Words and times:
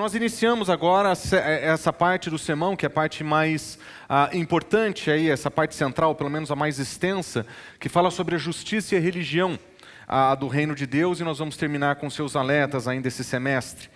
Nós 0.00 0.14
iniciamos 0.14 0.70
agora 0.70 1.12
essa 1.12 1.92
parte 1.92 2.30
do 2.30 2.38
sermão, 2.38 2.74
que 2.74 2.86
é 2.86 2.88
a 2.88 2.90
parte 2.90 3.22
mais 3.22 3.78
ah, 4.08 4.30
importante, 4.32 5.10
aí, 5.10 5.28
essa 5.28 5.50
parte 5.50 5.74
central, 5.74 6.14
pelo 6.14 6.30
menos 6.30 6.50
a 6.50 6.56
mais 6.56 6.78
extensa, 6.78 7.44
que 7.78 7.86
fala 7.86 8.10
sobre 8.10 8.34
a 8.34 8.38
justiça 8.38 8.94
e 8.94 8.98
a 8.98 9.00
religião 9.00 9.58
ah, 10.08 10.34
do 10.34 10.48
reino 10.48 10.74
de 10.74 10.86
Deus, 10.86 11.20
e 11.20 11.22
nós 11.22 11.38
vamos 11.38 11.58
terminar 11.58 11.96
com 11.96 12.08
seus 12.08 12.34
alertas 12.34 12.88
ainda 12.88 13.08
esse 13.08 13.22
semestre. 13.22 13.90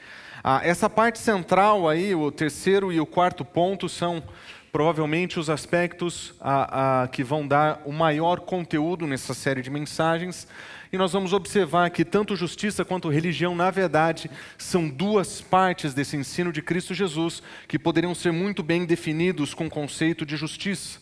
Ah, 0.44 0.60
essa 0.62 0.90
parte 0.90 1.18
central 1.18 1.88
aí, 1.88 2.14
o 2.14 2.30
terceiro 2.30 2.92
e 2.92 3.00
o 3.00 3.06
quarto 3.06 3.42
ponto, 3.42 3.88
são 3.88 4.22
provavelmente 4.70 5.40
os 5.40 5.48
aspectos 5.48 6.34
ah, 6.38 7.04
ah, 7.04 7.08
que 7.08 7.24
vão 7.24 7.48
dar 7.48 7.80
o 7.86 7.92
maior 7.92 8.40
conteúdo 8.40 9.06
nessa 9.06 9.32
série 9.32 9.62
de 9.62 9.70
mensagens. 9.70 10.46
E 10.94 10.96
nós 10.96 11.12
vamos 11.12 11.32
observar 11.32 11.90
que 11.90 12.04
tanto 12.04 12.36
justiça 12.36 12.84
quanto 12.84 13.08
religião, 13.08 13.52
na 13.52 13.68
verdade, 13.68 14.30
são 14.56 14.88
duas 14.88 15.40
partes 15.40 15.92
desse 15.92 16.16
ensino 16.16 16.52
de 16.52 16.62
Cristo 16.62 16.94
Jesus 16.94 17.42
que 17.66 17.80
poderiam 17.80 18.14
ser 18.14 18.30
muito 18.30 18.62
bem 18.62 18.86
definidos 18.86 19.54
com 19.54 19.66
o 19.66 19.70
conceito 19.70 20.24
de 20.24 20.36
justiça. 20.36 21.00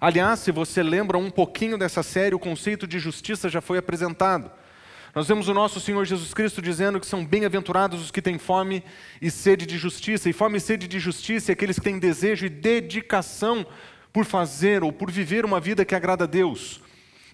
Aliás, 0.00 0.38
se 0.38 0.50
você 0.50 0.82
lembra 0.82 1.18
um 1.18 1.30
pouquinho 1.30 1.76
dessa 1.76 2.02
série, 2.02 2.34
o 2.34 2.38
conceito 2.38 2.86
de 2.86 2.98
justiça 2.98 3.50
já 3.50 3.60
foi 3.60 3.76
apresentado. 3.76 4.50
Nós 5.14 5.28
vemos 5.28 5.46
o 5.46 5.52
nosso 5.52 5.78
Senhor 5.78 6.06
Jesus 6.06 6.32
Cristo 6.32 6.62
dizendo 6.62 6.98
que 6.98 7.06
são 7.06 7.22
bem-aventurados 7.22 8.00
os 8.00 8.10
que 8.10 8.22
têm 8.22 8.38
fome 8.38 8.82
e 9.20 9.30
sede 9.30 9.66
de 9.66 9.76
justiça. 9.76 10.30
E 10.30 10.32
fome 10.32 10.56
e 10.56 10.60
sede 10.62 10.88
de 10.88 10.98
justiça 10.98 11.52
é 11.52 11.54
aqueles 11.54 11.78
que 11.78 11.84
têm 11.84 11.98
desejo 11.98 12.46
e 12.46 12.48
dedicação 12.48 13.66
por 14.10 14.24
fazer 14.24 14.82
ou 14.82 14.90
por 14.90 15.10
viver 15.10 15.44
uma 15.44 15.60
vida 15.60 15.84
que 15.84 15.94
agrada 15.94 16.24
a 16.24 16.26
Deus. 16.26 16.80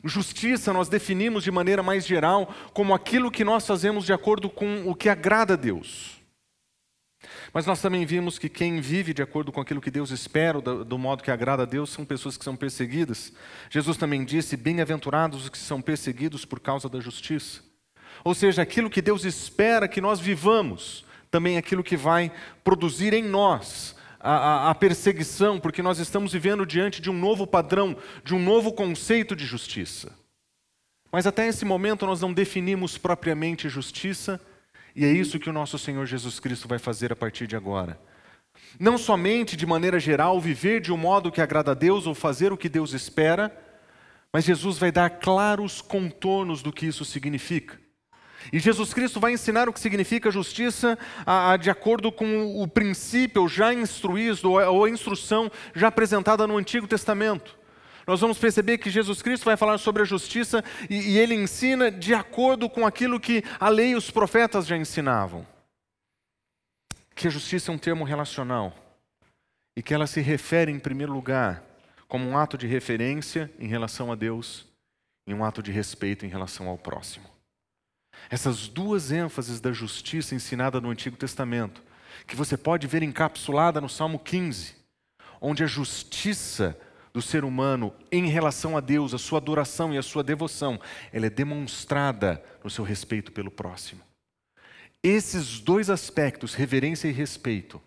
Justiça 0.04 0.72
nós 0.72 0.88
definimos 0.88 1.42
de 1.42 1.50
maneira 1.50 1.82
mais 1.82 2.06
geral 2.06 2.54
como 2.72 2.94
aquilo 2.94 3.30
que 3.30 3.44
nós 3.44 3.66
fazemos 3.66 4.04
de 4.04 4.12
acordo 4.12 4.50
com 4.50 4.88
o 4.88 4.94
que 4.94 5.08
agrada 5.08 5.54
a 5.54 5.56
Deus. 5.56 6.22
Mas 7.52 7.64
nós 7.64 7.80
também 7.80 8.04
vimos 8.04 8.38
que 8.38 8.48
quem 8.48 8.80
vive 8.80 9.14
de 9.14 9.22
acordo 9.22 9.50
com 9.50 9.60
aquilo 9.60 9.80
que 9.80 9.90
Deus 9.90 10.10
espera, 10.10 10.60
do, 10.60 10.84
do 10.84 10.98
modo 10.98 11.22
que 11.22 11.30
agrada 11.30 11.62
a 11.62 11.66
Deus, 11.66 11.90
são 11.90 12.04
pessoas 12.04 12.36
que 12.36 12.44
são 12.44 12.54
perseguidas. 12.54 13.32
Jesus 13.70 13.96
também 13.96 14.24
disse: 14.24 14.56
Bem-aventurados 14.56 15.44
os 15.44 15.48
que 15.48 15.56
são 15.56 15.80
perseguidos 15.80 16.44
por 16.44 16.60
causa 16.60 16.88
da 16.88 17.00
justiça. 17.00 17.62
Ou 18.22 18.34
seja, 18.34 18.62
aquilo 18.62 18.90
que 18.90 19.00
Deus 19.00 19.24
espera 19.24 19.88
que 19.88 20.00
nós 20.00 20.20
vivamos, 20.20 21.04
também 21.30 21.56
é 21.56 21.58
aquilo 21.58 21.82
que 21.82 21.96
vai 21.96 22.30
produzir 22.62 23.12
em 23.14 23.22
nós 23.22 23.96
a, 24.24 24.70
a, 24.70 24.74
perseguição, 24.74 25.60
porque 25.60 25.82
nós 25.82 25.98
estamos 25.98 26.32
vivendo 26.32 26.64
diante 26.64 27.02
de 27.02 27.10
um 27.10 27.12
novo 27.12 27.46
padrão, 27.46 27.94
de 28.24 28.34
um 28.34 28.42
novo 28.42 28.72
conceito 28.72 29.36
de 29.36 29.44
justiça. 29.44 30.16
Mas 31.12 31.26
até 31.26 31.46
esse 31.46 31.64
momento 31.64 32.06
nós 32.06 32.22
não 32.22 32.32
definimos 32.32 32.96
propriamente 32.96 33.68
justiça, 33.68 34.40
e 34.96 35.04
é 35.04 35.12
isso 35.12 35.38
que 35.38 35.50
o 35.50 35.52
nosso 35.52 35.78
Senhor 35.78 36.06
Jesus 36.06 36.40
Cristo 36.40 36.66
vai 36.66 36.78
fazer 36.78 37.12
a 37.12 37.16
partir 37.16 37.46
de 37.46 37.54
agora. 37.54 38.00
Não 38.80 38.96
somente 38.96 39.56
de 39.56 39.66
maneira 39.66 40.00
geral 40.00 40.40
viver 40.40 40.80
de 40.80 40.90
um 40.90 40.96
modo 40.96 41.30
que 41.30 41.42
agrada 41.42 41.72
a 41.72 41.74
Deus 41.74 42.06
ou 42.06 42.14
fazer 42.14 42.50
o 42.50 42.56
que 42.56 42.68
Deus 42.68 42.94
espera, 42.94 43.54
mas 44.32 44.44
Jesus 44.44 44.78
vai 44.78 44.90
dar 44.90 45.10
claros 45.10 45.82
contornos 45.82 46.62
do 46.62 46.72
que 46.72 46.86
isso 46.86 47.04
significa. 47.04 47.78
E 48.52 48.58
Jesus 48.58 48.92
Cristo 48.92 49.20
vai 49.20 49.32
ensinar 49.32 49.68
o 49.68 49.72
que 49.72 49.80
significa 49.80 50.30
justiça 50.30 50.98
a, 51.24 51.52
a, 51.52 51.56
de 51.56 51.70
acordo 51.70 52.12
com 52.12 52.62
o 52.62 52.68
princípio 52.68 53.48
já 53.48 53.72
instruído, 53.72 54.50
ou 54.50 54.58
a, 54.58 54.70
ou 54.70 54.84
a 54.84 54.90
instrução 54.90 55.50
já 55.74 55.88
apresentada 55.88 56.46
no 56.46 56.56
Antigo 56.56 56.86
Testamento. 56.86 57.58
Nós 58.06 58.20
vamos 58.20 58.38
perceber 58.38 58.78
que 58.78 58.90
Jesus 58.90 59.22
Cristo 59.22 59.44
vai 59.44 59.56
falar 59.56 59.78
sobre 59.78 60.02
a 60.02 60.04
justiça 60.04 60.62
e, 60.90 61.12
e 61.12 61.18
ele 61.18 61.34
ensina 61.34 61.90
de 61.90 62.12
acordo 62.12 62.68
com 62.68 62.86
aquilo 62.86 63.18
que 63.18 63.42
a 63.58 63.68
lei 63.68 63.90
e 63.90 63.94
os 63.94 64.10
profetas 64.10 64.66
já 64.66 64.76
ensinavam. 64.76 65.46
Que 67.14 67.28
a 67.28 67.30
justiça 67.30 67.70
é 67.70 67.74
um 67.74 67.78
termo 67.78 68.04
relacional 68.04 68.74
e 69.76 69.82
que 69.82 69.94
ela 69.94 70.06
se 70.06 70.20
refere, 70.20 70.70
em 70.70 70.78
primeiro 70.78 71.12
lugar, 71.12 71.62
como 72.06 72.28
um 72.28 72.36
ato 72.36 72.58
de 72.58 72.66
referência 72.66 73.50
em 73.58 73.66
relação 73.66 74.12
a 74.12 74.14
Deus 74.14 74.66
e 75.26 75.32
um 75.32 75.44
ato 75.44 75.62
de 75.62 75.72
respeito 75.72 76.26
em 76.26 76.28
relação 76.28 76.68
ao 76.68 76.76
próximo. 76.76 77.33
Essas 78.30 78.68
duas 78.68 79.12
ênfases 79.12 79.60
da 79.60 79.72
justiça 79.72 80.34
ensinada 80.34 80.80
no 80.80 80.90
Antigo 80.90 81.16
Testamento, 81.16 81.82
que 82.26 82.36
você 82.36 82.56
pode 82.56 82.86
ver 82.86 83.02
encapsulada 83.02 83.80
no 83.80 83.88
Salmo 83.88 84.18
15, 84.18 84.74
onde 85.40 85.62
a 85.62 85.66
justiça 85.66 86.78
do 87.12 87.22
ser 87.22 87.44
humano 87.44 87.94
em 88.10 88.26
relação 88.26 88.76
a 88.76 88.80
Deus, 88.80 89.14
a 89.14 89.18
sua 89.18 89.38
adoração 89.38 89.94
e 89.94 89.98
a 89.98 90.02
sua 90.02 90.24
devoção, 90.24 90.80
ela 91.12 91.26
é 91.26 91.30
demonstrada 91.30 92.42
no 92.62 92.68
seu 92.68 92.84
respeito 92.84 93.30
pelo 93.30 93.50
próximo. 93.50 94.00
Esses 95.02 95.60
dois 95.60 95.90
aspectos, 95.90 96.54
reverência 96.54 97.08
e 97.08 97.12
respeito, 97.12 97.80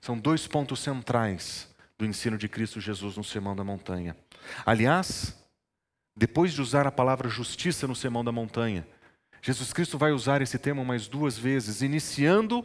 são 0.00 0.18
dois 0.18 0.46
pontos 0.46 0.80
centrais 0.80 1.68
do 1.98 2.04
ensino 2.06 2.38
de 2.38 2.48
Cristo 2.48 2.80
Jesus 2.80 3.16
no 3.16 3.24
Sermão 3.24 3.56
da 3.56 3.64
Montanha. 3.64 4.16
Aliás, 4.64 5.34
depois 6.16 6.52
de 6.52 6.62
usar 6.62 6.86
a 6.86 6.92
palavra 6.92 7.28
justiça 7.28 7.86
no 7.88 7.96
Sermão 7.96 8.24
da 8.24 8.30
Montanha, 8.30 8.86
Jesus 9.40 9.72
Cristo 9.72 9.96
vai 9.96 10.12
usar 10.12 10.42
esse 10.42 10.58
termo 10.58 10.84
mais 10.84 11.06
duas 11.08 11.38
vezes, 11.38 11.82
iniciando 11.82 12.64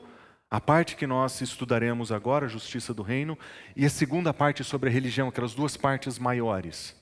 a 0.49 0.61
parte 0.61 0.95
que 0.95 1.07
nós 1.07 1.41
estudaremos 1.41 2.11
agora, 2.11 2.45
a 2.45 2.49
justiça 2.49 2.93
do 2.93 3.01
reino, 3.01 3.37
e 3.75 3.85
a 3.85 3.89
segunda 3.89 4.33
parte 4.33 4.63
sobre 4.63 4.89
a 4.89 4.93
religião, 4.93 5.27
aquelas 5.27 5.55
duas 5.55 5.75
partes 5.75 6.19
maiores. 6.19 6.95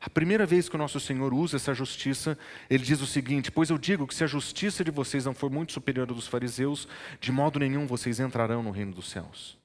A 0.00 0.08
primeira 0.08 0.46
vez 0.46 0.68
que 0.68 0.76
o 0.76 0.78
nosso 0.78 0.98
Senhor 0.98 1.32
usa 1.34 1.56
essa 1.56 1.74
justiça, 1.74 2.38
ele 2.70 2.84
diz 2.84 3.02
o 3.02 3.06
seguinte: 3.06 3.50
Pois 3.50 3.68
eu 3.68 3.76
digo 3.76 4.06
que 4.06 4.14
se 4.14 4.24
a 4.24 4.26
justiça 4.26 4.82
de 4.82 4.90
vocês 4.90 5.26
não 5.26 5.34
for 5.34 5.50
muito 5.50 5.72
superior 5.72 6.10
à 6.10 6.12
dos 6.14 6.26
fariseus, 6.26 6.88
de 7.20 7.30
modo 7.30 7.58
nenhum 7.58 7.86
vocês 7.86 8.18
entrarão 8.18 8.62
no 8.62 8.70
reino 8.70 8.92
dos 8.92 9.10
céus. 9.10 9.58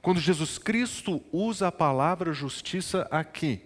Quando 0.00 0.20
Jesus 0.20 0.56
Cristo 0.56 1.22
usa 1.32 1.68
a 1.68 1.72
palavra 1.72 2.32
justiça 2.32 3.08
aqui, 3.10 3.64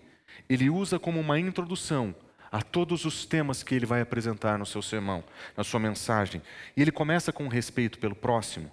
ele 0.48 0.70
usa 0.70 0.98
como 0.98 1.20
uma 1.20 1.38
introdução 1.38 2.14
a 2.50 2.62
todos 2.62 3.04
os 3.04 3.24
temas 3.24 3.62
que 3.62 3.74
ele 3.74 3.86
vai 3.86 4.00
apresentar 4.00 4.58
no 4.58 4.66
seu 4.66 4.82
sermão, 4.82 5.22
na 5.56 5.64
sua 5.64 5.80
mensagem. 5.80 6.42
E 6.76 6.82
ele 6.82 6.92
começa 6.92 7.32
com 7.32 7.48
respeito 7.48 7.98
pelo 7.98 8.14
próximo. 8.14 8.70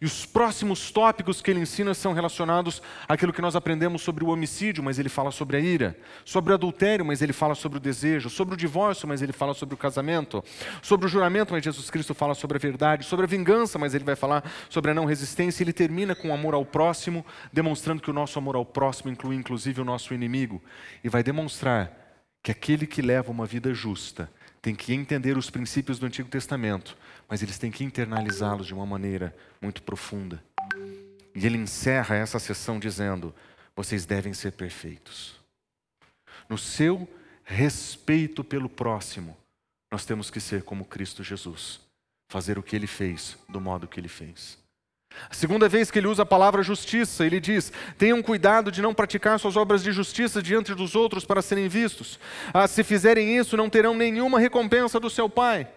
E 0.00 0.06
os 0.06 0.24
próximos 0.24 0.90
tópicos 0.90 1.42
que 1.42 1.50
ele 1.50 1.60
ensina 1.60 1.92
são 1.92 2.14
relacionados 2.14 2.82
àquilo 3.06 3.34
que 3.34 3.42
nós 3.42 3.54
aprendemos 3.54 4.00
sobre 4.00 4.24
o 4.24 4.28
homicídio, 4.28 4.82
mas 4.82 4.98
ele 4.98 5.10
fala 5.10 5.30
sobre 5.30 5.58
a 5.58 5.60
ira, 5.60 5.94
sobre 6.24 6.52
o 6.52 6.54
adultério, 6.54 7.04
mas 7.04 7.20
ele 7.20 7.34
fala 7.34 7.54
sobre 7.54 7.76
o 7.76 7.80
desejo, 7.80 8.30
sobre 8.30 8.54
o 8.54 8.56
divórcio, 8.56 9.06
mas 9.06 9.20
ele 9.20 9.32
fala 9.32 9.52
sobre 9.52 9.74
o 9.74 9.78
casamento, 9.78 10.42
sobre 10.80 11.04
o 11.04 11.08
juramento, 11.08 11.52
mas 11.52 11.62
Jesus 11.62 11.90
Cristo 11.90 12.14
fala 12.14 12.34
sobre 12.34 12.56
a 12.56 12.60
verdade, 12.60 13.04
sobre 13.04 13.26
a 13.26 13.28
vingança, 13.28 13.78
mas 13.78 13.94
ele 13.94 14.04
vai 14.04 14.16
falar 14.16 14.42
sobre 14.70 14.90
a 14.90 14.94
não 14.94 15.04
resistência. 15.04 15.62
Ele 15.62 15.72
termina 15.72 16.14
com 16.14 16.30
o 16.30 16.32
amor 16.32 16.54
ao 16.54 16.64
próximo, 16.64 17.24
demonstrando 17.52 18.00
que 18.00 18.10
o 18.10 18.14
nosso 18.14 18.38
amor 18.38 18.56
ao 18.56 18.64
próximo 18.64 19.10
inclui 19.10 19.36
inclusive 19.36 19.82
o 19.82 19.84
nosso 19.84 20.14
inimigo, 20.14 20.62
e 21.04 21.10
vai 21.10 21.22
demonstrar 21.22 21.99
que 22.42 22.50
aquele 22.50 22.86
que 22.86 23.02
leva 23.02 23.30
uma 23.30 23.46
vida 23.46 23.72
justa 23.74 24.30
tem 24.62 24.74
que 24.74 24.92
entender 24.92 25.36
os 25.36 25.50
princípios 25.50 25.98
do 25.98 26.06
Antigo 26.06 26.28
Testamento, 26.28 26.96
mas 27.28 27.42
eles 27.42 27.58
têm 27.58 27.70
que 27.70 27.84
internalizá-los 27.84 28.66
de 28.66 28.74
uma 28.74 28.86
maneira 28.86 29.34
muito 29.60 29.82
profunda. 29.82 30.42
E 31.34 31.46
ele 31.46 31.56
encerra 31.56 32.16
essa 32.16 32.38
sessão 32.38 32.78
dizendo: 32.78 33.34
vocês 33.74 34.04
devem 34.04 34.34
ser 34.34 34.52
perfeitos. 34.52 35.40
No 36.48 36.58
seu 36.58 37.08
respeito 37.44 38.44
pelo 38.44 38.68
próximo, 38.68 39.36
nós 39.90 40.04
temos 40.04 40.30
que 40.30 40.40
ser 40.40 40.62
como 40.62 40.84
Cristo 40.84 41.22
Jesus, 41.22 41.80
fazer 42.28 42.58
o 42.58 42.62
que 42.62 42.76
ele 42.76 42.86
fez 42.86 43.38
do 43.48 43.60
modo 43.60 43.88
que 43.88 43.98
ele 43.98 44.08
fez. 44.08 44.59
A 45.28 45.34
segunda 45.34 45.68
vez 45.68 45.90
que 45.90 45.98
ele 45.98 46.06
usa 46.06 46.22
a 46.22 46.26
palavra 46.26 46.62
justiça, 46.62 47.26
ele 47.26 47.40
diz: 47.40 47.72
tenham 47.98 48.22
cuidado 48.22 48.70
de 48.70 48.80
não 48.80 48.94
praticar 48.94 49.38
suas 49.38 49.56
obras 49.56 49.82
de 49.82 49.92
justiça 49.92 50.42
diante 50.42 50.74
dos 50.74 50.94
outros 50.94 51.24
para 51.24 51.42
serem 51.42 51.68
vistos. 51.68 52.18
Ah, 52.54 52.66
se 52.66 52.82
fizerem 52.84 53.36
isso, 53.36 53.56
não 53.56 53.68
terão 53.68 53.94
nenhuma 53.94 54.38
recompensa 54.38 54.98
do 54.98 55.10
seu 55.10 55.28
Pai. 55.28 55.68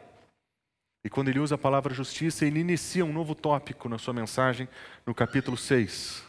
E 1.03 1.09
quando 1.09 1.27
ele 1.27 1.39
usa 1.39 1.55
a 1.55 1.57
palavra 1.57 1.93
justiça, 1.93 2.45
ele 2.45 2.59
inicia 2.59 3.03
um 3.03 3.11
novo 3.11 3.35
tópico 3.35 3.89
na 3.89 3.97
sua 3.97 4.13
mensagem, 4.13 4.69
no 5.05 5.13
capítulo 5.13 5.57
6. 5.57 6.23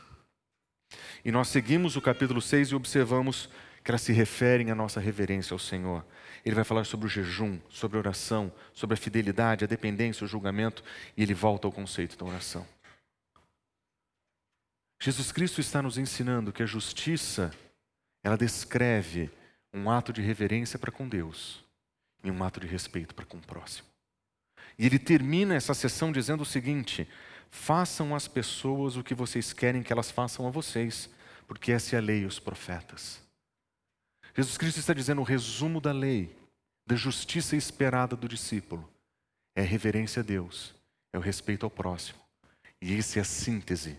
E 1.25 1.31
nós 1.31 1.49
seguimos 1.49 1.95
o 1.95 2.01
capítulo 2.01 2.43
6 2.43 2.71
e 2.71 2.75
observamos 2.75 3.49
que 3.85 3.91
elas 3.91 4.03
se 4.03 4.13
referem 4.13 4.71
à 4.71 4.75
nossa 4.75 4.99
reverência 4.99 5.55
ao 5.55 5.59
Senhor. 5.59 6.05
ele 6.45 6.55
vai 6.55 6.65
falar 6.65 6.85
sobre 6.85 7.07
o 7.07 7.09
jejum, 7.09 7.59
sobre 7.69 7.97
a 7.97 8.01
oração, 8.01 8.53
sobre 8.73 8.95
a 8.95 8.97
fidelidade, 8.97 9.65
a 9.65 9.69
dependência, 9.69 10.25
o 10.25 10.29
julgamento, 10.29 10.83
e 11.17 11.23
ele 11.23 11.35
volta 11.35 11.69
ao 11.69 11.73
conceito 11.73 12.19
da 12.19 12.25
oração. 12.25 12.67
Jesus 15.01 15.33
Cristo 15.33 15.61
está 15.61 15.83
nos 15.83 15.99
ensinando 15.99 16.53
que 16.53 16.63
a 16.63 16.67
justiça, 16.67 17.53
ela 18.23 18.37
descreve 18.37 19.31
um 19.73 19.91
ato 19.91 20.13
de 20.13 20.23
reverência 20.23 20.79
para 20.79 20.93
com 20.93 21.09
Deus 21.09 21.65
e 22.23 22.31
um 22.31 22.43
ato 22.43 22.61
de 22.61 22.67
respeito 22.67 23.15
para 23.15 23.27
com 23.27 23.37
o 23.37 23.47
próximo. 23.47 23.89
E 24.79 24.87
ele 24.87 24.99
termina 24.99 25.55
essa 25.55 25.75
sessão 25.75 26.11
dizendo 26.11 26.43
o 26.43 26.47
seguinte: 26.47 27.09
façam 27.51 28.15
às 28.15 28.27
pessoas 28.27 28.97
o 28.97 29.05
que 29.05 29.15
vocês 29.15 29.53
querem 29.53 29.83
que 29.83 29.93
elas 29.93 30.11
façam 30.11 30.47
a 30.47 30.51
vocês, 30.51 31.11
porque 31.47 31.73
essa 31.73 31.97
é 31.97 31.99
a 31.99 32.03
lei 32.03 32.23
e 32.23 32.27
os 32.27 32.39
profetas. 32.39 33.21
Jesus 34.35 34.59
Cristo 34.59 34.81
está 34.81 34.93
dizendo 34.93 35.21
o 35.21 35.25
resumo 35.25 35.81
da 35.81 35.93
lei, 35.93 36.37
da 36.87 36.97
justiça 36.97 37.55
esperada 37.55 38.17
do 38.17 38.29
discípulo. 38.29 38.89
É 39.55 39.63
a 39.63 39.67
reverência 39.67 40.21
a 40.21 40.25
Deus, 40.25 40.75
é 41.13 41.19
o 41.19 41.21
respeito 41.21 41.65
ao 41.65 41.71
próximo. 41.71 42.19
E 42.83 42.97
essa 42.97 43.21
é 43.21 43.23
a 43.23 43.25
síntese. 43.25 43.97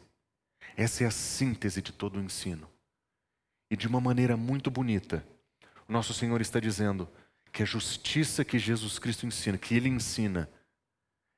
Essa 0.76 1.04
é 1.04 1.08
a 1.08 1.12
síntese 1.12 1.82
de 1.82 1.92
todo 1.92 2.18
o 2.18 2.22
ensino. 2.22 2.70
E 3.70 3.76
de 3.76 3.88
uma 3.88 4.02
maneira 4.02 4.36
muito 4.38 4.70
bonita, 4.70 5.26
nosso 5.88 6.14
Senhor 6.14 6.42
está 6.42 6.60
dizendo 6.60 7.08
que 7.52 7.64
a 7.64 7.66
justiça 7.66 8.44
que 8.44 8.60
Jesus 8.60 9.00
Cristo 9.00 9.26
ensina, 9.26 9.58
que 9.58 9.76
Ele 9.76 9.88
ensina, 9.88 10.50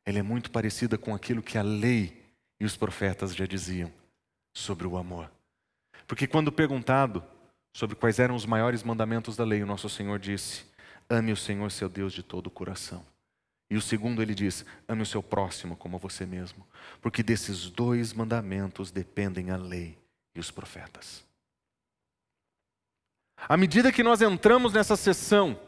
ela 0.06 0.20
é 0.20 0.24
muito 0.24 0.50
parecida 0.50 0.98
com 0.98 1.14
aquilo 1.14 1.44
que 1.44 1.58
a 1.58 1.62
lei 1.62 2.24
e 2.60 2.66
os 2.66 2.76
profetas 2.76 3.36
já 3.36 3.46
diziam 3.46 3.92
sobre 4.54 4.88
o 4.88 4.98
amor. 4.98 5.30
Porque 6.08 6.26
quando 6.26 6.52
perguntado 6.52 7.24
sobre 7.74 7.96
quais 7.96 8.18
eram 8.18 8.36
os 8.36 8.46
maiores 8.46 8.84
mandamentos 8.84 9.36
da 9.36 9.44
lei, 9.44 9.62
o 9.62 9.68
nosso 9.68 9.90
Senhor 9.90 10.18
disse: 10.18 10.66
Ame 11.10 11.32
o 11.32 11.38
Senhor 11.38 11.70
seu 11.72 11.90
Deus 11.90 12.14
de 12.14 12.24
todo 12.24 12.48
o 12.48 12.52
coração. 12.52 13.06
E 13.70 13.76
o 13.76 13.82
segundo 13.82 14.22
ele 14.22 14.34
diz: 14.34 14.66
Ame 14.88 15.02
o 15.02 15.06
seu 15.06 15.22
próximo 15.22 15.76
como 15.76 15.98
você 15.98 16.26
mesmo. 16.26 16.66
Porque 17.02 17.22
desses 17.22 17.70
dois 17.70 18.14
mandamentos 18.14 18.92
dependem 18.92 19.52
a 19.52 19.58
lei 19.58 19.98
e 20.34 20.40
os 20.40 20.50
profetas. 20.52 21.26
À 23.38 23.58
medida 23.58 23.92
que 23.92 24.04
nós 24.04 24.22
entramos 24.22 24.74
nessa 24.74 24.96
sessão 24.96 25.60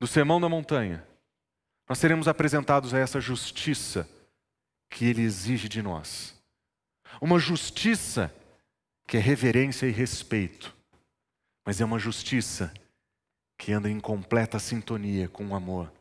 do 0.00 0.06
Sermão 0.06 0.40
da 0.40 0.48
Montanha, 0.48 1.06
nós 1.88 1.98
seremos 1.98 2.28
apresentados 2.28 2.92
a 2.92 2.98
essa 2.98 3.20
justiça 3.20 4.08
que 4.90 5.04
ele 5.06 5.22
exige 5.22 5.68
de 5.68 5.82
nós. 5.82 6.34
Uma 7.20 7.38
justiça 7.38 8.34
que 9.06 9.16
é 9.16 9.20
reverência 9.20 9.86
e 9.86 9.90
respeito, 9.90 10.74
mas 11.64 11.80
é 11.80 11.84
uma 11.84 11.98
justiça 11.98 12.72
que 13.56 13.72
anda 13.72 13.88
em 13.88 14.00
completa 14.00 14.58
sintonia 14.58 15.28
com 15.28 15.46
o 15.46 15.54
amor 15.54 15.92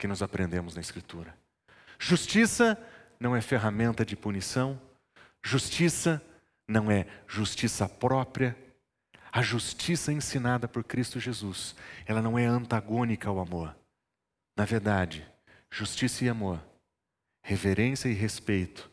que 0.00 0.08
nós 0.08 0.22
aprendemos 0.22 0.74
na 0.74 0.80
Escritura. 0.80 1.36
Justiça 1.98 2.76
não 3.20 3.36
é 3.36 3.42
ferramenta 3.42 4.02
de 4.02 4.16
punição, 4.16 4.80
justiça 5.44 6.22
não 6.66 6.90
é 6.90 7.06
justiça 7.28 7.86
própria. 7.86 8.56
A 9.30 9.42
justiça 9.42 10.10
ensinada 10.10 10.66
por 10.66 10.82
Cristo 10.82 11.20
Jesus, 11.20 11.76
ela 12.06 12.22
não 12.22 12.38
é 12.38 12.46
antagônica 12.46 13.28
ao 13.28 13.38
amor. 13.38 13.76
Na 14.56 14.64
verdade, 14.64 15.24
justiça 15.70 16.24
e 16.24 16.28
amor, 16.30 16.60
reverência 17.44 18.08
e 18.08 18.14
respeito, 18.14 18.90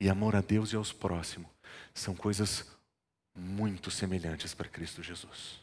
e 0.00 0.08
amor 0.08 0.34
a 0.34 0.40
Deus 0.40 0.72
e 0.72 0.76
aos 0.76 0.92
próximos, 0.92 1.50
são 1.92 2.14
coisas 2.14 2.74
muito 3.34 3.90
semelhantes 3.90 4.54
para 4.54 4.68
Cristo 4.68 5.02
Jesus. 5.02 5.60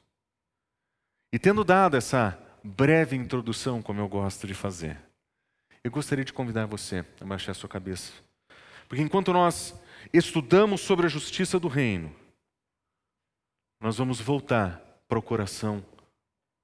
E 1.31 1.39
tendo 1.39 1.63
dado 1.63 1.97
essa 1.97 2.39
breve 2.63 3.15
introdução, 3.15 3.81
como 3.81 3.99
eu 3.99 4.07
gosto 4.07 4.47
de 4.47 4.53
fazer, 4.53 4.97
eu 5.83 5.91
gostaria 5.91 6.23
de 6.23 6.31
convidar 6.31 6.65
você 6.65 7.05
a 7.19 7.25
baixar 7.25 7.51
a 7.51 7.55
sua 7.55 7.67
cabeça. 7.67 8.13
Porque 8.87 9.03
enquanto 9.03 9.33
nós 9.33 9.75
estudamos 10.13 10.81
sobre 10.81 11.05
a 11.05 11.09
justiça 11.09 11.59
do 11.59 11.67
reino, 11.67 12.15
nós 13.81 13.97
vamos 13.97 14.21
voltar 14.21 14.81
para 15.07 15.19
o 15.19 15.21
coração 15.21 15.85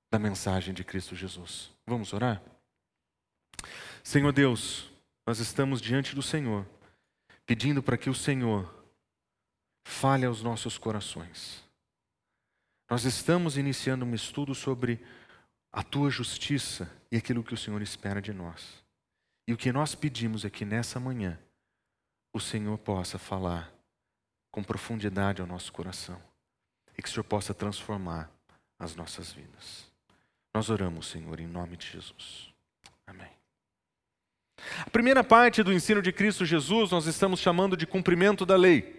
da 0.09 0.17
mensagem 0.17 0.73
de 0.73 0.83
Cristo 0.83 1.15
Jesus. 1.15 1.71
Vamos 1.85 2.13
orar? 2.13 2.41
Senhor 4.03 4.31
Deus, 4.31 4.89
nós 5.27 5.39
estamos 5.39 5.81
diante 5.81 6.15
do 6.15 6.21
Senhor, 6.21 6.65
pedindo 7.45 7.83
para 7.83 7.97
que 7.97 8.09
o 8.09 8.15
Senhor 8.15 8.73
fale 9.85 10.25
aos 10.25 10.41
nossos 10.41 10.77
corações. 10.77 11.63
Nós 12.89 13.03
estamos 13.03 13.57
iniciando 13.57 14.05
um 14.05 14.15
estudo 14.15 14.55
sobre 14.55 14.99
a 15.71 15.83
tua 15.83 16.09
justiça 16.09 16.89
e 17.11 17.17
aquilo 17.17 17.43
que 17.43 17.53
o 17.53 17.57
Senhor 17.57 17.81
espera 17.81 18.21
de 18.21 18.33
nós. 18.33 18.83
E 19.47 19.53
o 19.53 19.57
que 19.57 19.71
nós 19.71 19.95
pedimos 19.95 20.45
é 20.45 20.49
que 20.49 20.65
nessa 20.65 20.99
manhã 20.99 21.39
o 22.33 22.39
Senhor 22.39 22.77
possa 22.77 23.17
falar 23.17 23.71
com 24.51 24.63
profundidade 24.63 25.41
ao 25.41 25.47
nosso 25.47 25.71
coração 25.71 26.21
e 26.97 27.01
que 27.01 27.09
o 27.09 27.11
Senhor 27.11 27.23
possa 27.23 27.53
transformar 27.53 28.29
as 28.77 28.95
nossas 28.95 29.31
vidas. 29.31 29.89
Nós 30.53 30.69
oramos, 30.69 31.07
Senhor, 31.07 31.39
em 31.39 31.47
nome 31.47 31.77
de 31.77 31.87
Jesus. 31.87 32.49
Amém. 33.05 33.29
A 34.85 34.89
primeira 34.89 35.23
parte 35.23 35.63
do 35.63 35.71
ensino 35.71 36.01
de 36.01 36.11
Cristo 36.11 36.45
Jesus 36.45 36.91
nós 36.91 37.05
estamos 37.05 37.39
chamando 37.39 37.77
de 37.77 37.87
cumprimento 37.87 38.45
da 38.45 38.55
lei. 38.55 38.98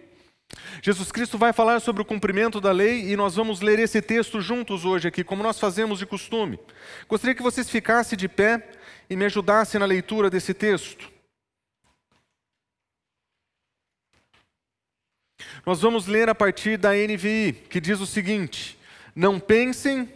Jesus 0.81 1.11
Cristo 1.11 1.37
vai 1.37 1.53
falar 1.53 1.79
sobre 1.79 2.01
o 2.01 2.05
cumprimento 2.05 2.59
da 2.59 2.71
lei 2.71 3.11
e 3.11 3.15
nós 3.15 3.35
vamos 3.35 3.61
ler 3.61 3.79
esse 3.79 4.01
texto 4.01 4.41
juntos 4.41 4.85
hoje 4.85 5.07
aqui, 5.07 5.23
como 5.23 5.43
nós 5.43 5.59
fazemos 5.59 5.99
de 5.99 6.05
costume. 6.05 6.59
Gostaria 7.07 7.35
que 7.35 7.43
vocês 7.43 7.69
ficassem 7.69 8.17
de 8.17 8.27
pé 8.27 8.69
e 9.09 9.15
me 9.15 9.25
ajudassem 9.25 9.79
na 9.79 9.85
leitura 9.85 10.29
desse 10.29 10.53
texto. 10.53 11.11
Nós 15.65 15.81
vamos 15.81 16.07
ler 16.07 16.29
a 16.29 16.35
partir 16.35 16.77
da 16.77 16.93
NVI, 16.93 17.53
que 17.69 17.79
diz 17.79 17.99
o 17.99 18.07
seguinte: 18.07 18.79
Não 19.15 19.39
pensem 19.39 20.11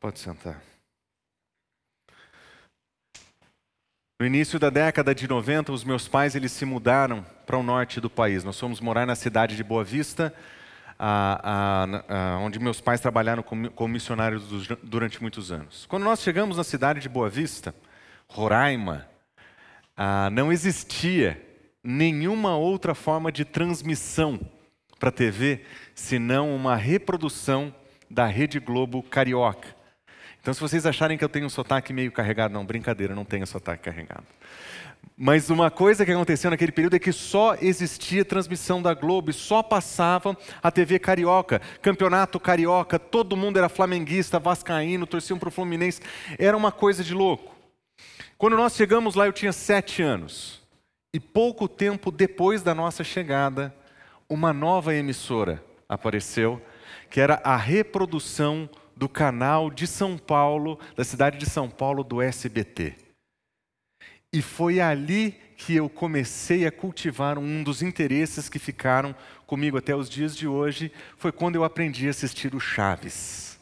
Pode 0.00 0.18
sentar. 0.18 0.62
No 4.18 4.26
início 4.26 4.58
da 4.58 4.70
década 4.70 5.14
de 5.14 5.28
90, 5.28 5.72
os 5.72 5.84
meus 5.84 6.08
pais 6.08 6.34
eles 6.34 6.52
se 6.52 6.64
mudaram 6.64 7.22
para 7.44 7.58
o 7.58 7.62
norte 7.62 8.00
do 8.00 8.08
país. 8.08 8.42
Nós 8.42 8.58
fomos 8.58 8.80
morar 8.80 9.06
na 9.06 9.14
cidade 9.14 9.56
de 9.56 9.62
Boa 9.62 9.84
Vista, 9.84 10.34
a, 10.98 11.84
a, 12.08 12.34
a, 12.34 12.38
onde 12.38 12.58
meus 12.58 12.80
pais 12.80 13.00
trabalharam 13.00 13.42
como, 13.42 13.70
como 13.70 13.92
missionários 13.92 14.68
durante 14.82 15.20
muitos 15.20 15.52
anos. 15.52 15.84
Quando 15.84 16.04
nós 16.04 16.22
chegamos 16.22 16.56
na 16.56 16.64
cidade 16.64 17.00
de 17.00 17.08
Boa 17.08 17.28
Vista, 17.28 17.74
Roraima, 18.26 19.06
não 20.32 20.50
existia 20.50 21.40
nenhuma 21.84 22.56
outra 22.56 22.94
forma 22.94 23.30
de 23.30 23.44
transmissão 23.44 24.40
para 24.98 25.10
a 25.10 25.12
TV 25.12 25.62
senão 25.94 26.54
uma 26.54 26.74
reprodução 26.74 27.74
da 28.10 28.24
Rede 28.26 28.58
Globo 28.58 29.02
Carioca. 29.02 29.79
Então, 30.40 30.54
se 30.54 30.60
vocês 30.60 30.86
acharem 30.86 31.18
que 31.18 31.24
eu 31.24 31.28
tenho 31.28 31.46
um 31.46 31.50
sotaque 31.50 31.92
meio 31.92 32.10
carregado, 32.10 32.54
não, 32.54 32.64
brincadeira, 32.64 33.14
não 33.14 33.24
tenho 33.24 33.46
sotaque 33.46 33.84
carregado. 33.84 34.24
Mas 35.16 35.50
uma 35.50 35.70
coisa 35.70 36.04
que 36.04 36.12
aconteceu 36.12 36.50
naquele 36.50 36.72
período 36.72 36.96
é 36.96 36.98
que 36.98 37.12
só 37.12 37.54
existia 37.60 38.24
transmissão 38.24 38.80
da 38.80 38.94
Globo 38.94 39.30
e 39.30 39.34
só 39.34 39.62
passava 39.62 40.36
a 40.62 40.70
TV 40.70 40.98
Carioca, 40.98 41.60
Campeonato 41.82 42.40
Carioca, 42.40 42.98
todo 42.98 43.36
mundo 43.36 43.58
era 43.58 43.68
flamenguista, 43.68 44.38
vascaíno, 44.38 45.06
torciam 45.06 45.38
para 45.38 45.48
o 45.48 45.52
Fluminense, 45.52 46.00
era 46.38 46.56
uma 46.56 46.72
coisa 46.72 47.04
de 47.04 47.12
louco. 47.12 47.54
Quando 48.38 48.56
nós 48.56 48.74
chegamos 48.74 49.14
lá, 49.14 49.26
eu 49.26 49.32
tinha 49.32 49.52
sete 49.52 50.02
anos. 50.02 50.62
E 51.12 51.20
pouco 51.20 51.68
tempo 51.68 52.10
depois 52.10 52.62
da 52.62 52.74
nossa 52.74 53.04
chegada, 53.04 53.74
uma 54.26 54.52
nova 54.54 54.94
emissora 54.94 55.62
apareceu, 55.86 56.62
que 57.10 57.20
era 57.20 57.40
a 57.44 57.56
reprodução 57.56 58.70
do 59.00 59.08
canal 59.08 59.70
de 59.70 59.86
São 59.86 60.18
Paulo, 60.18 60.78
da 60.94 61.02
cidade 61.02 61.38
de 61.38 61.46
São 61.46 61.70
Paulo, 61.70 62.04
do 62.04 62.20
SBT. 62.20 62.92
E 64.30 64.42
foi 64.42 64.78
ali 64.78 65.34
que 65.56 65.74
eu 65.74 65.88
comecei 65.88 66.66
a 66.66 66.70
cultivar 66.70 67.38
um 67.38 67.62
dos 67.62 67.80
interesses 67.80 68.50
que 68.50 68.58
ficaram 68.58 69.16
comigo 69.46 69.78
até 69.78 69.96
os 69.96 70.10
dias 70.10 70.36
de 70.36 70.46
hoje, 70.46 70.92
foi 71.16 71.32
quando 71.32 71.56
eu 71.56 71.64
aprendi 71.64 72.08
a 72.08 72.10
assistir 72.10 72.54
o 72.54 72.60
Chaves. 72.60 73.58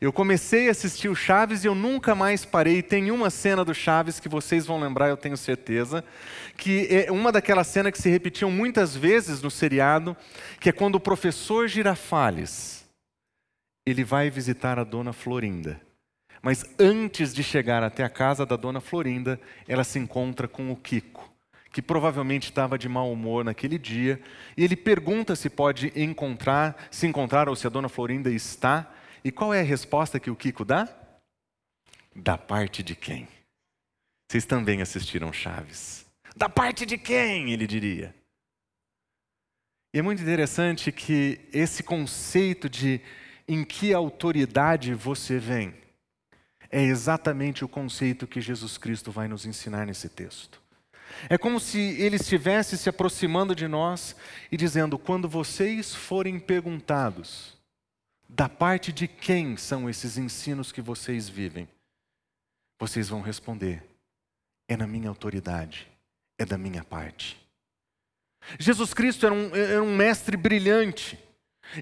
Eu 0.00 0.10
comecei 0.10 0.68
a 0.68 0.70
assistir 0.70 1.10
o 1.10 1.14
Chaves 1.14 1.62
e 1.62 1.66
eu 1.66 1.74
nunca 1.74 2.14
mais 2.14 2.42
parei. 2.42 2.82
Tem 2.82 3.10
uma 3.10 3.28
cena 3.28 3.62
do 3.62 3.74
Chaves 3.74 4.18
que 4.18 4.28
vocês 4.30 4.64
vão 4.64 4.80
lembrar, 4.80 5.10
eu 5.10 5.18
tenho 5.18 5.36
certeza, 5.36 6.02
que 6.56 6.88
é 6.88 7.12
uma 7.12 7.30
daquelas 7.30 7.66
cenas 7.66 7.92
que 7.92 8.00
se 8.00 8.08
repetiam 8.08 8.50
muitas 8.50 8.96
vezes 8.96 9.42
no 9.42 9.50
seriado, 9.50 10.16
que 10.58 10.70
é 10.70 10.72
quando 10.72 10.94
o 10.94 11.00
professor 11.00 11.68
Girafales 11.68 12.79
ele 13.90 14.04
vai 14.04 14.30
visitar 14.30 14.78
a 14.78 14.84
dona 14.84 15.12
Florinda. 15.12 15.80
Mas 16.42 16.64
antes 16.78 17.34
de 17.34 17.42
chegar 17.42 17.82
até 17.82 18.02
a 18.02 18.08
casa 18.08 18.46
da 18.46 18.56
dona 18.56 18.80
Florinda, 18.80 19.40
ela 19.68 19.84
se 19.84 19.98
encontra 19.98 20.48
com 20.48 20.70
o 20.70 20.76
Kiko, 20.76 21.30
que 21.70 21.82
provavelmente 21.82 22.44
estava 22.44 22.78
de 22.78 22.88
mau 22.88 23.12
humor 23.12 23.44
naquele 23.44 23.78
dia, 23.78 24.20
e 24.56 24.64
ele 24.64 24.76
pergunta 24.76 25.36
se 25.36 25.50
pode 25.50 25.92
encontrar, 25.94 26.88
se 26.90 27.06
encontrar 27.06 27.48
ou 27.48 27.56
se 27.56 27.66
a 27.66 27.70
dona 27.70 27.88
Florinda 27.88 28.30
está, 28.30 28.90
e 29.22 29.30
qual 29.30 29.52
é 29.52 29.60
a 29.60 29.64
resposta 29.64 30.18
que 30.18 30.30
o 30.30 30.36
Kiko 30.36 30.64
dá? 30.64 30.88
Da 32.16 32.38
parte 32.38 32.82
de 32.82 32.96
quem? 32.96 33.28
Vocês 34.30 34.46
também 34.46 34.80
assistiram 34.80 35.32
Chaves. 35.32 36.06
Da 36.34 36.48
parte 36.48 36.86
de 36.86 36.96
quem? 36.96 37.52
Ele 37.52 37.66
diria. 37.66 38.14
E 39.92 39.98
é 39.98 40.02
muito 40.02 40.22
interessante 40.22 40.92
que 40.92 41.40
esse 41.52 41.82
conceito 41.82 42.68
de 42.68 43.00
em 43.52 43.64
que 43.64 43.92
autoridade 43.92 44.94
você 44.94 45.36
vem 45.36 45.74
é 46.70 46.80
exatamente 46.80 47.64
o 47.64 47.68
conceito 47.68 48.28
que 48.28 48.40
Jesus 48.40 48.78
Cristo 48.78 49.10
vai 49.10 49.26
nos 49.26 49.44
ensinar 49.44 49.86
nesse 49.86 50.08
texto. 50.08 50.62
É 51.28 51.36
como 51.36 51.58
se 51.58 51.80
ele 52.00 52.14
estivesse 52.14 52.78
se 52.78 52.88
aproximando 52.88 53.52
de 53.52 53.66
nós 53.66 54.14
e 54.52 54.56
dizendo: 54.56 54.96
quando 54.96 55.28
vocês 55.28 55.92
forem 55.92 56.38
perguntados, 56.38 57.58
da 58.28 58.48
parte 58.48 58.92
de 58.92 59.08
quem 59.08 59.56
são 59.56 59.90
esses 59.90 60.16
ensinos 60.16 60.70
que 60.70 60.80
vocês 60.80 61.28
vivem? 61.28 61.68
Vocês 62.78 63.08
vão 63.08 63.20
responder: 63.20 63.82
é 64.68 64.76
na 64.76 64.86
minha 64.86 65.08
autoridade, 65.08 65.88
é 66.38 66.44
da 66.44 66.56
minha 66.56 66.84
parte. 66.84 67.36
Jesus 68.60 68.94
Cristo 68.94 69.26
era 69.26 69.34
um, 69.34 69.56
era 69.56 69.82
um 69.82 69.96
mestre 69.96 70.36
brilhante. 70.36 71.18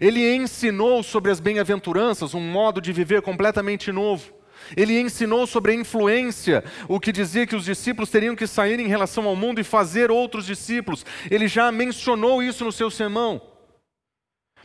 Ele 0.01 0.35
ensinou 0.35 1.03
sobre 1.03 1.31
as 1.31 1.41
bem-aventuranças, 1.41 2.35
um 2.35 2.41
modo 2.41 2.81
de 2.81 2.93
viver 2.93 3.23
completamente 3.23 3.91
novo. 3.91 4.33
Ele 4.77 4.99
ensinou 5.01 5.47
sobre 5.47 5.73
a 5.73 5.75
influência, 5.75 6.63
o 6.89 7.01
que 7.01 7.13
dizia 7.13 7.47
que 7.47 7.57
os 7.57 7.65
discípulos 7.65 8.11
teriam 8.11 8.37
que 8.37 8.47
sair 8.47 8.79
em 8.81 8.89
relação 8.89 9.27
ao 9.27 9.37
mundo 9.37 9.61
e 9.61 9.65
fazer 9.65 10.11
outros 10.11 10.45
discípulos. 10.45 11.07
Ele 11.31 11.49
já 11.49 11.73
mencionou 11.73 12.43
isso 12.43 12.65
no 12.65 12.73
seu 12.73 12.91
sermão. 12.91 13.41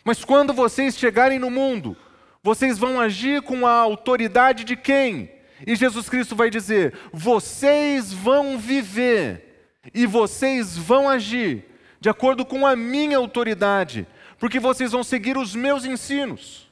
Mas 0.03 0.25
quando 0.25 0.53
vocês 0.53 0.97
chegarem 0.97 1.39
no 1.39 1.49
mundo, 1.49 1.95
vocês 2.41 2.77
vão 2.77 2.99
agir 2.99 3.41
com 3.41 3.65
a 3.65 3.71
autoridade 3.71 4.65
de 4.65 4.75
quem? 4.75 5.31
E 5.65 5.75
Jesus 5.75 6.09
Cristo 6.09 6.35
vai 6.35 6.49
dizer: 6.49 6.93
vocês 7.13 8.11
vão 8.11 8.57
viver 8.57 9.69
e 9.93 10.05
vocês 10.05 10.75
vão 10.75 11.07
agir 11.07 11.65
de 12.03 12.09
acordo 12.09 12.45
com 12.45 12.67
a 12.67 12.75
minha 12.75 13.17
autoridade, 13.17 14.05
porque 14.43 14.59
vocês 14.59 14.91
vão 14.91 15.05
seguir 15.05 15.37
os 15.37 15.55
meus 15.55 15.85
ensinos. 15.85 16.69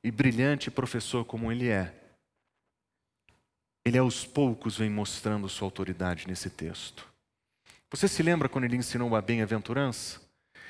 E 0.00 0.12
brilhante 0.12 0.70
professor 0.70 1.24
como 1.24 1.50
ele 1.50 1.68
é, 1.68 1.92
ele 3.84 3.98
aos 3.98 4.24
poucos 4.24 4.78
vem 4.78 4.88
mostrando 4.88 5.48
sua 5.48 5.66
autoridade 5.66 6.28
nesse 6.28 6.48
texto. 6.48 7.04
Você 7.90 8.06
se 8.06 8.22
lembra 8.22 8.48
quando 8.48 8.62
ele 8.62 8.76
ensinou 8.76 9.16
a 9.16 9.20
bem-aventurança? 9.20 10.20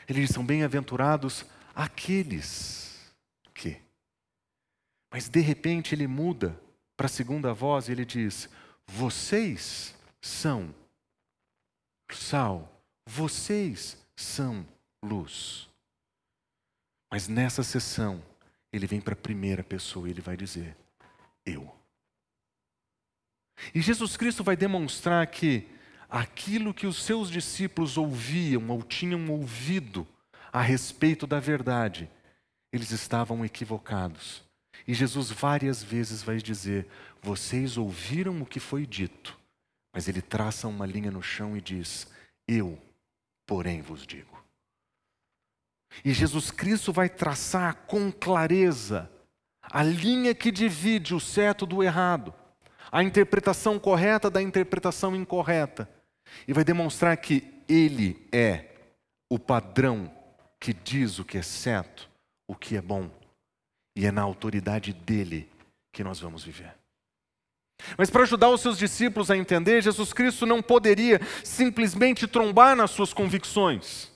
Ele 0.09 0.23
diz: 0.23 0.31
são 0.31 0.47
bem-aventurados 0.47 1.45
aqueles 1.75 3.15
que. 3.53 3.77
Mas 5.13 5.29
de 5.29 5.41
repente 5.41 5.95
ele 5.95 6.07
muda 6.07 6.59
para 6.97 7.05
a 7.05 7.11
segunda 7.11 7.53
voz 7.53 7.87
e 7.87 7.93
ele 7.93 8.07
diz: 8.07 8.49
vocês 8.87 9.95
são 10.23 10.75
sal, 12.11 12.83
vocês 13.07 13.99
são 14.17 14.67
luz. 15.03 15.69
Mas 17.11 17.27
nessa 17.29 17.63
sessão, 17.63 18.23
ele 18.73 18.87
vem 18.87 19.01
para 19.01 19.15
a 19.15 19.17
primeira 19.17 19.65
pessoa 19.65 20.07
e 20.07 20.11
ele 20.11 20.21
vai 20.21 20.37
dizer: 20.37 20.77
Eu. 21.45 21.71
E 23.75 23.81
Jesus 23.81 24.17
Cristo 24.17 24.43
vai 24.43 24.57
demonstrar 24.57 25.27
que 25.27 25.69
aquilo 26.09 26.75
que 26.75 26.87
os 26.87 27.03
seus 27.03 27.31
discípulos 27.31 27.97
ouviam 27.97 28.69
ou 28.71 28.83
tinham 28.83 29.31
ouvido 29.31 30.07
a 30.53 30.61
respeito 30.61 31.27
da 31.27 31.39
verdade, 31.39 32.11
eles 32.73 32.91
estavam 32.91 33.45
equivocados. 33.45 34.43
E 34.87 34.95
Jesus 34.95 35.31
várias 35.31 35.83
vezes 35.83 36.23
vai 36.23 36.39
dizer: 36.39 36.87
Vocês 37.23 37.77
ouviram 37.77 38.41
o 38.41 38.47
que 38.47 38.61
foi 38.61 38.87
dito, 38.87 39.39
mas 39.93 40.09
ele 40.09 40.23
traça 40.23 40.69
uma 40.69 40.87
linha 40.87 41.11
no 41.11 41.23
chão 41.23 41.57
e 41.57 41.61
diz: 41.61 42.07
Eu, 42.49 42.79
porém, 43.47 43.83
vos 43.83 44.07
digo. 44.07 44.30
E 46.05 46.13
Jesus 46.13 46.51
Cristo 46.51 46.93
vai 46.93 47.09
traçar 47.09 47.75
com 47.87 48.11
clareza 48.11 49.11
a 49.63 49.83
linha 49.83 50.35
que 50.35 50.51
divide 50.51 51.15
o 51.15 51.21
certo 51.21 51.65
do 51.67 51.83
errado, 51.83 52.35
a 52.91 53.03
interpretação 53.03 53.79
correta 53.79 54.31
da 54.31 54.43
interpretação 54.43 55.15
incorreta, 55.15 55.89
e 56.47 56.53
vai 56.53 56.65
demonstrar 56.65 57.17
que 57.17 57.45
Ele 57.69 58.27
é 58.33 58.67
o 59.29 59.39
padrão 59.39 60.11
que 60.59 60.73
diz 60.73 61.19
o 61.19 61.25
que 61.25 61.39
é 61.39 61.43
certo, 61.43 62.11
o 62.49 62.55
que 62.55 62.77
é 62.77 62.83
bom, 62.83 63.11
e 63.97 64.07
é 64.07 64.11
na 64.11 64.23
autoridade 64.23 64.93
dele 64.93 65.49
que 65.93 66.05
nós 66.05 66.21
vamos 66.21 66.45
viver. 66.45 66.75
Mas 67.97 68.11
para 68.11 68.23
ajudar 68.23 68.51
os 68.51 68.61
seus 68.61 68.77
discípulos 68.77 69.31
a 69.31 69.37
entender, 69.37 69.83
Jesus 69.83 70.13
Cristo 70.13 70.45
não 70.45 70.61
poderia 70.61 71.21
simplesmente 71.45 72.27
trombar 72.27 72.77
nas 72.77 72.91
suas 72.91 73.13
convicções. 73.13 74.10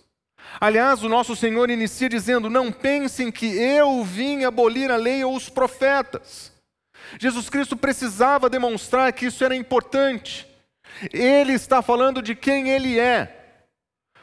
Aliás, 0.60 1.02
o 1.02 1.08
nosso 1.08 1.34
Senhor 1.34 1.70
inicia 1.70 2.08
dizendo: 2.08 2.48
Não 2.48 2.70
pensem 2.70 3.30
que 3.30 3.46
eu 3.46 4.02
vim 4.04 4.44
abolir 4.44 4.90
a 4.90 4.96
lei 4.96 5.24
ou 5.24 5.34
os 5.34 5.48
profetas. 5.48 6.52
Jesus 7.18 7.48
Cristo 7.48 7.76
precisava 7.76 8.50
demonstrar 8.50 9.12
que 9.12 9.26
isso 9.26 9.44
era 9.44 9.54
importante. 9.54 10.46
Ele 11.12 11.52
está 11.52 11.82
falando 11.82 12.22
de 12.22 12.34
quem 12.34 12.70
ele 12.70 12.98
é. 12.98 13.44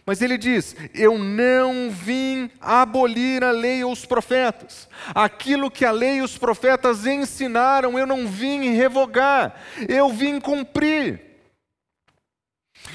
Mas 0.05 0.21
ele 0.21 0.37
diz: 0.37 0.75
Eu 0.93 1.17
não 1.17 1.89
vim 1.91 2.49
abolir 2.59 3.43
a 3.43 3.51
lei 3.51 3.83
ou 3.83 3.91
os 3.91 4.05
profetas. 4.05 4.89
Aquilo 5.13 5.69
que 5.69 5.85
a 5.85 5.91
lei 5.91 6.17
e 6.17 6.21
os 6.21 6.37
profetas 6.37 7.05
ensinaram, 7.05 7.99
eu 7.99 8.07
não 8.07 8.27
vim 8.27 8.71
revogar, 8.71 9.55
eu 9.87 10.09
vim 10.09 10.39
cumprir. 10.39 11.30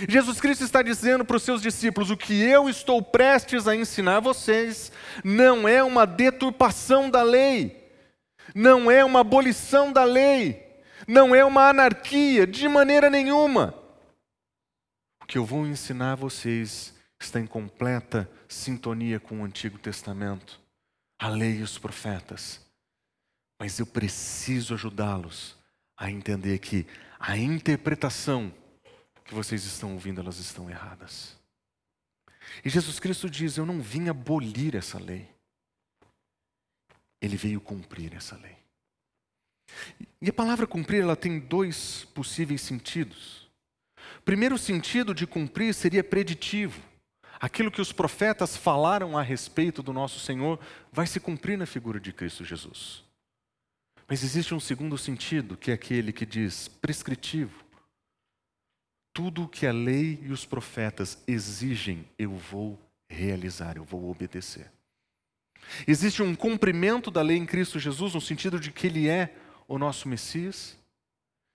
Jesus 0.09 0.41
Cristo 0.41 0.65
está 0.65 0.83
dizendo 0.83 1.25
para 1.25 1.37
os 1.37 1.43
seus 1.43 1.63
discípulos: 1.63 2.11
o 2.11 2.17
que 2.17 2.35
eu 2.43 2.69
estou 2.69 3.03
prestes 3.03 3.67
a 3.67 3.75
ensinar 3.75 4.17
a 4.17 4.21
vocês 4.21 4.93
não 5.25 5.67
é 5.67 5.83
uma 5.83 6.07
deturpação 6.07 7.09
da 7.09 7.23
lei, 7.23 7.91
não 8.55 8.91
é 8.91 9.05
uma 9.05 9.21
abolição 9.21 9.93
da 9.93 10.05
lei, 10.05 10.83
não 11.07 11.35
é 11.35 11.45
uma 11.45 11.69
anarquia, 11.69 12.47
de 12.47 12.69
maneira 12.69 13.09
nenhuma. 13.09 13.75
O 15.23 15.27
que 15.27 15.39
eu 15.39 15.45
vou 15.45 15.67
ensinar 15.67 16.13
a 16.13 16.17
vocês 16.17 16.95
está 17.19 17.41
em 17.41 17.47
completa 17.47 18.31
sintonia 18.49 19.19
com 19.19 19.41
o 19.41 19.45
Antigo 19.45 19.79
Testamento, 19.79 20.61
a 21.19 21.29
lei 21.29 21.59
e 21.59 21.63
os 21.63 21.79
profetas. 21.79 22.61
Mas 23.59 23.79
eu 23.79 23.87
preciso 23.87 24.75
ajudá-los 24.75 25.57
a 25.97 26.11
entender 26.11 26.59
que 26.59 26.87
a 27.19 27.37
interpretação 27.37 28.53
que 29.27 29.35
vocês 29.35 29.65
estão 29.65 29.95
ouvindo, 29.95 30.21
elas 30.21 30.39
estão 30.39 30.71
erradas. 30.71 31.37
E 32.65 32.71
Jesus 32.71 33.01
Cristo 33.01 33.29
diz: 33.29 33.57
Eu 33.57 33.67
não 33.67 33.81
vim 33.81 34.09
abolir 34.09 34.75
essa 34.75 34.99
lei. 34.99 35.29
Ele 37.21 37.37
veio 37.37 37.61
cumprir 37.61 38.15
essa 38.15 38.37
lei. 38.37 38.57
E 40.21 40.31
a 40.31 40.33
palavra 40.33 40.67
cumprir, 40.67 41.03
ela 41.03 41.17
tem 41.17 41.41
dois 41.41 42.05
possíveis 42.15 42.61
sentidos. 42.61 43.49
O 44.19 44.23
primeiro 44.23 44.57
sentido 44.57 45.15
de 45.15 45.27
cumprir 45.27 45.75
seria 45.75 46.05
preditivo. 46.05 46.81
Aquilo 47.39 47.71
que 47.71 47.81
os 47.81 47.93
profetas 47.93 48.57
falaram 48.57 49.19
a 49.19 49.23
respeito 49.23 49.83
do 49.83 49.93
nosso 49.93 50.21
Senhor 50.21 50.59
vai 50.91 51.07
se 51.07 51.21
cumprir 51.21 51.59
na 51.59 51.67
figura 51.67 52.01
de 52.01 52.13
Cristo 52.13 52.45
Jesus. 52.45 53.05
Mas 54.09 54.23
existe 54.23 54.55
um 54.55 54.61
segundo 54.61 54.97
sentido, 54.97 55.57
que 55.57 55.71
é 55.71 55.75
aquele 55.75 56.13
que 56.13 56.25
diz 56.25 56.69
prescritivo. 56.69 57.66
Tudo 59.17 59.45
o 59.45 59.49
que 59.49 59.67
a 59.67 59.73
lei 59.73 60.21
e 60.21 60.31
os 60.31 60.45
profetas 60.45 61.17
exigem, 61.27 62.07
eu 62.19 62.33
vou 62.33 62.79
realizar, 63.09 63.79
eu 63.79 63.83
vou 63.83 64.11
obedecer. 64.11 64.71
Existe 65.89 66.23
um 66.23 66.37
cumprimento 66.37 67.11
da 67.11 67.23
lei 67.23 67.39
em 67.39 67.47
Cristo 67.47 67.79
Jesus, 67.79 68.13
no 68.13 68.21
sentido 68.21 68.61
de 68.61 68.71
que 68.71 68.87
Ele 68.87 69.09
é 69.09 69.35
o 69.67 69.79
nosso 69.79 70.07
Messias, 70.07 70.77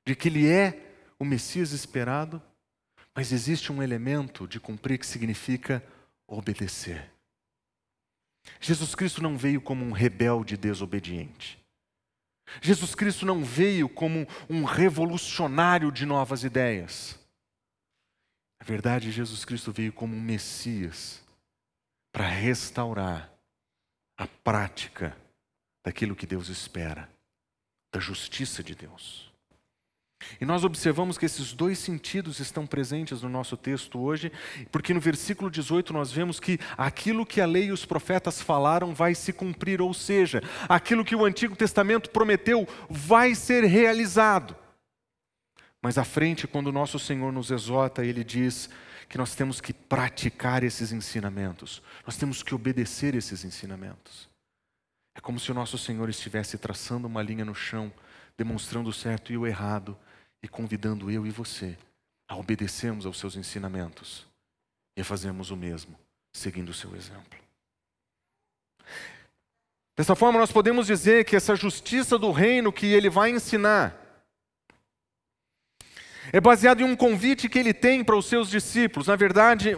de 0.08 0.16
que 0.16 0.28
Ele 0.28 0.50
é 0.50 0.92
o 1.20 1.24
Messias 1.24 1.72
esperado, 1.72 2.42
mas 3.14 3.32
existe 3.32 3.72
um 3.72 3.84
elemento 3.84 4.48
de 4.48 4.60
cumprir 4.60 4.98
que 4.98 5.06
significa 5.06 5.84
obedecer. 6.26 7.12
Jesus 8.60 8.96
Cristo 8.96 9.22
não 9.22 9.38
veio 9.38 9.62
como 9.62 9.86
um 9.86 9.92
rebelde 9.92 10.58
desobediente. 10.58 11.60
Jesus 12.60 12.96
Cristo 12.96 13.24
não 13.24 13.44
veio 13.44 13.88
como 13.88 14.28
um 14.50 14.64
revolucionário 14.64 15.92
de 15.92 16.08
novas 16.08 16.44
ideias. 16.44 17.21
Na 18.62 18.66
verdade, 18.66 19.12
Jesus 19.12 19.44
Cristo 19.44 19.72
veio 19.72 19.92
como 19.92 20.16
um 20.16 20.22
Messias 20.22 21.20
para 22.14 22.28
restaurar 22.28 23.34
a 24.16 24.28
prática 24.28 25.18
daquilo 25.84 26.16
que 26.16 26.28
Deus 26.28 26.48
espera, 26.48 27.10
da 27.92 28.00
justiça 28.00 28.64
de 28.64 28.76
Deus. 28.76 29.32
E 30.40 30.46
nós 30.46 30.64
observamos 30.64 31.18
que 31.18 31.26
esses 31.26 31.54
dois 31.54 31.80
sentidos 31.80 32.40
estão 32.40 32.68
presentes 32.68 33.24
no 33.24 33.30
nosso 33.30 33.58
texto 33.58 34.00
hoje, 34.00 34.32
porque 34.72 34.94
no 34.94 35.00
versículo 35.00 35.50
18 35.50 35.92
nós 35.92 36.12
vemos 36.12 36.40
que 36.40 36.60
aquilo 36.78 37.26
que 37.26 37.42
a 37.42 37.48
lei 37.48 37.66
e 37.66 37.72
os 37.72 37.84
profetas 37.84 38.44
falaram 38.44 38.94
vai 38.94 39.16
se 39.16 39.34
cumprir, 39.34 39.82
ou 39.82 39.92
seja, 39.92 40.40
aquilo 40.70 41.04
que 41.04 41.16
o 41.16 41.26
Antigo 41.26 41.56
Testamento 41.56 42.12
prometeu 42.12 42.68
vai 42.88 43.34
ser 43.34 43.64
realizado. 43.64 44.56
Mas 45.82 45.98
à 45.98 46.04
frente, 46.04 46.48
quando 46.48 46.68
o 46.68 46.72
nosso 46.72 47.00
Senhor 47.00 47.32
nos 47.32 47.50
exorta, 47.50 48.06
ele 48.06 48.24
diz 48.24 48.70
que 49.10 49.18
nós 49.18 49.34
temos 49.36 49.60
que 49.60 49.74
praticar 49.74 50.64
esses 50.64 50.92
ensinamentos, 50.92 51.82
nós 52.06 52.16
temos 52.16 52.44
que 52.44 52.54
obedecer 52.54 53.16
esses 53.16 53.44
ensinamentos. 53.44 54.30
É 55.16 55.20
como 55.20 55.40
se 55.40 55.52
o 55.52 55.56
nosso 55.56 55.78
Senhor 55.78 56.10
estivesse 56.10 56.58
traçando 56.58 57.08
uma 57.08 57.22
linha 57.22 57.44
no 57.44 57.56
chão, 57.56 57.92
demonstrando 58.38 58.90
o 58.90 58.94
certo 58.94 59.34
e 59.34 59.38
o 59.38 59.46
errado 59.46 59.98
e 60.42 60.48
convidando 60.48 61.12
eu 61.12 61.26
e 61.26 61.32
você 61.32 61.78
a 62.28 62.38
obedecermos 62.38 63.06
aos 63.06 63.20
seus 63.20 63.36
ensinamentos 63.36 64.26
e 64.96 65.02
a 65.02 65.06
fazermos 65.06 65.52
o 65.52 65.58
mesmo, 65.58 66.00
seguindo 66.34 66.70
o 66.70 66.74
seu 66.74 66.96
exemplo. 66.96 67.38
Dessa 69.98 70.16
forma, 70.16 70.40
nós 70.40 70.52
podemos 70.52 70.88
dizer 70.88 71.26
que 71.26 71.36
essa 71.36 71.56
justiça 71.56 72.18
do 72.18 72.32
reino 72.32 72.72
que 72.72 72.86
ele 72.86 73.10
vai 73.10 73.32
ensinar 73.32 74.01
é 76.34 76.40
baseado 76.40 76.82
em 76.82 76.86
um 76.86 76.96
convite 76.96 77.50
que 77.50 77.60
ele 77.60 77.74
tem 77.74 78.04
para 78.04 78.16
os 78.16 78.26
seus 78.26 78.50
discípulos. 78.50 79.08
Na 79.08 79.16
verdade, 79.16 79.76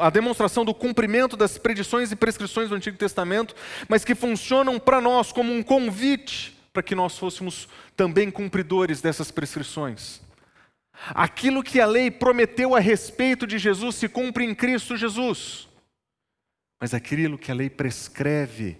a 0.00 0.10
demonstração 0.10 0.64
do 0.64 0.74
cumprimento 0.74 1.36
das 1.36 1.58
predições 1.58 2.10
e 2.10 2.16
prescrições 2.16 2.68
do 2.68 2.74
Antigo 2.74 2.96
Testamento, 2.96 3.54
mas 3.88 4.04
que 4.04 4.14
funcionam 4.14 4.78
para 4.78 5.00
nós 5.00 5.30
como 5.30 5.52
um 5.52 5.62
convite 5.62 6.58
para 6.72 6.82
que 6.82 6.94
nós 6.94 7.18
fôssemos 7.18 7.68
também 7.96 8.30
cumpridores 8.30 9.00
dessas 9.00 9.30
prescrições. 9.30 10.20
Aquilo 11.08 11.62
que 11.62 11.80
a 11.80 11.86
lei 11.86 12.10
prometeu 12.10 12.74
a 12.74 12.80
respeito 12.80 13.46
de 13.46 13.58
Jesus 13.58 13.96
se 13.96 14.08
cumpre 14.08 14.44
em 14.44 14.54
Cristo 14.54 14.96
Jesus. 14.96 15.68
Mas 16.80 16.94
aquilo 16.94 17.38
que 17.38 17.50
a 17.50 17.54
lei 17.54 17.68
prescreve, 17.68 18.78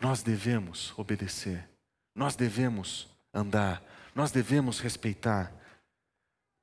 nós 0.00 0.22
devemos 0.22 0.92
obedecer, 0.96 1.68
nós 2.14 2.36
devemos 2.36 3.08
andar, 3.34 3.82
nós 4.14 4.30
devemos 4.30 4.80
respeitar. 4.80 5.52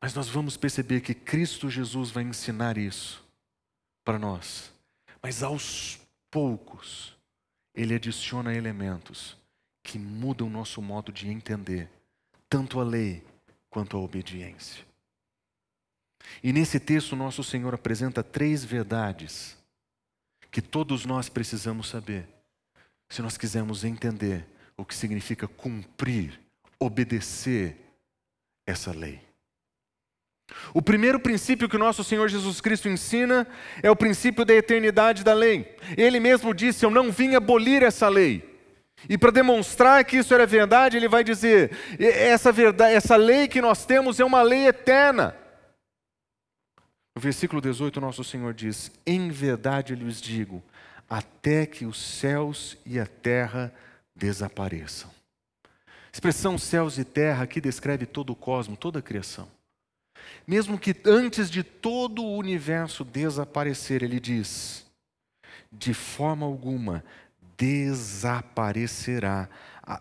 Mas 0.02 0.14
nós 0.14 0.30
vamos 0.30 0.56
perceber 0.56 1.02
que 1.02 1.14
Cristo 1.14 1.70
Jesus 1.70 2.12
vai 2.12 2.24
ensinar 2.24 2.78
isso 2.78 3.24
para 4.04 4.18
nós. 4.18 4.72
Mas 5.22 5.44
aos 5.44 6.00
poucos, 6.32 7.16
ele 7.76 7.96
adiciona 7.96 8.54
elementos 8.54 9.38
que 9.84 10.00
muda 10.00 10.44
o 10.44 10.50
nosso 10.50 10.82
modo 10.82 11.12
de 11.12 11.28
entender 11.28 11.90
tanto 12.48 12.80
a 12.80 12.84
lei 12.84 13.24
quanto 13.70 13.98
a 13.98 14.00
obediência. 14.00 14.86
E 16.44 16.54
nesse 16.54 16.80
texto, 16.80 17.16
nosso 17.16 17.44
Senhor 17.44 17.74
apresenta 17.74 18.24
três 18.24 18.64
verdades 18.64 19.58
que 20.52 20.62
todos 20.62 21.06
nós 21.06 21.30
precisamos 21.30 21.90
saber, 21.90 22.28
se 23.10 23.22
nós 23.22 23.38
quisermos 23.38 23.84
entender 23.84 24.48
o 24.76 24.86
que 24.86 24.96
significa 24.96 25.48
cumprir, 25.48 26.40
obedecer 26.80 27.78
essa 28.66 28.92
lei. 28.92 29.29
O 30.74 30.82
primeiro 30.82 31.20
princípio 31.20 31.68
que 31.70 31.76
o 31.76 31.80
nosso 31.80 32.04
Senhor 32.04 32.28
Jesus 32.28 32.62
Cristo 32.62 32.90
ensina 32.90 33.48
é 33.82 33.90
o 33.90 33.96
princípio 33.96 34.46
da 34.46 34.54
eternidade 34.54 35.24
da 35.24 35.34
lei. 35.34 35.76
Ele 35.98 36.20
mesmo 36.20 36.54
disse: 36.54 36.86
Eu 36.86 36.90
não 36.90 37.12
vim 37.12 37.36
abolir 37.36 37.84
essa 37.84 38.08
lei, 38.08 38.50
e 39.08 39.18
para 39.18 39.32
demonstrar 39.32 40.04
que 40.04 40.18
isso 40.18 40.34
era 40.34 40.46
verdade, 40.46 40.98
ele 40.98 41.08
vai 41.08 41.24
dizer: 41.24 41.72
essa 42.00 42.52
verdade, 42.52 42.96
essa 42.96 43.16
lei 43.16 43.48
que 43.48 43.62
nós 43.62 43.86
temos 43.86 44.20
é 44.20 44.26
uma 44.26 44.42
lei 44.42 44.68
eterna. 44.68 45.36
No 47.16 47.22
versículo 47.22 47.62
18, 47.62 48.02
nosso 48.02 48.24
Senhor 48.24 48.54
diz: 48.54 48.92
Em 49.06 49.30
verdade 49.30 49.96
lhes 49.96 50.22
digo, 50.22 50.64
até 51.10 51.66
que 51.66 51.86
os 51.86 51.98
céus 51.98 52.78
e 52.86 53.00
a 53.00 53.06
terra 53.06 53.74
desapareçam. 54.16 55.10
A 55.64 56.12
expressão 56.14 56.58
céus 56.58 56.98
e 56.98 57.04
terra 57.04 57.44
aqui 57.44 57.62
descreve 57.62 58.06
todo 58.06 58.32
o 58.32 58.36
cosmos, 58.36 58.80
toda 58.80 59.00
a 59.00 59.02
criação. 59.02 59.48
Mesmo 60.48 60.80
que 60.80 60.96
antes 61.06 61.50
de 61.50 61.64
todo 61.64 62.24
o 62.24 62.38
universo 62.38 63.04
desaparecer, 63.04 64.04
ele 64.04 64.20
diz: 64.20 64.86
de 65.72 65.94
forma 65.94 66.46
alguma 66.46 67.04
desaparecerá 67.58 69.50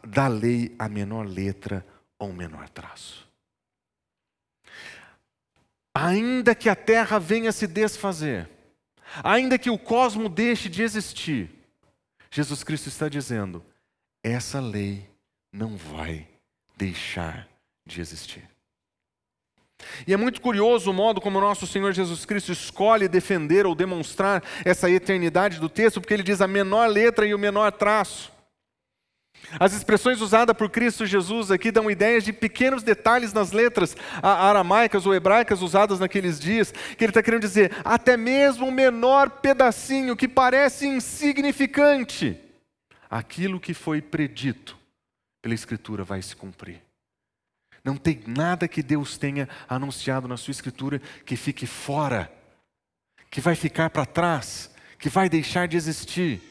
da 0.07 0.29
lei 0.29 0.75
a 0.79 0.89
menor 0.89 1.27
letra 1.27 1.85
ou 2.19 2.33
menor 2.33 2.69
traço. 2.69 3.29
Ainda 5.95 6.55
que 6.55 6.69
a 6.69 6.77
terra 6.77 7.19
venha 7.19 7.51
se 7.51 7.67
desfazer, 7.67 8.49
ainda 9.25 9.59
que 9.59 9.71
o 9.71 9.79
cosmo 9.79 10.29
deixe 10.29 10.69
de 10.69 10.83
existir, 10.83 11.51
Jesus 12.31 12.63
Cristo 12.63 12.89
está 12.89 13.09
dizendo: 13.09 13.65
essa 14.23 14.61
lei 14.61 15.09
não 15.53 15.77
vai 15.77 16.29
deixar 16.77 17.49
de 17.85 18.01
existir. 18.01 18.49
E 20.07 20.13
é 20.13 20.17
muito 20.17 20.41
curioso 20.41 20.91
o 20.91 20.95
modo 20.95 21.21
como 21.21 21.39
o 21.39 21.41
nosso 21.41 21.67
Senhor 21.67 21.93
Jesus 21.93 22.25
Cristo 22.25 22.53
escolhe 22.53 23.09
defender 23.09 23.67
ou 23.67 23.75
demonstrar 23.75 24.43
essa 24.65 24.91
eternidade 24.91 25.61
do 25.61 25.69
texto, 25.69 26.01
porque 26.01 26.15
ele 26.15 26.23
diz 26.23 26.41
a 26.41 26.49
menor 26.49 26.89
letra 26.89 27.27
e 27.27 27.35
o 27.35 27.39
menor 27.39 27.73
traço. 27.73 28.33
As 29.59 29.73
expressões 29.73 30.21
usadas 30.21 30.57
por 30.57 30.69
Cristo 30.69 31.07
Jesus 31.07 31.51
aqui 31.51 31.71
dão 31.71 31.91
ideias 31.91 32.25
de 32.25 32.33
pequenos 32.33 32.83
detalhes 32.83 33.33
nas 33.33 33.53
letras 33.53 33.97
aramaicas 34.23 35.07
ou 35.07 35.15
hebraicas 35.15 35.63
usadas 35.63 36.01
naqueles 36.01 36.39
dias, 36.39 36.73
que 36.73 37.05
ele 37.05 37.11
está 37.11 37.23
querendo 37.23 37.43
dizer, 37.43 37.73
até 37.85 38.17
mesmo 38.17 38.67
o 38.67 38.73
menor 38.73 39.31
pedacinho 39.31 40.17
que 40.17 40.29
parece 40.29 40.87
insignificante, 40.87 42.39
aquilo 43.09 43.61
que 43.61 43.73
foi 43.73 44.03
predito 44.03 44.77
pela 45.41 45.55
Escritura 45.55 46.05
vai 46.05 46.21
se 46.21 46.37
cumprir. 46.37 46.88
Não 47.89 47.97
tem 47.97 48.23
nada 48.27 48.69
que 48.69 48.83
Deus 48.83 49.17
tenha 49.17 49.49
anunciado 49.67 50.29
na 50.29 50.37
sua 50.37 50.51
escritura 50.51 51.01
que 51.25 51.37
fique 51.37 51.65
fora, 51.67 52.31
que 53.31 53.41
vai 53.41 53.55
ficar 53.55 53.89
para 53.89 54.05
trás, 54.05 54.71
que 54.99 55.09
vai 55.09 55.27
deixar 55.27 55.67
de 55.67 55.79
existir. 55.79 56.43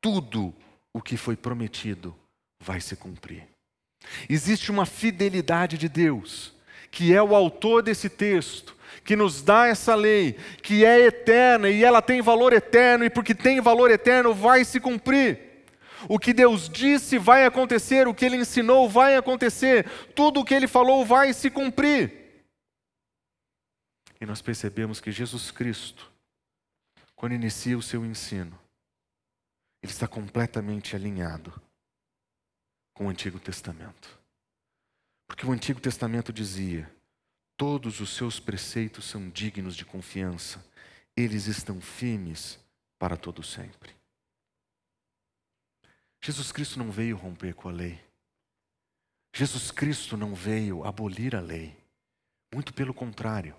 Tudo 0.00 0.54
o 0.94 1.02
que 1.02 1.16
foi 1.16 1.34
prometido 1.34 2.14
vai 2.62 2.80
se 2.80 2.94
cumprir. 2.94 3.42
Existe 4.28 4.70
uma 4.70 4.86
fidelidade 4.86 5.76
de 5.76 5.88
Deus, 5.88 6.54
que 6.92 7.12
é 7.12 7.20
o 7.20 7.34
autor 7.34 7.82
desse 7.82 8.08
texto, 8.08 8.76
que 9.04 9.16
nos 9.16 9.42
dá 9.42 9.66
essa 9.66 9.96
lei, 9.96 10.34
que 10.62 10.84
é 10.84 11.06
eterna 11.06 11.68
e 11.68 11.82
ela 11.82 12.00
tem 12.00 12.22
valor 12.22 12.52
eterno, 12.52 13.04
e 13.04 13.10
porque 13.10 13.34
tem 13.34 13.60
valor 13.60 13.90
eterno, 13.90 14.32
vai 14.32 14.64
se 14.64 14.78
cumprir. 14.78 15.49
O 16.08 16.18
que 16.18 16.32
Deus 16.32 16.68
disse 16.68 17.18
vai 17.18 17.44
acontecer, 17.44 18.08
o 18.08 18.14
que 18.14 18.24
Ele 18.24 18.36
ensinou 18.36 18.88
vai 18.88 19.16
acontecer, 19.16 19.88
tudo 20.14 20.40
o 20.40 20.44
que 20.44 20.54
Ele 20.54 20.66
falou 20.66 21.04
vai 21.04 21.32
se 21.32 21.50
cumprir. 21.50 22.44
E 24.20 24.26
nós 24.26 24.42
percebemos 24.42 25.00
que 25.00 25.10
Jesus 25.10 25.50
Cristo, 25.50 26.10
quando 27.16 27.34
inicia 27.34 27.78
o 27.78 27.82
seu 27.82 28.04
ensino, 28.04 28.58
ele 29.82 29.92
está 29.92 30.06
completamente 30.06 30.94
alinhado 30.94 31.50
com 32.92 33.06
o 33.06 33.08
Antigo 33.08 33.40
Testamento. 33.40 34.18
Porque 35.26 35.46
o 35.46 35.52
Antigo 35.52 35.80
Testamento 35.80 36.32
dizia: 36.32 36.90
todos 37.56 38.00
os 38.00 38.10
seus 38.10 38.38
preceitos 38.38 39.06
são 39.06 39.30
dignos 39.30 39.74
de 39.74 39.86
confiança, 39.86 40.62
eles 41.16 41.46
estão 41.46 41.80
firmes 41.80 42.58
para 42.98 43.16
todo 43.16 43.42
sempre. 43.42 43.99
Jesus 46.22 46.52
Cristo 46.52 46.78
não 46.78 46.90
veio 46.90 47.16
romper 47.16 47.54
com 47.54 47.68
a 47.68 47.72
lei. 47.72 48.00
Jesus 49.34 49.70
Cristo 49.70 50.16
não 50.16 50.34
veio 50.34 50.84
abolir 50.84 51.34
a 51.34 51.40
lei. 51.40 51.76
Muito 52.52 52.74
pelo 52.74 52.92
contrário, 52.92 53.54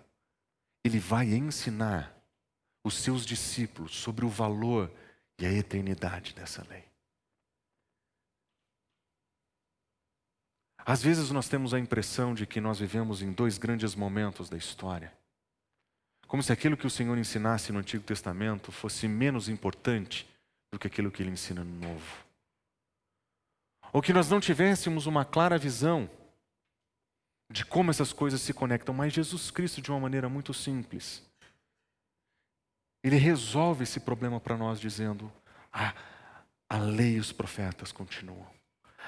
ele 0.83 0.99
vai 0.99 1.33
ensinar 1.33 2.15
os 2.83 2.95
seus 2.95 3.25
discípulos 3.25 3.95
sobre 3.95 4.25
o 4.25 4.29
valor 4.29 4.91
e 5.39 5.45
a 5.45 5.51
eternidade 5.51 6.33
dessa 6.33 6.65
lei. 6.69 6.83
Às 10.85 11.01
vezes 11.01 11.29
nós 11.29 11.47
temos 11.47 11.73
a 11.73 11.79
impressão 11.79 12.33
de 12.33 12.45
que 12.45 12.59
nós 12.59 12.79
vivemos 12.79 13.21
em 13.21 13.31
dois 13.31 13.57
grandes 13.57 13.95
momentos 13.95 14.49
da 14.49 14.57
história. 14.57 15.13
Como 16.27 16.41
se 16.41 16.51
aquilo 16.51 16.77
que 16.77 16.87
o 16.87 16.89
Senhor 16.89 17.17
ensinasse 17.17 17.71
no 17.71 17.79
Antigo 17.79 18.03
Testamento 18.03 18.71
fosse 18.71 19.07
menos 19.07 19.47
importante 19.47 20.27
do 20.71 20.79
que 20.79 20.87
aquilo 20.87 21.11
que 21.11 21.21
ele 21.21 21.31
ensina 21.31 21.63
no 21.63 21.87
Novo. 21.87 22.30
Ou 23.93 24.01
que 24.01 24.13
nós 24.13 24.29
não 24.29 24.39
tivéssemos 24.39 25.05
uma 25.05 25.25
clara 25.25 25.57
visão 25.57 26.09
de 27.51 27.65
como 27.65 27.91
essas 27.91 28.13
coisas 28.13 28.41
se 28.41 28.53
conectam, 28.53 28.95
mas 28.95 29.11
Jesus 29.11 29.51
Cristo, 29.51 29.81
de 29.81 29.91
uma 29.91 29.99
maneira 29.99 30.29
muito 30.29 30.53
simples, 30.53 31.21
ele 33.03 33.17
resolve 33.17 33.83
esse 33.83 33.99
problema 33.99 34.39
para 34.39 34.55
nós 34.55 34.79
dizendo: 34.79 35.31
ah, 35.71 35.93
a 36.69 36.77
lei 36.77 37.15
e 37.15 37.19
os 37.19 37.31
profetas 37.31 37.91
continuam. 37.91 38.47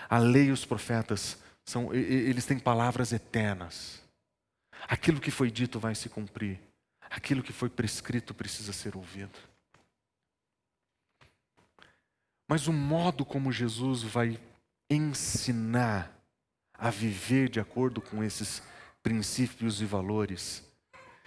A 0.09 0.17
lei 0.17 0.47
e 0.47 0.51
os 0.51 0.65
profetas 0.65 1.41
são, 1.65 1.93
eles 1.93 2.45
têm 2.45 2.59
palavras 2.59 3.13
eternas. 3.13 4.01
Aquilo 4.87 5.21
que 5.21 5.31
foi 5.31 5.49
dito 5.49 5.79
vai 5.79 5.95
se 5.95 6.09
cumprir. 6.09 6.59
Aquilo 7.09 7.43
que 7.43 7.53
foi 7.53 7.69
prescrito 7.69 8.33
precisa 8.33 8.73
ser 8.73 8.97
ouvido. 8.97 9.37
Mas 12.49 12.67
o 12.67 12.73
modo 12.73 13.23
como 13.23 13.51
Jesus 13.51 14.03
vai 14.03 14.39
ensinar 14.93 16.11
a 16.73 16.89
viver 16.89 17.49
de 17.49 17.59
acordo 17.59 18.01
com 18.01 18.23
esses 18.23 18.61
princípios 19.01 19.81
e 19.81 19.85
valores, 19.85 20.63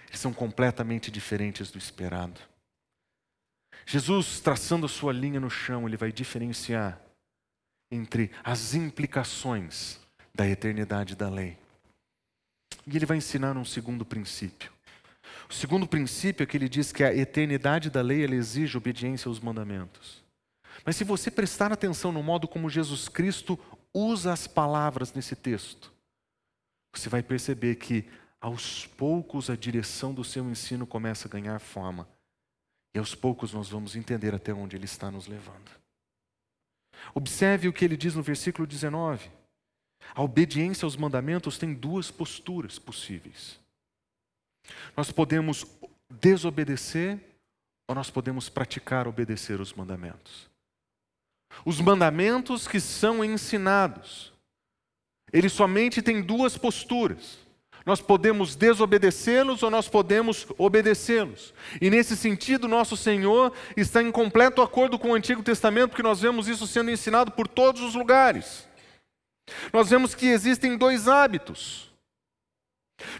eles 0.07 0.19
são 0.19 0.33
completamente 0.33 1.11
diferentes 1.11 1.71
do 1.71 1.77
esperado. 1.77 2.39
Jesus, 3.85 4.39
traçando 4.39 4.85
a 4.85 4.89
sua 4.89 5.13
linha 5.13 5.39
no 5.39 5.49
chão, 5.49 5.87
ele 5.87 5.97
vai 5.97 6.11
diferenciar 6.11 7.01
entre 7.91 8.31
as 8.43 8.73
implicações 8.73 9.99
da 10.33 10.47
eternidade 10.47 11.15
da 11.15 11.29
lei. 11.29 11.57
E 12.85 12.95
ele 12.95 13.05
vai 13.05 13.17
ensinar 13.17 13.55
um 13.57 13.65
segundo 13.65 14.05
princípio. 14.05 14.71
O 15.49 15.53
segundo 15.53 15.87
princípio 15.87 16.43
é 16.43 16.45
que 16.45 16.57
ele 16.57 16.67
diz 16.67 16.91
que 16.91 17.03
a 17.03 17.15
eternidade 17.15 17.89
da 17.89 18.01
lei 18.01 18.23
exige 18.23 18.77
obediência 18.77 19.29
aos 19.29 19.39
mandamentos. 19.39 20.26
Mas 20.85 20.95
se 20.95 21.03
você 21.03 21.29
prestar 21.29 21.71
atenção 21.71 22.11
no 22.11 22.23
modo 22.23 22.47
como 22.47 22.69
Jesus 22.69 23.09
Cristo 23.09 23.59
usa 23.93 24.31
as 24.31 24.47
palavras 24.47 25.13
nesse 25.13 25.35
texto, 25.35 25.91
você 26.93 27.09
vai 27.09 27.21
perceber 27.21 27.75
que 27.75 28.09
aos 28.39 28.85
poucos 28.85 29.49
a 29.49 29.55
direção 29.55 30.13
do 30.13 30.23
seu 30.23 30.47
ensino 30.49 30.85
começa 30.85 31.27
a 31.27 31.31
ganhar 31.31 31.59
forma. 31.59 32.07
E 32.93 32.99
aos 32.99 33.13
poucos 33.13 33.53
nós 33.53 33.69
vamos 33.69 33.95
entender 33.95 34.33
até 34.33 34.53
onde 34.53 34.75
ele 34.75 34.85
está 34.85 35.11
nos 35.11 35.27
levando. 35.27 35.71
Observe 37.13 37.67
o 37.67 37.73
que 37.73 37.85
ele 37.85 37.97
diz 37.97 38.15
no 38.15 38.23
versículo 38.23 38.67
19. 38.67 39.31
A 40.15 40.21
obediência 40.21 40.85
aos 40.85 40.95
mandamentos 40.95 41.57
tem 41.57 41.73
duas 41.73 42.09
posturas 42.09 42.79
possíveis. 42.79 43.59
Nós 44.95 45.11
podemos 45.11 45.65
desobedecer 46.09 47.19
ou 47.87 47.95
nós 47.95 48.09
podemos 48.09 48.49
praticar 48.49 49.07
obedecer 49.07 49.61
os 49.61 49.73
mandamentos. 49.73 50.49
Os 51.65 51.81
mandamentos 51.81 52.67
que 52.67 52.79
são 52.79 53.23
ensinados, 53.23 54.31
eles 55.31 55.51
somente 55.51 56.01
têm 56.01 56.21
duas 56.21 56.57
posturas. 56.57 57.39
Nós 57.85 58.01
podemos 58.01 58.53
desobedecê-los 58.53 59.63
ou 59.63 59.71
nós 59.71 59.87
podemos 59.87 60.45
obedecê-los. 60.57 61.53
E 61.81 61.89
nesse 61.89 62.17
sentido, 62.17 62.67
nosso 62.67 62.97
Senhor 62.97 63.53
está 63.77 64.03
em 64.03 64.11
completo 64.11 64.61
acordo 64.61 64.99
com 64.99 65.11
o 65.11 65.15
Antigo 65.15 65.41
Testamento, 65.41 65.91
porque 65.91 66.03
nós 66.03 66.19
vemos 66.19 66.49
isso 66.49 66.67
sendo 66.67 66.91
ensinado 66.91 67.31
por 67.31 67.47
todos 67.47 67.81
os 67.81 67.95
lugares. 67.95 68.67
Nós 69.71 69.89
vemos 69.89 70.13
que 70.13 70.25
existem 70.25 70.77
dois 70.77 71.07
hábitos. 71.07 71.89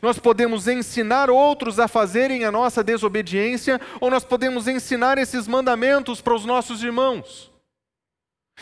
Nós 0.02 0.20
podemos 0.20 0.68
ensinar 0.68 1.30
outros 1.30 1.80
a 1.80 1.88
fazerem 1.88 2.44
a 2.44 2.52
nossa 2.52 2.84
desobediência, 2.84 3.80
ou 4.02 4.10
nós 4.10 4.26
podemos 4.26 4.68
ensinar 4.68 5.18
esses 5.18 5.48
mandamentos 5.48 6.20
para 6.20 6.36
os 6.36 6.44
nossos 6.44 6.84
irmãos. 6.84 7.50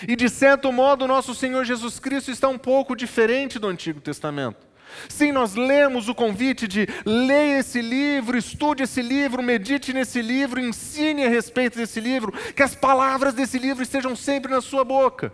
E 0.07 0.15
de 0.15 0.29
certo 0.29 0.71
modo, 0.71 1.07
nosso 1.07 1.33
Senhor 1.33 1.63
Jesus 1.63 1.99
Cristo 1.99 2.29
está 2.29 2.49
um 2.49 2.57
pouco 2.57 2.95
diferente 2.95 3.57
do 3.57 3.67
Antigo 3.67 4.01
Testamento. 4.01 4.67
Sim, 5.09 5.31
nós 5.31 5.55
lemos 5.55 6.07
o 6.09 6.15
convite 6.15 6.67
de 6.67 6.87
leia 7.05 7.59
esse 7.59 7.81
livro, 7.81 8.37
estude 8.37 8.83
esse 8.83 9.01
livro, 9.01 9.41
medite 9.41 9.93
nesse 9.93 10.21
livro, 10.21 10.59
ensine 10.59 11.25
a 11.25 11.29
respeito 11.29 11.77
desse 11.77 11.99
livro, 11.99 12.31
que 12.53 12.63
as 12.63 12.75
palavras 12.75 13.33
desse 13.33 13.57
livro 13.57 13.83
estejam 13.83 14.15
sempre 14.15 14.51
na 14.51 14.61
sua 14.61 14.83
boca. 14.83 15.33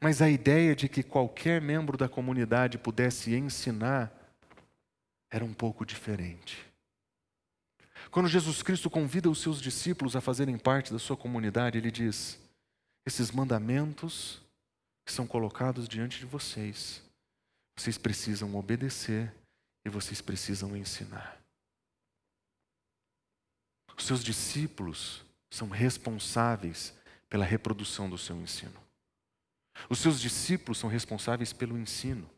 Mas 0.00 0.20
a 0.20 0.28
ideia 0.28 0.74
de 0.74 0.88
que 0.88 1.02
qualquer 1.02 1.60
membro 1.60 1.96
da 1.96 2.08
comunidade 2.08 2.78
pudesse 2.78 3.34
ensinar 3.34 4.12
era 5.30 5.44
um 5.44 5.54
pouco 5.54 5.84
diferente. 5.84 6.58
Quando 8.10 8.28
Jesus 8.28 8.62
Cristo 8.62 8.88
convida 8.88 9.30
os 9.30 9.40
seus 9.40 9.60
discípulos 9.60 10.14
a 10.14 10.20
fazerem 10.20 10.56
parte 10.58 10.92
da 10.92 10.98
sua 10.98 11.16
comunidade, 11.16 11.78
ele 11.78 11.90
diz: 11.90 12.38
esses 13.06 13.30
mandamentos 13.30 14.40
que 15.04 15.12
são 15.12 15.26
colocados 15.26 15.88
diante 15.88 16.18
de 16.18 16.26
vocês, 16.26 17.02
vocês 17.76 17.98
precisam 17.98 18.54
obedecer 18.56 19.32
e 19.84 19.90
vocês 19.90 20.20
precisam 20.20 20.76
ensinar. 20.76 21.38
Os 23.96 24.04
seus 24.04 24.24
discípulos 24.24 25.24
são 25.50 25.68
responsáveis 25.68 26.94
pela 27.28 27.44
reprodução 27.44 28.08
do 28.08 28.18
seu 28.18 28.36
ensino. 28.40 28.80
Os 29.88 29.98
seus 29.98 30.20
discípulos 30.20 30.78
são 30.78 30.88
responsáveis 30.88 31.52
pelo 31.52 31.78
ensino. 31.78 32.28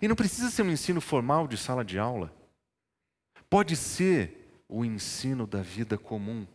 E 0.00 0.08
não 0.08 0.16
precisa 0.16 0.50
ser 0.50 0.62
um 0.62 0.70
ensino 0.70 1.00
formal 1.00 1.46
de 1.46 1.56
sala 1.56 1.84
de 1.84 1.98
aula. 1.98 2.34
Pode 3.48 3.76
ser 3.76 4.62
o 4.68 4.84
ensino 4.84 5.46
da 5.46 5.62
vida 5.62 5.98
comum, 5.98 6.46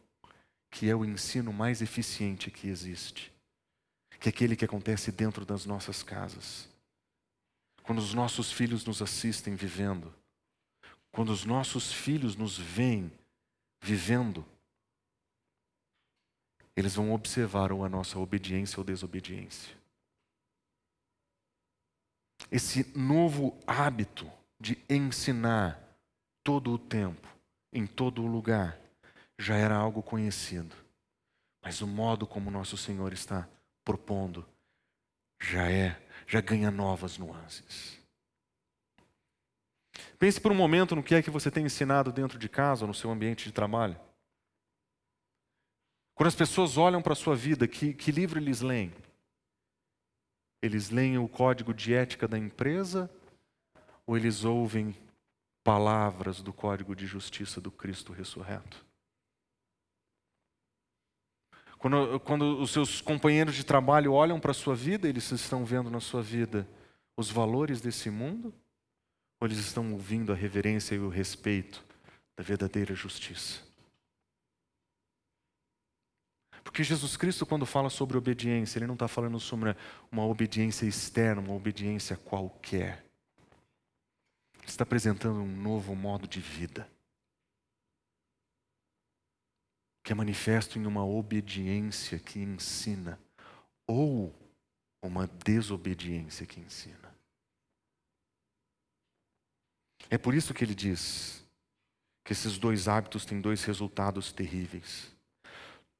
que 0.70 0.90
é 0.90 0.96
o 0.96 1.06
ensino 1.06 1.52
mais 1.52 1.82
eficiente 1.82 2.52
que 2.52 2.68
existe, 2.68 3.34
que 4.26 4.30
aquele 4.30 4.56
que 4.56 4.66
acontece 4.66 5.12
dentro 5.12 5.46
das 5.46 5.66
nossas 5.66 6.02
casas. 6.02 6.68
Quando 7.84 8.00
os 8.00 8.14
nossos 8.14 8.52
filhos 8.52 8.84
nos 8.84 9.02
assistem 9.02 9.56
vivendo, 9.56 10.14
quando 11.12 11.30
os 11.30 11.46
nossos 11.46 11.94
filhos 11.94 12.36
nos 12.36 12.58
veem 12.58 13.12
vivendo, 13.82 14.46
eles 16.76 16.96
vão 16.96 17.14
observar 17.14 17.72
a 17.72 17.90
nossa 17.90 18.20
obediência 18.20 18.80
ou 18.80 18.84
desobediência 18.84 19.76
esse 22.52 22.98
novo 22.98 23.58
hábito 23.66 24.30
de 24.60 24.78
ensinar 24.90 25.82
todo 26.44 26.72
o 26.72 26.78
tempo, 26.78 27.28
em 27.74 27.86
todo 27.86 28.24
o 28.24 28.28
lugar, 28.28 28.80
já 29.38 29.56
era 29.56 29.76
algo 29.76 30.02
conhecido. 30.02 30.76
Mas 31.62 31.82
o 31.82 31.88
modo 31.88 32.28
como 32.28 32.52
nosso 32.52 32.78
Senhor 32.78 33.12
está 33.12 33.48
propondo 33.86 34.46
já 35.40 35.72
é, 35.72 36.02
já 36.28 36.42
ganha 36.42 36.72
novas 36.72 37.18
nuances. 37.18 38.04
Pense 40.18 40.42
por 40.42 40.52
um 40.52 40.56
momento 40.56 40.96
no 40.96 41.04
que 41.04 41.16
é 41.16 41.22
que 41.22 41.30
você 41.30 41.52
tem 41.52 41.66
ensinado 41.66 42.12
dentro 42.12 42.38
de 42.38 42.50
casa 42.50 42.88
no 42.88 42.94
seu 42.94 43.12
ambiente 43.12 43.46
de 43.46 43.52
trabalho. 43.52 44.00
Quando 46.16 46.28
as 46.28 46.36
pessoas 46.36 46.78
olham 46.78 47.02
para 47.02 47.14
a 47.14 47.16
sua 47.16 47.36
vida, 47.36 47.68
que, 47.68 47.94
que 47.94 48.12
livro 48.12 48.40
eles 48.40 48.62
leem? 48.62 48.94
Eles 50.62 50.90
leem 50.90 51.18
o 51.18 51.28
código 51.28 51.74
de 51.74 51.94
ética 51.94 52.28
da 52.28 52.38
empresa 52.38 53.10
ou 54.08 54.18
eles 54.18 54.44
ouvem 54.44 54.96
palavras 55.64 56.42
do 56.42 56.54
código 56.54 56.96
de 56.96 57.06
justiça 57.06 57.60
do 57.60 57.72
Cristo 57.72 58.14
ressurreto? 58.14 58.86
Quando, 61.86 62.20
quando 62.22 62.60
os 62.60 62.72
seus 62.72 63.00
companheiros 63.00 63.54
de 63.54 63.64
trabalho 63.64 64.12
olham 64.12 64.40
para 64.40 64.50
a 64.50 64.56
sua 64.56 64.76
vida, 64.76 65.08
eles 65.08 65.30
estão 65.30 65.64
vendo 65.64 65.88
na 65.88 66.00
sua 66.00 66.20
vida 66.20 66.68
os 67.16 67.30
valores 67.30 67.80
desse 67.80 68.10
mundo? 68.10 68.52
Ou 69.40 69.48
eles 69.48 69.60
estão 69.60 69.94
ouvindo 69.94 70.34
a 70.34 70.36
reverência 70.36 70.96
e 70.96 70.98
o 70.98 71.10
respeito 71.10 71.86
da 72.36 72.44
verdadeira 72.44 72.96
justiça? 72.96 73.62
Porque 76.64 76.84
Jesus 76.84 77.16
Cristo, 77.16 77.46
quando 77.46 77.68
fala 77.68 77.92
sobre 77.92 78.18
obediência, 78.18 78.80
ele 78.80 78.88
não 78.88 78.96
está 78.96 79.08
falando 79.08 79.40
sobre 79.40 79.76
uma 80.12 80.26
obediência 80.26 80.88
externa, 80.88 81.40
uma 81.40 81.54
obediência 81.54 82.18
qualquer. 82.18 83.06
Ele 84.58 84.70
está 84.70 84.82
apresentando 84.82 85.40
um 85.40 85.56
novo 85.56 85.96
modo 85.96 86.28
de 86.28 86.40
vida. 86.40 86.90
Que 90.06 90.14
é 90.14 90.16
manifesto 90.16 90.80
em 90.80 90.86
uma 90.86 91.04
obediência 91.04 92.18
que 92.20 92.40
ensina 92.40 93.20
ou 93.88 94.34
uma 95.02 95.28
desobediência 95.28 96.46
que 96.46 96.60
ensina. 96.60 97.14
É 100.08 100.18
por 100.18 100.36
isso 100.36 100.54
que 100.54 100.64
ele 100.64 100.76
diz 100.76 101.44
que 102.24 102.34
esses 102.34 102.60
dois 102.60 102.88
hábitos 102.88 103.26
têm 103.26 103.42
dois 103.42 103.64
resultados 103.64 104.32
terríveis. 104.32 105.15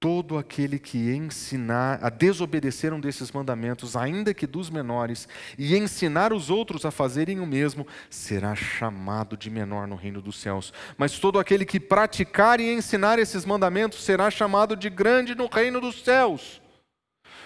Todo 0.06 0.38
aquele 0.38 0.78
que 0.78 1.00
ensinar 1.16 1.98
a 2.00 2.12
desobedecer 2.12 2.94
um 2.94 3.00
desses 3.00 3.32
mandamentos, 3.32 3.96
ainda 3.96 4.36
que 4.36 4.46
dos 4.46 4.70
menores, 4.70 5.28
e 5.58 5.76
ensinar 5.76 6.32
os 6.32 6.52
outros 6.52 6.86
a 6.86 6.92
fazerem 6.92 7.40
o 7.40 7.46
mesmo, 7.48 7.88
será 8.08 8.54
chamado 8.54 9.36
de 9.36 9.50
menor 9.50 9.88
no 9.88 9.96
reino 9.96 10.22
dos 10.22 10.40
céus. 10.40 10.72
Mas 10.96 11.18
todo 11.18 11.40
aquele 11.40 11.66
que 11.66 11.80
praticar 11.80 12.60
e 12.60 12.72
ensinar 12.72 13.18
esses 13.18 13.46
mandamentos 13.46 14.04
será 14.04 14.30
chamado 14.30 14.76
de 14.76 14.92
grande 14.92 15.34
no 15.34 15.48
reino 15.48 15.82
dos 15.82 16.04
céus. 16.04 16.62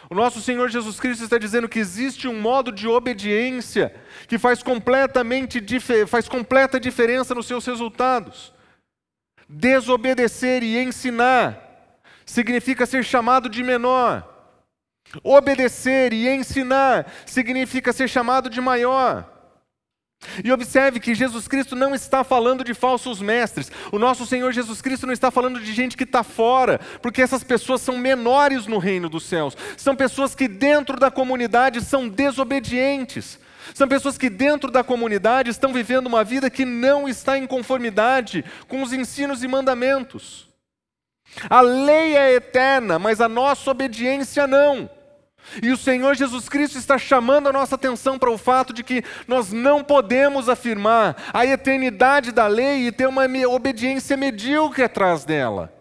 O 0.09 0.13
nosso 0.13 0.41
Senhor 0.41 0.67
Jesus 0.67 0.99
Cristo 0.99 1.23
está 1.23 1.37
dizendo 1.37 1.69
que 1.69 1.79
existe 1.79 2.27
um 2.27 2.41
modo 2.41 2.73
de 2.73 2.89
obediência 2.89 3.95
que 4.27 4.37
faz 4.37 4.61
completamente 4.61 5.63
faz 6.05 6.27
completa 6.27 6.77
diferença 6.77 7.33
nos 7.33 7.47
seus 7.47 7.65
resultados. 7.65 8.53
Desobedecer 9.47 10.61
e 10.61 10.77
ensinar 10.77 11.68
significa 12.29 12.85
ser 12.85 13.03
chamado 13.03 13.49
de 13.49 13.63
menor. 13.63 14.23
Obedecer 15.23 16.13
e 16.13 16.29
ensinar 16.29 17.11
significa 17.25 17.91
ser 17.91 18.07
chamado 18.07 18.49
de 18.49 18.61
maior. 18.61 19.27
E 20.43 20.51
observe 20.51 20.99
que 20.99 21.15
Jesus 21.15 21.47
Cristo 21.47 21.75
não 21.75 21.95
está 21.95 22.23
falando 22.23 22.63
de 22.63 22.75
falsos 22.75 23.19
mestres. 23.19 23.71
O 23.91 23.97
nosso 23.97 24.27
Senhor 24.27 24.51
Jesus 24.51 24.79
Cristo 24.79 25.07
não 25.07 25.13
está 25.13 25.31
falando 25.31 25.59
de 25.59 25.73
gente 25.73 25.97
que 25.97 26.03
está 26.03 26.21
fora, 26.21 26.79
porque 27.01 27.21
essas 27.21 27.43
pessoas 27.43 27.81
são 27.81 27.97
menores 27.97 28.67
no 28.67 28.77
reino 28.77 29.09
dos 29.09 29.23
céus. 29.23 29.57
São 29.75 29.95
pessoas 29.95 30.35
que 30.35 30.47
dentro 30.47 30.99
da 30.99 31.09
comunidade 31.09 31.81
são 31.81 32.07
desobedientes. 32.07 33.39
São 33.73 33.87
pessoas 33.87 34.19
que 34.19 34.29
dentro 34.29 34.69
da 34.69 34.83
comunidade 34.83 35.49
estão 35.49 35.73
vivendo 35.73 36.07
uma 36.07 36.23
vida 36.23 36.49
que 36.49 36.65
não 36.65 37.07
está 37.07 37.37
em 37.39 37.47
conformidade 37.47 38.45
com 38.67 38.83
os 38.83 38.93
ensinos 38.93 39.41
e 39.41 39.47
mandamentos. 39.47 40.48
A 41.49 41.61
lei 41.61 42.15
é 42.15 42.33
eterna, 42.33 42.97
mas 42.97 43.21
a 43.21 43.29
nossa 43.29 43.69
obediência 43.69 44.47
não. 44.47 44.89
E 45.63 45.71
o 45.71 45.77
Senhor 45.77 46.15
Jesus 46.15 46.47
Cristo 46.47 46.77
está 46.77 46.97
chamando 46.97 47.49
a 47.49 47.53
nossa 47.53 47.75
atenção 47.75 48.19
para 48.19 48.29
o 48.29 48.37
fato 48.37 48.73
de 48.73 48.83
que 48.83 49.03
nós 49.27 49.51
não 49.51 49.83
podemos 49.83 50.47
afirmar 50.47 51.15
a 51.33 51.45
eternidade 51.45 52.31
da 52.31 52.45
lei 52.47 52.87
e 52.87 52.91
ter 52.91 53.07
uma 53.07 53.25
obediência 53.47 54.15
medíocre 54.15 54.83
atrás 54.83 55.25
dela. 55.25 55.73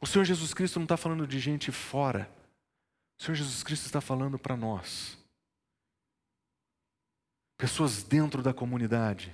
O 0.00 0.06
Senhor 0.06 0.24
Jesus 0.24 0.52
Cristo 0.52 0.76
não 0.76 0.84
está 0.84 0.96
falando 0.96 1.26
de 1.26 1.38
gente 1.38 1.70
fora. 1.70 2.28
O 3.18 3.22
Senhor 3.22 3.36
Jesus 3.36 3.62
Cristo 3.62 3.86
está 3.86 4.00
falando 4.00 4.38
para 4.38 4.56
nós. 4.56 5.18
Pessoas 7.56 8.02
dentro 8.02 8.42
da 8.42 8.52
comunidade 8.52 9.32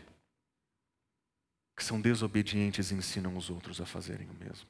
que 1.78 1.84
são 1.84 2.00
desobedientes 2.00 2.90
e 2.90 2.94
ensinam 2.96 3.36
os 3.36 3.48
outros 3.48 3.80
a 3.80 3.86
fazerem 3.86 4.28
o 4.28 4.34
mesmo. 4.34 4.66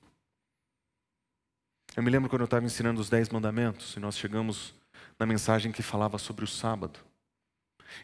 Eu 1.96 2.02
me 2.02 2.10
lembro 2.10 2.28
quando 2.28 2.42
eu 2.42 2.44
estava 2.44 2.66
ensinando 2.66 3.00
os 3.00 3.08
Dez 3.08 3.30
Mandamentos 3.30 3.96
e 3.96 3.98
nós 3.98 4.18
chegamos 4.18 4.74
na 5.18 5.24
mensagem 5.24 5.72
que 5.72 5.82
falava 5.82 6.18
sobre 6.18 6.44
o 6.44 6.46
sábado. 6.46 7.00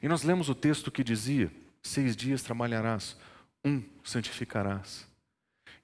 E 0.02 0.08
nós 0.08 0.22
lemos 0.22 0.48
o 0.48 0.54
texto 0.54 0.90
que 0.90 1.04
dizia: 1.04 1.52
Seis 1.82 2.16
dias 2.16 2.42
trabalharás, 2.42 3.14
um 3.62 3.82
santificarás. 4.02 5.06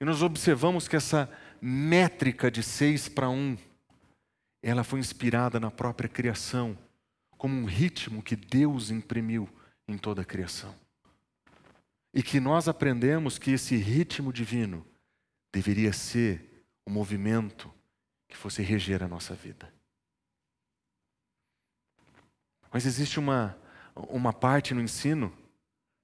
E 0.01 0.05
nós 0.07 0.23
observamos 0.23 0.89
que 0.89 0.97
essa 0.97 1.31
métrica 1.61 2.51
de 2.51 2.63
seis 2.63 3.07
para 3.07 3.29
um, 3.29 3.55
ela 4.63 4.83
foi 4.83 4.99
inspirada 4.99 5.61
na 5.61 5.71
própria 5.71 6.09
criação, 6.09 6.77
como 7.37 7.55
um 7.55 7.67
ritmo 7.67 8.23
que 8.23 8.35
Deus 8.35 8.91
imprimiu 8.91 9.47
em 9.87 9.99
toda 9.99 10.23
a 10.23 10.25
criação. 10.25 10.75
E 12.13 12.23
que 12.23 12.41
nós 12.41 12.69
aprendemos 12.69 13.39
que 13.39 13.53
esse 13.53 13.77
ritmo 13.77 14.33
divino 14.33 14.87
deveria 15.53 15.93
ser 15.93 16.65
o 16.85 16.91
movimento 16.91 17.73
que 18.29 18.37
fosse 18.37 18.63
reger 18.63 19.03
a 19.03 19.09
nossa 19.09 19.35
vida. 19.35 19.73
Mas 22.73 22.87
existe 22.87 23.19
uma, 23.19 23.57
uma 23.95 24.33
parte 24.33 24.73
no 24.75 24.81
ensino 24.81 25.33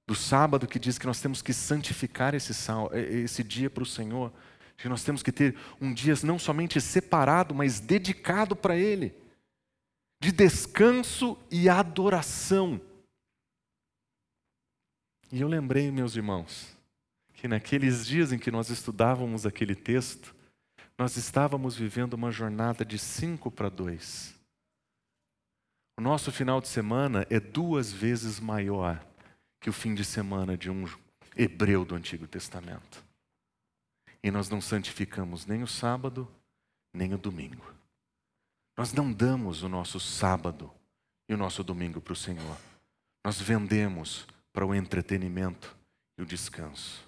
do 0.05 0.15
sábado 0.15 0.67
que 0.67 0.79
diz 0.79 0.97
que 0.97 1.05
nós 1.05 1.19
temos 1.19 1.41
que 1.41 1.53
santificar 1.53 2.33
esse, 2.33 2.53
esse 2.93 3.43
dia 3.43 3.69
para 3.69 3.83
o 3.83 3.85
Senhor, 3.85 4.31
que 4.77 4.87
nós 4.87 5.03
temos 5.03 5.23
que 5.23 5.31
ter 5.31 5.57
um 5.81 5.93
dia 5.93 6.13
não 6.23 6.37
somente 6.37 6.79
separado, 6.79 7.55
mas 7.55 7.79
dedicado 7.79 8.55
para 8.55 8.77
Ele, 8.77 9.13
de 10.21 10.31
descanso 10.31 11.37
e 11.51 11.67
adoração. 11.67 12.79
E 15.31 15.41
eu 15.41 15.47
lembrei, 15.47 15.91
meus 15.91 16.15
irmãos, 16.15 16.75
que 17.33 17.47
naqueles 17.47 18.05
dias 18.05 18.31
em 18.31 18.39
que 18.39 18.49
nós 18.49 18.69
estudávamos 18.69 19.45
aquele 19.45 19.75
texto, 19.75 20.35
nós 20.97 21.17
estávamos 21.17 21.75
vivendo 21.75 22.13
uma 22.13 22.31
jornada 22.31 22.83
de 22.85 22.97
cinco 22.97 23.51
para 23.51 23.69
dois. 23.69 24.33
O 25.97 26.01
nosso 26.01 26.31
final 26.31 26.61
de 26.61 26.67
semana 26.67 27.25
é 27.29 27.39
duas 27.39 27.91
vezes 27.91 28.39
maior 28.39 29.05
que 29.59 29.69
o 29.69 29.73
fim 29.73 29.93
de 29.93 30.05
semana 30.05 30.57
de 30.57 30.69
um 30.69 30.85
hebreu 31.35 31.83
do 31.83 31.95
Antigo 31.95 32.27
Testamento. 32.27 33.03
E 34.23 34.31
nós 34.31 34.49
não 34.49 34.61
santificamos 34.61 35.45
nem 35.45 35.61
o 35.61 35.67
sábado, 35.67 36.27
nem 36.93 37.13
o 37.13 37.17
domingo. 37.17 37.73
Nós 38.77 38.93
não 38.93 39.11
damos 39.11 39.63
o 39.63 39.69
nosso 39.69 39.99
sábado 39.99 40.71
e 41.27 41.33
o 41.33 41.37
nosso 41.37 41.63
domingo 41.63 41.99
para 41.99 42.13
o 42.13 42.15
Senhor. 42.15 42.57
Nós 43.25 43.41
vendemos 43.41 44.25
para 44.57 44.65
o 44.65 44.73
entretenimento 44.73 45.77
e 46.17 46.23
o 46.23 46.25
descanso. 46.25 47.07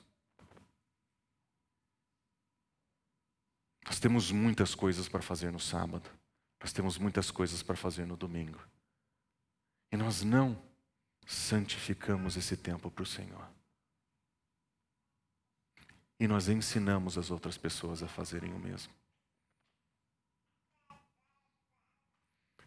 Nós 3.83 3.99
temos 3.99 4.31
muitas 4.31 4.75
coisas 4.75 5.09
para 5.09 5.23
fazer 5.23 5.51
no 5.51 5.59
sábado. 5.59 6.07
Nós 6.61 6.71
temos 6.71 6.99
muitas 6.99 7.31
coisas 7.31 7.63
para 7.63 7.75
fazer 7.75 8.05
no 8.05 8.15
domingo. 8.15 8.59
E 9.91 9.97
nós 9.97 10.21
não 10.21 10.61
santificamos 11.25 12.37
esse 12.37 12.55
tempo 12.55 12.91
para 12.91 13.01
o 13.01 13.07
Senhor. 13.07 13.49
E 16.19 16.27
nós 16.27 16.49
ensinamos 16.49 17.17
as 17.17 17.31
outras 17.31 17.57
pessoas 17.57 18.03
a 18.03 18.07
fazerem 18.07 18.53
o 18.53 18.59
mesmo. 18.59 18.93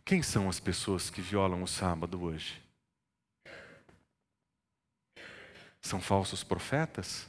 Quem 0.05 0.25
são 0.25 0.49
as 0.49 0.59
pessoas 0.59 1.09
que 1.09 1.21
violam 1.21 1.63
o 1.63 1.69
sábado 1.69 2.21
hoje? 2.21 2.72
São 5.83 6.01
falsos 6.01 6.45
profetas? 6.45 7.29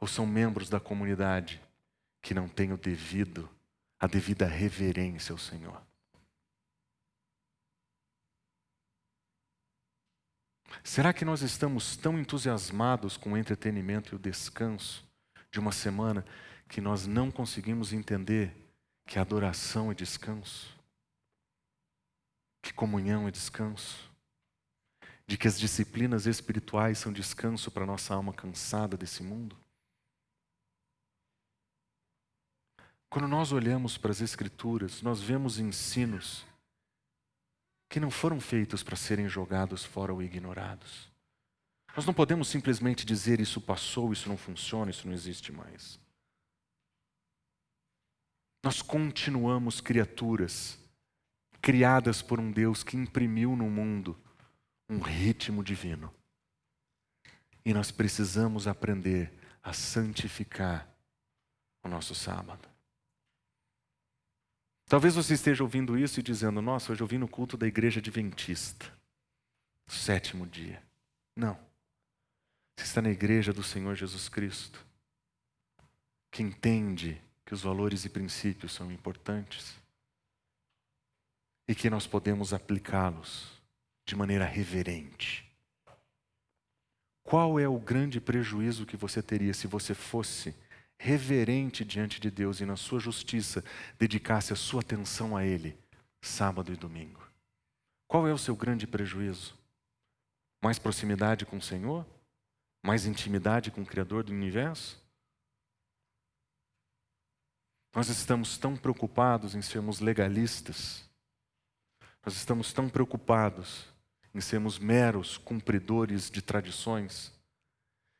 Ou 0.00 0.06
são 0.06 0.26
membros 0.26 0.68
da 0.68 0.78
comunidade 0.78 1.60
que 2.22 2.34
não 2.34 2.48
tem 2.48 2.72
o 2.72 2.76
devido, 2.76 3.48
a 3.98 4.06
devida 4.06 4.46
reverência 4.46 5.32
ao 5.32 5.38
Senhor. 5.38 5.80
Será 10.84 11.12
que 11.12 11.24
nós 11.24 11.42
estamos 11.42 11.96
tão 11.96 12.18
entusiasmados 12.18 13.16
com 13.16 13.32
o 13.32 13.36
entretenimento 13.36 14.14
e 14.14 14.16
o 14.16 14.18
descanso 14.18 15.04
de 15.50 15.58
uma 15.58 15.72
semana 15.72 16.24
que 16.68 16.80
nós 16.80 17.06
não 17.06 17.30
conseguimos 17.30 17.92
entender 17.92 18.54
que 19.06 19.18
adoração 19.18 19.90
é 19.90 19.94
descanso? 19.94 20.78
Que 22.62 22.72
comunhão 22.72 23.26
é 23.26 23.30
descanso? 23.30 24.09
De 25.30 25.38
que 25.38 25.46
as 25.46 25.60
disciplinas 25.60 26.26
espirituais 26.26 26.98
são 26.98 27.12
descanso 27.12 27.70
para 27.70 27.86
nossa 27.86 28.12
alma 28.12 28.32
cansada 28.32 28.96
desse 28.96 29.22
mundo? 29.22 29.56
Quando 33.08 33.28
nós 33.28 33.52
olhamos 33.52 33.96
para 33.96 34.10
as 34.10 34.20
Escrituras, 34.20 35.02
nós 35.02 35.20
vemos 35.22 35.60
ensinos 35.60 36.44
que 37.88 38.00
não 38.00 38.10
foram 38.10 38.40
feitos 38.40 38.82
para 38.82 38.96
serem 38.96 39.28
jogados 39.28 39.84
fora 39.84 40.12
ou 40.12 40.20
ignorados. 40.20 41.08
Nós 41.94 42.04
não 42.04 42.12
podemos 42.12 42.48
simplesmente 42.48 43.06
dizer 43.06 43.38
isso 43.38 43.60
passou, 43.60 44.12
isso 44.12 44.28
não 44.28 44.36
funciona, 44.36 44.90
isso 44.90 45.06
não 45.06 45.14
existe 45.14 45.52
mais. 45.52 46.00
Nós 48.64 48.82
continuamos 48.82 49.80
criaturas 49.80 50.76
criadas 51.62 52.20
por 52.20 52.40
um 52.40 52.50
Deus 52.50 52.82
que 52.82 52.96
imprimiu 52.96 53.54
no 53.54 53.70
mundo 53.70 54.18
um 54.90 54.98
ritmo 54.98 55.62
divino. 55.62 56.12
E 57.64 57.72
nós 57.72 57.92
precisamos 57.92 58.66
aprender 58.66 59.32
a 59.62 59.72
santificar 59.72 60.88
o 61.84 61.88
nosso 61.88 62.14
sábado. 62.14 62.68
Talvez 64.86 65.14
você 65.14 65.34
esteja 65.34 65.62
ouvindo 65.62 65.96
isso 65.96 66.18
e 66.18 66.22
dizendo: 66.22 66.60
Nossa, 66.60 66.90
hoje 66.90 67.00
eu 67.00 67.06
vim 67.06 67.18
no 67.18 67.28
culto 67.28 67.56
da 67.56 67.66
igreja 67.66 68.00
adventista, 68.00 68.92
sétimo 69.86 70.46
dia. 70.46 70.82
Não. 71.36 71.54
Você 72.76 72.86
está 72.86 73.00
na 73.00 73.10
igreja 73.10 73.52
do 73.52 73.62
Senhor 73.62 73.94
Jesus 73.94 74.28
Cristo, 74.28 74.84
que 76.30 76.42
entende 76.42 77.22
que 77.44 77.54
os 77.54 77.62
valores 77.62 78.04
e 78.04 78.08
princípios 78.08 78.72
são 78.72 78.90
importantes 78.90 79.78
e 81.68 81.74
que 81.74 81.90
nós 81.90 82.06
podemos 82.06 82.52
aplicá-los 82.52 83.59
de 84.10 84.16
maneira 84.16 84.44
reverente. 84.44 85.48
Qual 87.22 87.60
é 87.60 87.68
o 87.68 87.78
grande 87.78 88.20
prejuízo 88.20 88.84
que 88.84 88.96
você 88.96 89.22
teria 89.22 89.54
se 89.54 89.68
você 89.68 89.94
fosse 89.94 90.52
reverente 90.98 91.84
diante 91.84 92.20
de 92.20 92.28
Deus 92.28 92.60
e 92.60 92.66
na 92.66 92.74
sua 92.74 92.98
justiça 92.98 93.64
dedicasse 93.96 94.52
a 94.52 94.56
sua 94.56 94.80
atenção 94.80 95.36
a 95.36 95.44
Ele, 95.44 95.78
sábado 96.20 96.72
e 96.72 96.76
domingo? 96.76 97.24
Qual 98.08 98.26
é 98.26 98.32
o 98.32 98.38
seu 98.38 98.56
grande 98.56 98.84
prejuízo? 98.84 99.56
Mais 100.60 100.76
proximidade 100.76 101.46
com 101.46 101.58
o 101.58 101.62
Senhor? 101.62 102.04
Mais 102.84 103.06
intimidade 103.06 103.70
com 103.70 103.82
o 103.82 103.86
Criador 103.86 104.24
do 104.24 104.32
universo? 104.32 105.00
Nós 107.94 108.08
estamos 108.08 108.58
tão 108.58 108.76
preocupados 108.76 109.54
em 109.54 109.62
sermos 109.62 110.00
legalistas, 110.00 111.08
nós 112.24 112.34
estamos 112.34 112.72
tão 112.72 112.88
preocupados 112.88 113.88
em 114.34 114.40
sermos 114.40 114.78
meros 114.78 115.36
cumpridores 115.36 116.30
de 116.30 116.40
tradições, 116.40 117.32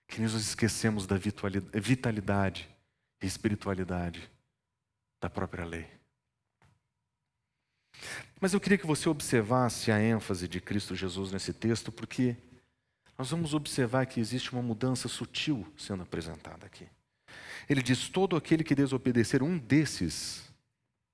que 0.09 0.21
nos 0.21 0.35
esquecemos 0.35 1.07
da 1.07 1.17
vitalidade 1.17 2.69
e 3.23 3.27
espiritualidade 3.27 4.31
da 5.21 5.31
própria 5.31 5.65
lei. 5.65 5.87
Mas 8.41 8.53
eu 8.53 8.61
queria 8.61 8.79
que 8.79 8.87
você 8.87 9.09
observasse 9.09 9.93
a 9.93 10.01
ênfase 10.01 10.49
de 10.49 10.61
Cristo 10.61 10.97
Jesus 10.97 11.31
nesse 11.31 11.53
texto, 11.53 11.93
porque 11.93 12.37
nós 13.17 13.31
vamos 13.31 13.53
observar 13.53 14.07
que 14.07 14.19
existe 14.19 14.53
uma 14.53 14.63
mudança 14.63 15.07
sutil 15.07 15.71
sendo 15.77 16.03
apresentada 16.03 16.67
aqui. 16.67 16.89
Ele 17.69 17.83
diz: 17.83 18.09
todo 18.09 18.35
aquele 18.35 18.65
que 18.65 18.75
desobedecer 18.75 19.43
um 19.43 19.59
desses 19.59 20.51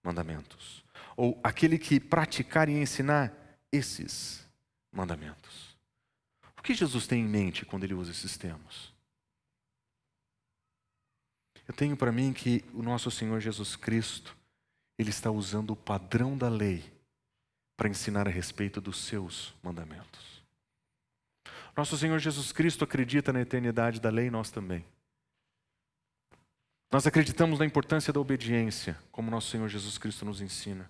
mandamentos, 0.03 0.85
ou 1.17 1.39
aquele 1.43 1.79
que 1.79 1.99
praticar 1.99 2.69
e 2.69 2.73
ensinar 2.73 3.35
esses 3.73 4.46
mandamentos. 4.97 5.77
O 6.59 6.63
que 6.63 6.75
Jesus 6.75 7.07
tem 7.07 7.23
em 7.23 7.29
mente 7.29 7.65
quando 7.65 7.85
ele 7.85 7.95
usa 7.95 8.11
esses 8.11 8.37
termos? 8.37 8.93
Eu 11.69 11.75
tenho 11.75 11.97
para 11.97 12.11
mim 12.11 12.33
que 12.33 12.65
o 12.73 12.83
nosso 12.83 13.11
Senhor 13.11 13.41
Jesus 13.41 13.77
Cristo, 13.77 14.37
ele 14.99 15.11
está 15.11 15.31
usando 15.31 15.73
o 15.73 15.77
padrão 15.77 16.37
da 16.37 16.49
lei 16.49 16.83
para 17.77 17.89
ensinar 17.89 18.27
a 18.27 18.31
respeito 18.31 18.81
dos 18.81 19.05
seus 19.05 19.55
mandamentos. 19.63 20.43
Nosso 21.77 21.99
Senhor 21.99 22.19
Jesus 22.19 22.53
Cristo 22.53 22.85
acredita 22.85 23.33
na 23.33 23.43
eternidade 23.43 24.01
da 24.01 24.09
lei, 24.09 24.31
nós 24.31 24.51
também. 24.51 24.85
Nós 26.91 27.07
acreditamos 27.07 27.59
na 27.59 27.67
importância 27.67 28.13
da 28.13 28.21
obediência, 28.21 28.99
como 29.13 29.31
nosso 29.31 29.51
Senhor 29.51 29.69
Jesus 29.69 29.99
Cristo 29.99 30.25
nos 30.25 30.41
ensina. 30.41 30.89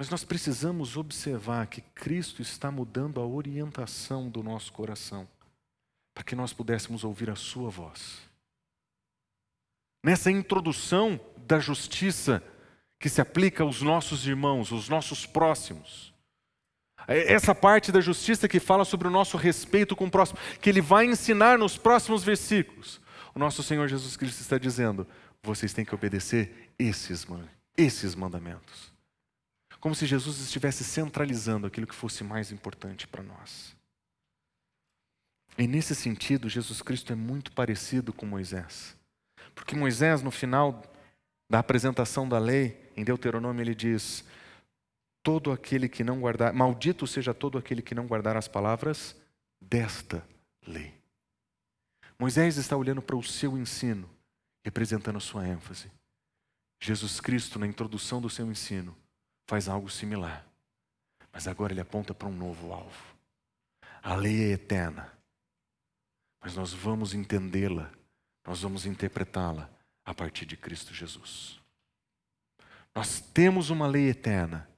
Mas 0.00 0.08
nós 0.08 0.24
precisamos 0.24 0.96
observar 0.96 1.66
que 1.66 1.82
Cristo 1.82 2.40
está 2.40 2.70
mudando 2.70 3.20
a 3.20 3.26
orientação 3.26 4.30
do 4.30 4.42
nosso 4.42 4.72
coração, 4.72 5.28
para 6.14 6.24
que 6.24 6.34
nós 6.34 6.54
pudéssemos 6.54 7.04
ouvir 7.04 7.28
a 7.28 7.36
Sua 7.36 7.68
voz. 7.68 8.18
Nessa 10.02 10.30
introdução 10.30 11.20
da 11.36 11.58
justiça 11.58 12.42
que 12.98 13.10
se 13.10 13.20
aplica 13.20 13.62
aos 13.62 13.82
nossos 13.82 14.26
irmãos, 14.26 14.72
aos 14.72 14.88
nossos 14.88 15.26
próximos, 15.26 16.14
é 17.06 17.32
essa 17.32 17.54
parte 17.54 17.92
da 17.92 18.00
justiça 18.00 18.48
que 18.48 18.58
fala 18.58 18.86
sobre 18.86 19.06
o 19.06 19.10
nosso 19.10 19.36
respeito 19.36 19.94
com 19.94 20.06
o 20.06 20.10
próximo, 20.10 20.38
que 20.62 20.70
ele 20.70 20.80
vai 20.80 21.04
ensinar 21.04 21.58
nos 21.58 21.76
próximos 21.76 22.24
versículos. 22.24 23.00
O 23.34 23.38
nosso 23.38 23.62
Senhor 23.62 23.86
Jesus 23.86 24.16
Cristo 24.16 24.40
está 24.40 24.56
dizendo: 24.56 25.06
vocês 25.42 25.74
têm 25.74 25.84
que 25.84 25.94
obedecer 25.94 26.72
esses, 26.78 27.26
esses 27.76 28.14
mandamentos 28.14 28.89
como 29.80 29.94
se 29.94 30.06
Jesus 30.06 30.38
estivesse 30.38 30.84
centralizando 30.84 31.66
aquilo 31.66 31.86
que 31.86 31.94
fosse 31.94 32.22
mais 32.22 32.52
importante 32.52 33.08
para 33.08 33.22
nós. 33.22 33.74
E 35.58 35.66
nesse 35.66 35.94
sentido, 35.94 36.48
Jesus 36.48 36.80
Cristo 36.82 37.12
é 37.12 37.16
muito 37.16 37.52
parecido 37.52 38.12
com 38.12 38.26
Moisés. 38.26 38.96
Porque 39.54 39.74
Moisés, 39.74 40.22
no 40.22 40.30
final 40.30 40.82
da 41.50 41.58
apresentação 41.58 42.28
da 42.28 42.38
lei, 42.38 42.90
em 42.96 43.04
Deuteronômio, 43.04 43.62
ele 43.62 43.74
diz: 43.74 44.24
Todo 45.22 45.50
aquele 45.50 45.88
que 45.88 46.04
não 46.04 46.20
guardar, 46.20 46.52
maldito 46.52 47.06
seja 47.06 47.34
todo 47.34 47.58
aquele 47.58 47.82
que 47.82 47.94
não 47.94 48.06
guardar 48.06 48.36
as 48.36 48.46
palavras 48.46 49.16
desta 49.60 50.24
lei. 50.66 50.94
Moisés 52.18 52.56
está 52.58 52.76
olhando 52.76 53.02
para 53.02 53.16
o 53.16 53.22
seu 53.22 53.56
ensino, 53.56 54.08
representando 54.64 55.16
a 55.16 55.20
sua 55.20 55.46
ênfase. 55.48 55.90
Jesus 56.78 57.20
Cristo, 57.20 57.58
na 57.58 57.66
introdução 57.66 58.20
do 58.20 58.30
seu 58.30 58.50
ensino, 58.50 58.96
faz 59.50 59.68
algo 59.68 59.90
similar. 59.90 60.46
Mas 61.32 61.48
agora 61.48 61.72
ele 61.72 61.80
aponta 61.80 62.14
para 62.14 62.28
um 62.28 62.32
novo 62.32 62.72
alvo. 62.72 63.16
A 64.00 64.14
lei 64.14 64.44
é 64.44 64.52
eterna, 64.52 65.12
mas 66.40 66.54
nós 66.54 66.72
vamos 66.72 67.14
entendê-la, 67.14 67.90
nós 68.46 68.62
vamos 68.62 68.86
interpretá-la 68.86 69.68
a 70.04 70.14
partir 70.14 70.46
de 70.46 70.56
Cristo 70.56 70.94
Jesus. 70.94 71.60
Nós 72.94 73.20
temos 73.20 73.70
uma 73.70 73.88
lei 73.88 74.10
eterna, 74.10 74.68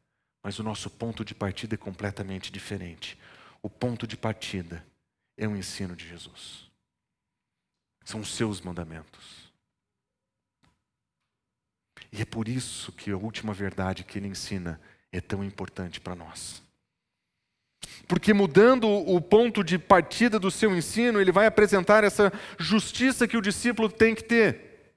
mas 0.42 0.58
o 0.58 0.62
nosso 0.62 0.88
ponto 0.88 1.22
de 1.22 1.34
partida 1.34 1.74
é 1.74 1.78
completamente 1.78 2.50
diferente. 2.50 3.18
O 3.60 3.68
ponto 3.68 4.06
de 4.06 4.16
partida 4.16 4.84
é 5.36 5.46
o 5.46 5.54
ensino 5.54 5.94
de 5.94 6.08
Jesus. 6.08 6.70
São 8.06 8.20
os 8.20 8.34
seus 8.34 8.62
mandamentos. 8.62 9.41
E 12.12 12.20
é 12.20 12.24
por 12.24 12.46
isso 12.46 12.92
que 12.92 13.10
a 13.10 13.16
última 13.16 13.54
verdade 13.54 14.04
que 14.04 14.18
ele 14.18 14.28
ensina 14.28 14.80
é 15.10 15.20
tão 15.20 15.42
importante 15.42 15.98
para 16.00 16.14
nós. 16.14 16.62
Porque 18.06 18.34
mudando 18.34 18.88
o 18.88 19.20
ponto 19.20 19.64
de 19.64 19.78
partida 19.78 20.38
do 20.38 20.50
seu 20.50 20.76
ensino, 20.76 21.20
ele 21.20 21.32
vai 21.32 21.46
apresentar 21.46 22.04
essa 22.04 22.32
justiça 22.58 23.26
que 23.26 23.36
o 23.36 23.42
discípulo 23.42 23.90
tem 23.90 24.14
que 24.14 24.22
ter. 24.22 24.94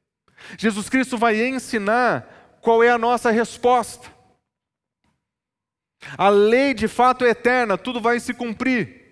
Jesus 0.57 0.89
Cristo 0.89 1.17
vai 1.17 1.41
ensinar 1.47 2.59
qual 2.61 2.83
é 2.83 2.89
a 2.89 2.97
nossa 2.97 3.31
resposta. 3.31 4.13
A 6.17 6.29
lei 6.29 6.73
de 6.73 6.87
fato 6.87 7.25
é 7.25 7.29
eterna, 7.29 7.77
tudo 7.77 8.01
vai 8.01 8.19
se 8.19 8.33
cumprir. 8.33 9.03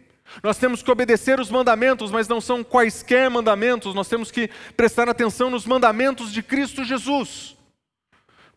Nós 0.41 0.57
temos 0.57 0.81
que 0.81 0.91
obedecer 0.91 1.39
os 1.39 1.49
mandamentos, 1.49 2.11
mas 2.11 2.27
não 2.27 2.41
são 2.41 2.63
quaisquer 2.63 3.29
mandamentos, 3.29 3.93
nós 3.93 4.07
temos 4.07 4.31
que 4.31 4.49
prestar 4.75 5.07
atenção 5.09 5.49
nos 5.49 5.65
mandamentos 5.65 6.31
de 6.31 6.41
Cristo 6.41 6.83
Jesus. 6.83 7.57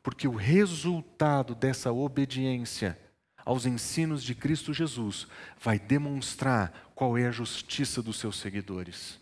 Porque 0.07 0.29
o 0.29 0.37
resultado 0.37 1.53
dessa 1.53 1.91
obediência 1.91 2.97
aos 3.45 3.67
ensinos 3.67 4.23
de 4.23 4.37
Cristo 4.37 4.73
Jesus 4.73 5.27
vai 5.61 5.81
demonstrar 5.81 6.93
qual 6.95 7.19
é 7.19 7.27
a 7.27 7.33
justiça 7.33 8.01
dos 8.01 8.21
seus 8.21 8.39
seguidores. 8.39 9.19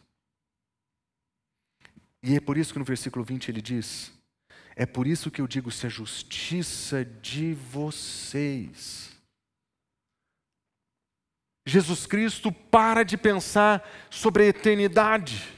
E 2.22 2.36
é 2.36 2.40
por 2.40 2.58
isso 2.58 2.70
que 2.74 2.78
no 2.78 2.84
versículo 2.84 3.24
20 3.24 3.48
ele 3.48 3.62
diz: 3.62 4.12
É 4.76 4.84
por 4.84 5.06
isso 5.06 5.30
que 5.30 5.40
eu 5.40 5.46
digo, 5.46 5.70
se 5.70 5.86
a 5.86 5.88
justiça 5.88 7.02
de 7.02 7.54
vocês. 7.54 9.10
Jesus 11.66 12.04
Cristo 12.04 12.52
para 12.52 13.02
de 13.04 13.16
pensar 13.16 13.90
sobre 14.10 14.42
a 14.42 14.48
eternidade, 14.48 15.50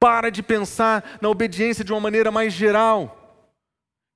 para 0.00 0.30
de 0.30 0.42
pensar 0.42 1.18
na 1.20 1.28
obediência 1.28 1.84
de 1.84 1.92
uma 1.92 2.00
maneira 2.00 2.30
mais 2.30 2.54
geral. 2.54 3.17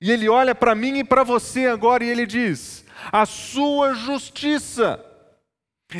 E 0.03 0.11
ele 0.11 0.27
olha 0.27 0.53
para 0.53 0.75
mim 0.75 0.97
e 0.97 1.03
para 1.05 1.23
você 1.23 1.65
agora 1.65 2.03
e 2.03 2.09
ele 2.09 2.25
diz: 2.25 2.83
a 3.09 3.25
sua 3.25 3.93
justiça. 3.93 5.01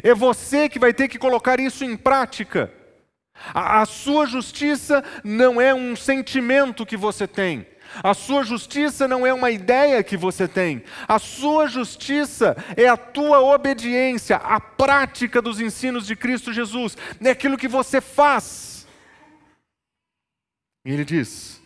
É 0.04 0.13
você 0.13 0.68
que 0.68 0.78
vai 0.78 0.94
ter 0.94 1.08
que 1.08 1.18
colocar 1.18 1.58
isso 1.58 1.86
em 1.86 1.96
prática. 1.96 2.70
A, 3.54 3.82
a, 3.82 3.86
sua 3.86 4.26
justiça 4.26 5.02
não 5.24 5.62
é 5.62 5.74
um 5.74 5.96
sentimento 5.96 6.86
que 6.86 6.98
você 6.98 7.26
tem. 7.26 7.66
A 8.04 8.13
sua 8.13 8.44
justiça 8.44 9.08
não 9.08 9.26
é 9.26 9.34
uma 9.34 9.52
ideia 9.52 10.04
que 10.04 10.18
você 10.18 10.49
tem. 10.49 10.84
A 11.08 11.18
sua 11.18 11.68
justiça 11.68 12.58
é 12.76 12.89
a 12.89 12.97
tua 12.97 13.39
obediência, 13.39 14.36
a 14.36 14.60
prática 14.60 15.41
dos 15.41 15.62
ensinos 15.62 16.06
de 16.06 16.18
Cristo 16.18 16.51
Jesus. 16.51 16.97
É 17.24 17.30
aquilo 17.30 17.58
que 17.58 17.70
você 17.70 18.01
faz. 18.01 18.86
E 20.86 20.91
ele 20.91 21.06
diz: 21.06 21.62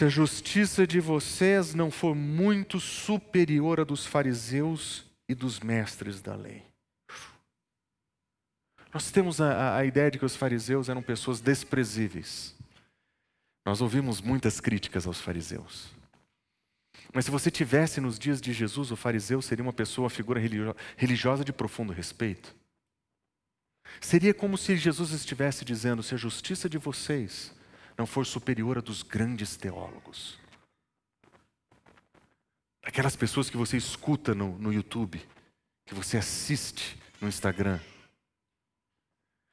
se 0.00 0.06
a 0.06 0.08
justiça 0.08 0.86
de 0.86 0.98
vocês 0.98 1.74
não 1.74 1.90
for 1.90 2.14
muito 2.14 2.80
superior 2.80 3.80
à 3.80 3.84
dos 3.84 4.06
fariseus 4.06 5.04
e 5.28 5.34
dos 5.34 5.60
mestres 5.60 6.22
da 6.22 6.34
lei. 6.34 6.62
Nós 8.94 9.10
temos 9.10 9.42
a, 9.42 9.76
a 9.76 9.84
ideia 9.84 10.10
de 10.10 10.18
que 10.18 10.24
os 10.24 10.34
fariseus 10.34 10.88
eram 10.88 11.02
pessoas 11.02 11.42
desprezíveis. 11.42 12.56
Nós 13.66 13.82
ouvimos 13.82 14.22
muitas 14.22 14.58
críticas 14.58 15.06
aos 15.06 15.20
fariseus. 15.20 15.90
Mas 17.12 17.26
se 17.26 17.30
você 17.30 17.50
tivesse 17.50 18.00
nos 18.00 18.18
dias 18.18 18.40
de 18.40 18.54
Jesus, 18.54 18.90
o 18.90 18.96
fariseu 18.96 19.42
seria 19.42 19.62
uma 19.62 19.70
pessoa, 19.70 20.04
uma 20.04 20.10
figura 20.10 20.40
religiosa 20.96 21.44
de 21.44 21.52
profundo 21.52 21.92
respeito. 21.92 22.56
Seria 24.00 24.32
como 24.32 24.56
se 24.56 24.78
Jesus 24.78 25.10
estivesse 25.10 25.62
dizendo: 25.62 26.02
se 26.02 26.14
a 26.14 26.18
justiça 26.18 26.70
de 26.70 26.78
vocês 26.78 27.52
não 28.00 28.06
for 28.06 28.24
superior 28.24 28.78
à 28.78 28.80
dos 28.80 29.02
grandes 29.02 29.56
teólogos. 29.56 30.38
Aquelas 32.82 33.14
pessoas 33.14 33.50
que 33.50 33.58
você 33.58 33.76
escuta 33.76 34.34
no, 34.34 34.56
no 34.58 34.72
YouTube, 34.72 35.20
que 35.84 35.94
você 35.94 36.16
assiste 36.16 36.96
no 37.20 37.28
Instagram. 37.28 37.78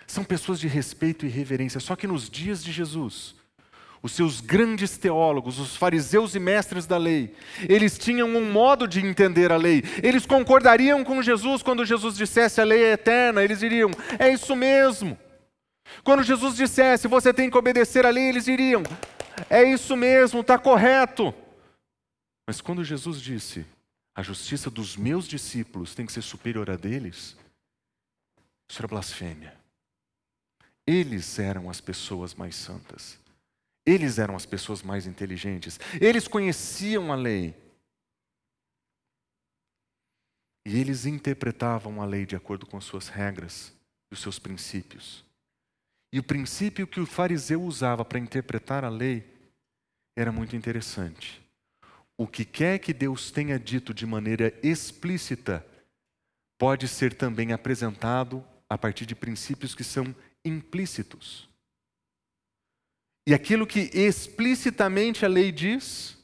São 0.07 0.23
pessoas 0.23 0.61
de 0.61 0.67
respeito 0.69 1.25
e 1.25 1.29
reverência, 1.29 1.81
só 1.81 1.93
que 1.93 2.07
nos 2.07 2.29
dias 2.29 2.63
de 2.63 2.71
Jesus, 2.71 3.35
os 4.01 4.13
seus 4.13 4.39
grandes 4.39 4.97
teólogos, 4.97 5.59
os 5.59 5.75
fariseus 5.75 6.33
e 6.33 6.39
mestres 6.39 6.85
da 6.85 6.97
lei, 6.97 7.35
eles 7.67 7.97
tinham 7.97 8.29
um 8.29 8.49
modo 8.49 8.87
de 8.87 9.05
entender 9.05 9.51
a 9.51 9.57
lei. 9.57 9.83
Eles 10.01 10.25
concordariam 10.25 11.03
com 11.03 11.21
Jesus 11.21 11.61
quando 11.61 11.85
Jesus 11.85 12.15
dissesse 12.15 12.61
a 12.61 12.63
lei 12.63 12.85
é 12.85 12.93
eterna, 12.93 13.43
eles 13.43 13.59
diriam: 13.59 13.91
é 14.17 14.29
isso 14.31 14.55
mesmo. 14.55 15.19
Quando 16.03 16.23
Jesus 16.23 16.55
dissesse 16.55 17.07
você 17.07 17.33
tem 17.33 17.49
que 17.49 17.57
obedecer 17.57 18.05
a 18.05 18.09
lei, 18.09 18.29
eles 18.29 18.45
diriam: 18.45 18.83
é 19.49 19.63
isso 19.63 19.95
mesmo, 19.95 20.41
está 20.41 20.57
correto. 20.57 21.33
Mas 22.47 22.61
quando 22.61 22.83
Jesus 22.83 23.21
disse 23.21 23.65
a 24.15 24.23
justiça 24.23 24.69
dos 24.69 24.95
meus 24.95 25.27
discípulos 25.27 25.93
tem 25.93 26.05
que 26.05 26.11
ser 26.11 26.23
superior 26.23 26.69
a 26.69 26.75
deles, 26.75 27.37
isso 28.69 28.79
era 28.79 28.87
blasfêmia. 28.87 29.55
Eles 30.85 31.37
eram 31.37 31.69
as 31.69 31.81
pessoas 31.81 32.33
mais 32.33 32.55
santas. 32.55 33.19
Eles 33.85 34.17
eram 34.17 34.35
as 34.35 34.45
pessoas 34.45 34.81
mais 34.81 35.05
inteligentes. 35.05 35.79
Eles 36.01 36.27
conheciam 36.27 37.11
a 37.11 37.15
lei. 37.15 37.55
E 40.65 40.77
eles 40.77 41.05
interpretavam 41.05 42.01
a 42.01 42.05
lei 42.05 42.25
de 42.25 42.35
acordo 42.35 42.65
com 42.65 42.77
as 42.77 42.83
suas 42.83 43.07
regras 43.07 43.73
e 44.11 44.13
os 44.13 44.21
seus 44.21 44.39
princípios. 44.39 45.26
E 46.11 46.19
o 46.19 46.23
princípio 46.23 46.87
que 46.87 46.99
o 46.99 47.05
fariseu 47.05 47.61
usava 47.61 48.05
para 48.05 48.19
interpretar 48.19 48.85
a 48.85 48.89
lei 48.89 49.25
era 50.15 50.31
muito 50.31 50.55
interessante. 50.55 51.41
O 52.17 52.25
que 52.25 52.43
quer 52.43 52.79
que 52.79 52.93
Deus 52.93 53.29
tenha 53.29 53.59
dito 53.59 53.93
de 53.93 54.05
maneira 54.05 54.57
explícita 54.63 55.65
pode 56.57 56.87
ser 56.87 57.13
também 57.13 57.53
apresentado 57.53 58.43
a 58.69 58.77
partir 58.77 59.05
de 59.05 59.15
princípios 59.15 59.75
que 59.75 59.83
são 59.83 60.15
implícitos. 60.43 61.47
E 63.27 63.33
aquilo 63.33 63.67
que 63.67 63.91
explicitamente 63.93 65.25
a 65.25 65.27
lei 65.27 65.51
diz, 65.51 66.17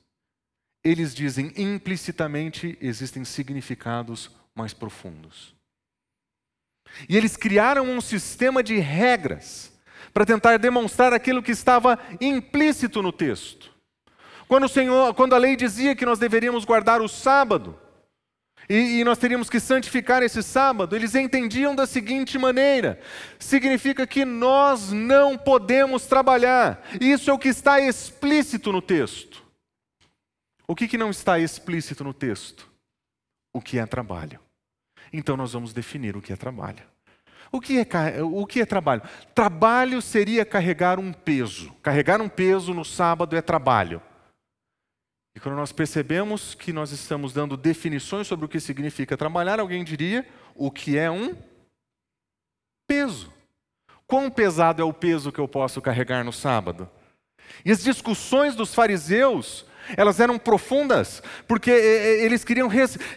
eles 0.84 1.14
dizem 1.14 1.54
implicitamente 1.56 2.78
existem 2.82 3.24
significados 3.26 4.32
mais 4.56 4.74
profundos. 4.74 5.54
E 7.08 7.18
eles 7.18 7.36
criaram 7.36 7.90
um 7.90 8.02
sistema 8.02 8.64
de 8.64 8.78
regras 8.78 9.73
para 10.14 10.26
tentar 10.26 10.58
demonstrar 10.58 11.14
aquilo 11.14 11.42
que 11.42 11.52
estava 11.52 11.98
implícito 12.22 13.02
no 13.02 13.12
texto. 13.12 13.72
Quando, 14.48 14.66
o 14.66 14.70
Senhor, 14.70 15.14
quando 15.16 15.34
a 15.34 15.38
lei 15.38 15.56
dizia 15.56 15.96
que 15.96 16.06
nós 16.06 16.20
deveríamos 16.20 16.66
guardar 16.66 17.02
o 17.02 17.08
sábado, 17.08 17.80
e, 18.70 19.00
e, 19.00 19.04
nós 19.04 19.18
teríamos 19.18 19.50
que 19.50 19.60
santificar 19.60 20.24
esse 20.24 20.42
sábado, 20.42 20.96
eles 20.96 21.16
entendiam 21.16 21.76
da 21.76 21.86
seguinte 21.86 22.38
maneira: 22.38 23.00
significa 23.38 24.08
que 24.08 24.24
nós 24.24 24.92
não 24.92 25.38
podemos 25.38 26.06
trabalhar. 26.06 26.82
Isso 27.02 27.30
é 27.30 27.34
o 27.34 27.40
que 27.40 27.50
está 27.50 27.82
explícito 27.82 28.72
no 28.72 28.82
texto. 28.82 29.44
O 30.66 30.76
que, 30.76 30.88
que 30.88 30.98
não 30.98 31.10
está 31.10 31.40
explícito 31.40 32.04
no 32.04 32.14
texto? 32.14 32.70
O 33.54 33.62
que 33.62 33.78
é 33.78 33.86
trabalho. 33.86 34.40
Então 35.12 35.36
nós 35.36 35.54
vamos 35.54 35.74
definir 35.74 36.16
o 36.16 36.22
que 36.22 36.32
é 36.32 36.36
trabalho. 36.36 36.84
O 37.54 37.62
que 37.62 37.78
é, 37.78 38.24
o 38.24 38.48
que 38.48 38.62
é 38.62 38.66
trabalho? 38.66 39.04
Trabalho 39.36 40.02
seria 40.02 40.44
carregar 40.44 41.00
um 41.00 41.14
peso. 41.14 41.72
Carregar 41.84 42.20
um 42.20 42.28
peso 42.28 42.74
no 42.74 42.84
sábado 42.84 43.36
é 43.36 43.44
trabalho. 43.44 44.02
E 45.36 45.40
quando 45.40 45.56
nós 45.56 45.72
percebemos 45.72 46.56
que 46.56 46.74
nós 46.74 46.92
estamos 46.92 47.32
dando 47.32 47.56
definições 47.56 48.26
sobre 48.26 48.48
o 48.48 48.50
que 48.50 48.60
significa 48.60 49.16
trabalhar, 49.16 49.60
alguém 49.60 49.84
diria 49.84 50.28
o 50.56 50.72
que 50.72 50.98
é 50.98 51.12
um 51.12 51.36
peso. 52.88 53.32
Quão 54.08 54.32
pesado 54.32 54.82
é 54.82 54.86
o 54.86 54.94
peso 54.94 55.32
que 55.32 55.40
eu 55.40 55.48
posso 55.48 55.80
carregar 55.80 56.24
no 56.24 56.34
sábado? 56.34 56.90
E 57.64 57.72
as 57.72 57.84
discussões 57.84 58.56
dos 58.56 58.74
fariseus 58.74 59.64
elas 59.98 60.20
eram 60.20 60.38
profundas, 60.38 61.22
porque 61.48 61.72
eh, 61.72 61.76
eh, 61.76 62.26
eles 62.26 62.44
queriam 62.44 62.70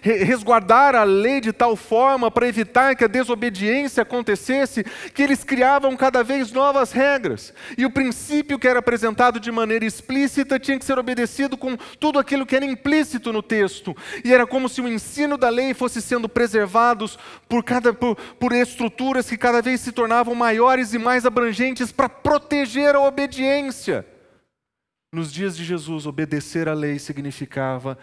resguardar 0.02 0.94
a 0.94 1.04
lei 1.04 1.40
de 1.40 1.52
tal 1.52 1.76
forma 1.76 2.30
para 2.30 2.48
evitar 2.48 2.94
que 2.96 3.04
a 3.04 3.08
desobediência 3.08 4.02
acontecesse, 4.02 4.84
que 5.14 5.22
eles 5.22 5.44
criavam 5.44 5.96
cada 5.96 6.22
vez 6.22 6.52
novas 6.52 6.92
regras. 6.92 7.52
E 7.76 7.84
o 7.84 7.90
princípio 7.90 8.58
que 8.58 8.68
era 8.68 8.80
apresentado 8.80 9.38
de 9.38 9.50
maneira 9.50 9.84
explícita 9.84 10.58
tinha 10.58 10.78
que 10.78 10.84
ser 10.84 10.98
obedecido 10.98 11.56
com 11.56 11.76
tudo 11.98 12.18
aquilo 12.18 12.46
que 12.46 12.56
era 12.56 12.64
implícito 12.64 13.32
no 13.32 13.42
texto. 13.42 13.96
E 14.24 14.32
era 14.32 14.46
como 14.46 14.68
se 14.68 14.80
o 14.80 14.88
ensino 14.88 15.36
da 15.36 15.48
lei 15.48 15.74
fosse 15.74 16.02
sendo 16.02 16.28
preservados 16.28 17.18
por, 17.48 17.62
cada, 17.62 17.92
por, 17.92 18.16
por 18.16 18.52
estruturas 18.52 19.28
que 19.28 19.36
cada 19.36 19.62
vez 19.62 19.80
se 19.80 19.92
tornavam 19.92 20.34
maiores 20.34 20.92
e 20.94 20.98
mais 20.98 21.24
abrangentes 21.24 21.92
para 21.92 22.08
proteger 22.08 22.94
a 22.94 23.00
obediência. 23.00 24.04
Nos 25.16 25.32
dias 25.32 25.56
de 25.56 25.64
Jesus, 25.64 26.04
obedecer 26.04 26.68
à 26.68 26.74
lei 26.74 26.98
significava 26.98 27.98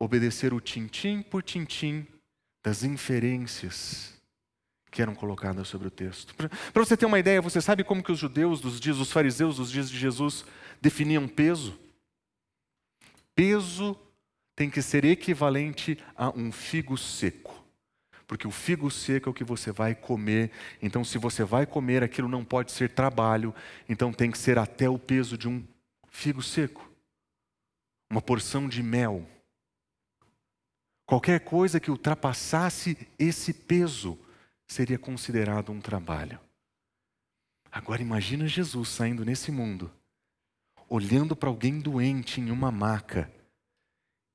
obedecer 0.00 0.52
o 0.52 0.60
tintim 0.60 1.22
por 1.22 1.44
tintim 1.44 2.04
das 2.60 2.82
inferências 2.82 4.20
que 4.90 5.00
eram 5.00 5.14
colocadas 5.14 5.68
sobre 5.68 5.86
o 5.86 5.92
texto. 5.92 6.34
Para 6.34 6.84
você 6.84 6.96
ter 6.96 7.06
uma 7.06 7.20
ideia, 7.20 7.40
você 7.40 7.60
sabe 7.60 7.84
como 7.84 8.02
que 8.02 8.10
os 8.10 8.18
judeus 8.18 8.60
dos 8.60 8.80
dias, 8.80 8.98
os 8.98 9.12
fariseus 9.12 9.58
dos 9.58 9.70
dias 9.70 9.88
de 9.88 9.96
Jesus 9.96 10.44
definiam 10.82 11.28
peso? 11.28 11.78
Peso 13.32 13.96
tem 14.56 14.68
que 14.68 14.82
ser 14.82 15.04
equivalente 15.04 16.02
a 16.16 16.30
um 16.30 16.50
figo 16.50 16.98
seco. 16.98 17.64
Porque 18.26 18.48
o 18.48 18.50
figo 18.50 18.90
seco 18.90 19.28
é 19.28 19.30
o 19.30 19.34
que 19.34 19.44
você 19.44 19.70
vai 19.70 19.94
comer. 19.94 20.50
Então, 20.82 21.04
se 21.04 21.16
você 21.16 21.44
vai 21.44 21.64
comer, 21.64 22.02
aquilo 22.02 22.28
não 22.28 22.44
pode 22.44 22.72
ser 22.72 22.90
trabalho. 22.90 23.54
Então, 23.88 24.12
tem 24.12 24.32
que 24.32 24.38
ser 24.38 24.58
até 24.58 24.90
o 24.90 24.98
peso 24.98 25.38
de 25.38 25.46
um 25.46 25.64
figo 26.10 26.42
seco, 26.42 26.86
uma 28.10 28.20
porção 28.20 28.68
de 28.68 28.82
mel. 28.82 29.26
Qualquer 31.06 31.40
coisa 31.40 31.80
que 31.80 31.90
ultrapassasse 31.90 33.08
esse 33.18 33.54
peso 33.54 34.18
seria 34.68 34.98
considerado 34.98 35.72
um 35.72 35.80
trabalho. 35.80 36.38
Agora 37.72 38.02
imagina 38.02 38.46
Jesus 38.46 38.88
saindo 38.88 39.24
nesse 39.24 39.50
mundo, 39.50 39.90
olhando 40.88 41.34
para 41.36 41.48
alguém 41.48 41.80
doente 41.80 42.40
em 42.40 42.50
uma 42.50 42.70
maca 42.70 43.32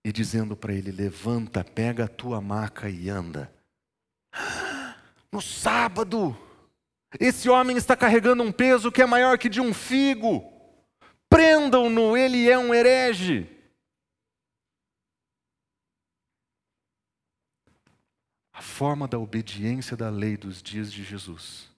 e 0.04 0.12
dizendo 0.12 0.56
para 0.56 0.74
ele: 0.74 0.92
Levanta, 0.92 1.64
pega 1.64 2.06
a 2.06 2.10
tua 2.10 2.42
maca 2.42 2.90
e 2.90 3.10
anda. 3.10 3.54
No 5.32 5.42
sábado, 5.42 6.34
esse 7.20 7.50
homem 7.50 7.76
está 7.76 7.94
carregando 7.94 8.42
um 8.42 8.54
peso 8.54 8.90
que 8.90 9.02
é 9.02 9.06
maior 9.06 9.38
que 9.38 9.50
de 9.50 9.60
um 9.60 9.74
figo 9.74 10.55
prendam-no, 11.30 12.16
ele 12.16 12.50
é 12.50 12.58
um 12.58 12.74
herege. 12.74 13.50
A 18.54 18.62
forma 18.62 19.08
da 19.08 19.20
obediência 19.20 19.98
da 19.98 20.10
lei 20.10 20.38
dos 20.38 20.62
dias 20.62 20.92
de 20.92 21.04
Jesus 21.04 21.70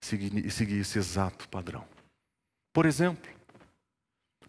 seguir 0.00 0.78
esse 0.78 0.98
exato 0.98 1.48
padrão. 1.48 1.86
Por 2.72 2.86
exemplo, 2.86 3.30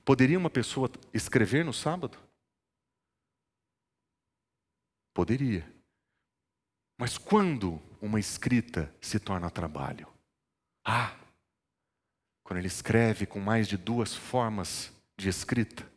poderia 0.05 0.37
uma 0.37 0.49
pessoa 0.49 0.89
escrever 1.13 1.65
no 1.65 1.73
sábado? 1.73 2.17
Poderia. 5.13 5.67
Mas 6.97 7.17
quando 7.17 7.81
uma 8.01 8.19
escrita 8.19 8.93
se 9.01 9.19
torna 9.19 9.49
trabalho? 9.49 10.07
Ah, 10.85 11.17
quando 12.49 12.57
ele 12.57 12.67
escreve 12.67 13.27
com 13.27 13.39
mais 13.39 13.67
de 13.67 13.77
duas 13.77 14.15
formas 14.15 14.91
de 15.15 15.29
escrita, 15.29 15.87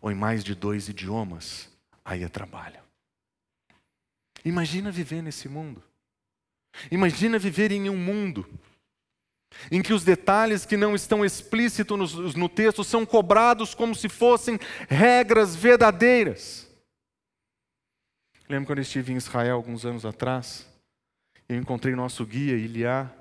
ou 0.00 0.10
em 0.10 0.14
mais 0.14 0.42
de 0.42 0.54
dois 0.54 0.88
idiomas, 0.88 1.68
aí 2.02 2.24
é 2.24 2.28
trabalho. 2.28 2.80
Imagina 4.42 4.90
viver 4.90 5.22
nesse 5.22 5.46
mundo. 5.46 5.84
Imagina 6.90 7.38
viver 7.38 7.70
em 7.70 7.90
um 7.90 7.98
mundo 7.98 8.48
em 9.70 9.82
que 9.82 9.92
os 9.92 10.02
detalhes 10.02 10.64
que 10.64 10.74
não 10.74 10.94
estão 10.94 11.22
explícitos 11.22 12.14
no, 12.14 12.32
no 12.32 12.48
texto 12.48 12.82
são 12.82 13.04
cobrados 13.04 13.74
como 13.74 13.94
se 13.94 14.08
fossem 14.08 14.58
regras 14.88 15.54
verdadeiras. 15.54 16.66
Lembro 18.48 18.68
quando 18.68 18.78
eu 18.78 18.84
estive 18.84 19.12
em 19.12 19.16
Israel 19.16 19.56
alguns 19.56 19.84
anos 19.84 20.06
atrás, 20.06 20.66
eu 21.46 21.56
encontrei 21.56 21.94
nosso 21.94 22.24
guia, 22.24 22.56
Iliá, 22.56 23.14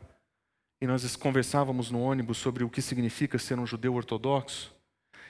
e 0.82 0.88
nós 0.88 1.16
conversávamos 1.16 1.92
no 1.92 2.00
ônibus 2.00 2.38
sobre 2.38 2.64
o 2.64 2.70
que 2.70 2.82
significa 2.82 3.38
ser 3.38 3.60
um 3.60 3.66
judeu 3.66 3.94
ortodoxo. 3.96 4.74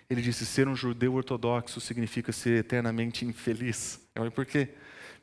Ele 0.10 0.22
disse: 0.22 0.46
ser 0.46 0.68
um 0.68 0.76
judeu 0.76 1.14
ortodoxo 1.14 1.82
significa 1.82 2.32
ser 2.32 2.60
eternamente 2.60 3.26
infeliz. 3.26 4.00
Eu 4.16 4.22
falei, 4.22 4.32
por 4.32 4.46
quê? 4.46 4.70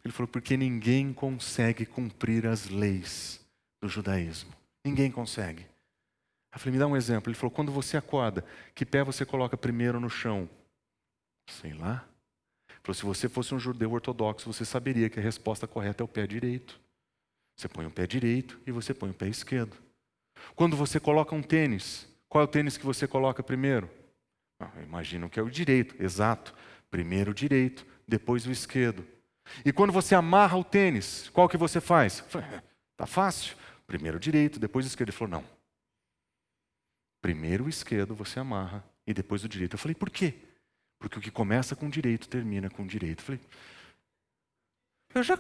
Ele 0.05 0.13
falou: 0.13 0.29
porque 0.29 0.57
ninguém 0.57 1.13
consegue 1.13 1.87
cumprir 1.87 2.47
as 2.47 2.69
leis 2.69 3.41
do 3.81 3.89
judaísmo. 3.89 4.53
Ninguém 4.85 5.11
consegue. 5.11 5.67
Eu 6.53 6.61
falei, 6.61 6.73
me 6.73 6.79
dá 6.79 6.87
um 6.87 6.97
exemplo. 6.97 7.31
Ele 7.31 7.37
falou, 7.37 7.51
quando 7.51 7.71
você 7.71 7.97
acorda, 7.97 8.45
que 8.75 8.87
pé 8.87 9.05
você 9.05 9.27
coloca 9.27 9.57
primeiro 9.57 10.01
no 10.01 10.09
chão? 10.09 10.49
Sei 11.51 11.73
lá. 11.75 12.09
Ele 12.71 12.81
falou, 12.83 12.95
se 12.95 13.05
você 13.05 13.29
fosse 13.29 13.55
um 13.55 13.59
judeu 13.59 13.93
ortodoxo, 13.93 14.51
você 14.51 14.65
saberia 14.65 15.11
que 15.11 15.21
a 15.21 15.23
resposta 15.23 15.67
correta 15.67 16.03
é 16.03 16.05
o 16.05 16.09
pé 16.09 16.27
direito. 16.27 16.81
Você 17.57 17.69
põe 17.69 17.85
o 17.85 17.91
pé 17.91 18.07
direito 18.07 18.61
e 18.67 18.73
você 18.73 18.95
põe 18.95 19.11
o 19.11 19.15
pé 19.15 19.29
esquerdo. 19.29 19.77
Quando 20.55 20.77
você 20.77 20.99
coloca 21.01 21.35
um 21.35 21.43
tênis, 21.43 22.09
qual 22.29 22.43
é 22.43 22.45
o 22.45 22.49
tênis 22.49 22.77
que 22.77 22.87
você 22.87 23.07
coloca 23.07 23.43
primeiro? 23.43 23.91
Ah, 24.59 24.71
imagino 24.83 25.29
que 25.29 25.39
é 25.39 25.43
o 25.43 25.51
direito, 25.51 25.95
exato. 26.03 26.55
Primeiro 26.91 27.31
o 27.31 27.35
direito, 27.35 27.87
depois 28.07 28.47
o 28.47 28.51
esquerdo. 28.51 29.07
E 29.65 29.73
quando 29.73 29.93
você 29.93 30.15
amarra 30.15 30.57
o 30.57 30.65
tênis, 30.65 31.29
qual 31.31 31.49
que 31.49 31.57
você 31.57 31.81
faz? 31.81 32.25
Tá 32.97 33.07
fácil. 33.07 33.57
Primeiro 33.87 34.17
o 34.17 34.21
direito, 34.21 34.59
depois 34.59 34.85
o 34.85 34.89
esquerdo. 34.89 35.11
Ele 35.11 35.17
falou, 35.17 35.33
não. 35.33 35.45
Primeiro 37.21 37.65
o 37.65 37.69
esquerdo 37.69 38.15
você 38.15 38.41
amarra 38.41 38.85
e 39.07 39.15
depois 39.15 39.45
o 39.45 39.49
direito. 39.49 39.75
Eu 39.75 39.79
falei, 39.79 39.95
por 39.95 40.11
quê? 40.11 40.35
Porque 40.99 41.19
o 41.19 41.21
que 41.21 41.31
começa 41.31 41.77
com 41.77 41.87
o 41.87 41.91
direito 41.91 42.29
termina 42.29 42.71
com 42.71 42.83
o 42.83 42.87
direito. 42.87 43.21
Eu 43.21 43.25
falei, 43.25 43.41
eu 45.15 45.23
já 45.23 45.39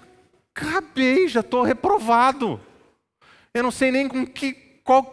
acabei, 0.54 1.28
já 1.28 1.40
estou 1.40 1.62
reprovado. 1.62 2.60
Eu 3.52 3.62
não 3.62 3.70
sei 3.70 3.90
nem 3.90 4.08
com 4.08 4.26
que, 4.26 4.52
qual 4.86 5.04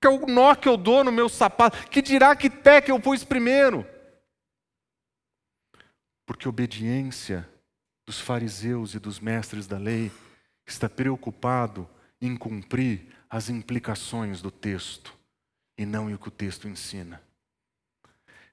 que 0.00 0.06
é 0.06 0.10
o 0.10 0.26
nó 0.26 0.54
que 0.54 0.68
eu 0.68 0.76
dou 0.76 1.02
no 1.02 1.10
meu 1.10 1.28
sapato. 1.28 1.88
Que 1.88 2.02
dirá 2.02 2.36
que 2.36 2.50
pé 2.50 2.80
que 2.80 2.92
eu 2.92 3.00
pus 3.00 3.24
primeiro? 3.24 3.84
Porque 6.26 6.48
obediência 6.48 7.48
dos 8.06 8.20
fariseus 8.20 8.94
e 8.94 8.98
dos 8.98 9.18
mestres 9.18 9.66
da 9.66 9.78
lei 9.78 10.12
está 10.66 10.88
preocupado 10.88 11.88
em 12.20 12.36
cumprir 12.36 13.08
as 13.30 13.48
implicações 13.48 14.42
do 14.42 14.50
texto 14.50 15.16
e 15.76 15.86
não 15.86 16.12
o 16.12 16.18
que 16.18 16.28
o 16.28 16.30
texto 16.30 16.68
ensina. 16.68 17.22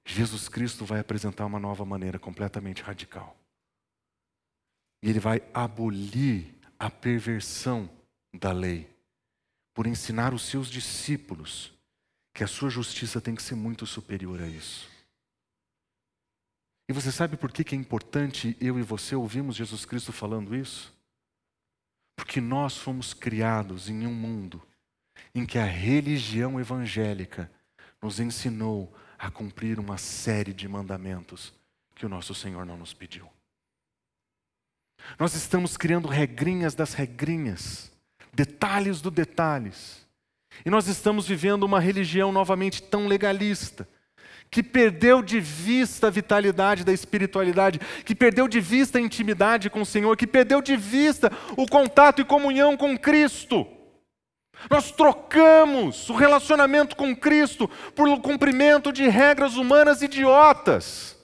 Jesus 0.05 0.47
Cristo 0.47 0.85
vai 0.85 0.99
apresentar 0.99 1.45
uma 1.45 1.59
nova 1.59 1.83
maneira 1.83 2.19
completamente 2.19 2.81
radical. 2.81 3.35
E 5.01 5.09
ele 5.09 5.19
vai 5.19 5.41
abolir 5.53 6.53
a 6.77 6.89
perversão 6.89 7.89
da 8.33 8.51
lei, 8.51 8.89
por 9.75 9.85
ensinar 9.85 10.33
os 10.33 10.41
seus 10.43 10.69
discípulos 10.69 11.71
que 12.33 12.43
a 12.43 12.47
sua 12.47 12.69
justiça 12.69 13.21
tem 13.21 13.35
que 13.35 13.43
ser 13.43 13.55
muito 13.55 13.85
superior 13.85 14.41
a 14.41 14.47
isso. 14.47 14.89
E 16.87 16.93
você 16.93 17.11
sabe 17.11 17.35
por 17.35 17.51
que 17.51 17.75
é 17.75 17.77
importante 17.77 18.57
eu 18.59 18.79
e 18.79 18.81
você 18.81 19.15
ouvirmos 19.15 19.55
Jesus 19.55 19.85
Cristo 19.85 20.11
falando 20.11 20.55
isso? 20.55 20.93
Porque 22.15 22.39
nós 22.39 22.77
fomos 22.77 23.13
criados 23.13 23.89
em 23.89 24.07
um 24.07 24.13
mundo 24.13 24.65
em 25.33 25.45
que 25.45 25.57
a 25.57 25.65
religião 25.65 26.59
evangélica 26.59 27.51
nos 28.01 28.19
ensinou 28.19 28.95
a 29.17 29.29
cumprir 29.29 29.79
uma 29.79 29.97
série 29.97 30.53
de 30.53 30.67
mandamentos 30.67 31.53
que 31.95 32.05
o 32.05 32.09
nosso 32.09 32.33
Senhor 32.33 32.65
não 32.65 32.77
nos 32.77 32.93
pediu. 32.93 33.29
Nós 35.19 35.33
estamos 35.35 35.75
criando 35.77 36.07
regrinhas 36.07 36.75
das 36.75 36.93
regrinhas, 36.93 37.91
detalhes 38.35 39.01
do 39.01 39.09
detalhes. 39.09 40.05
E 40.65 40.69
nós 40.69 40.87
estamos 40.87 41.27
vivendo 41.27 41.63
uma 41.63 41.79
religião 41.79 42.31
novamente 42.31 42.83
tão 42.83 43.07
legalista, 43.07 43.87
que 44.51 44.61
perdeu 44.61 45.21
de 45.21 45.39
vista 45.39 46.07
a 46.07 46.11
vitalidade 46.11 46.83
da 46.83 46.93
espiritualidade, 46.93 47.79
que 48.05 48.13
perdeu 48.13 48.47
de 48.47 48.61
vista 48.61 48.97
a 48.97 49.01
intimidade 49.01 49.69
com 49.69 49.81
o 49.81 49.85
Senhor, 49.85 50.15
que 50.15 50.27
perdeu 50.27 50.61
de 50.61 50.77
vista 50.77 51.31
o 51.57 51.65
contato 51.65 52.21
e 52.21 52.25
comunhão 52.25 52.77
com 52.77 52.97
Cristo. 52.97 53.67
Nós 54.69 54.91
trocamos 54.91 56.09
o 56.09 56.13
relacionamento 56.13 56.95
com 56.95 57.15
Cristo 57.15 57.69
por 57.93 58.07
cumprimento 58.21 58.91
de 58.91 59.07
regras 59.07 59.55
humanas 59.55 60.01
idiotas. 60.01 61.17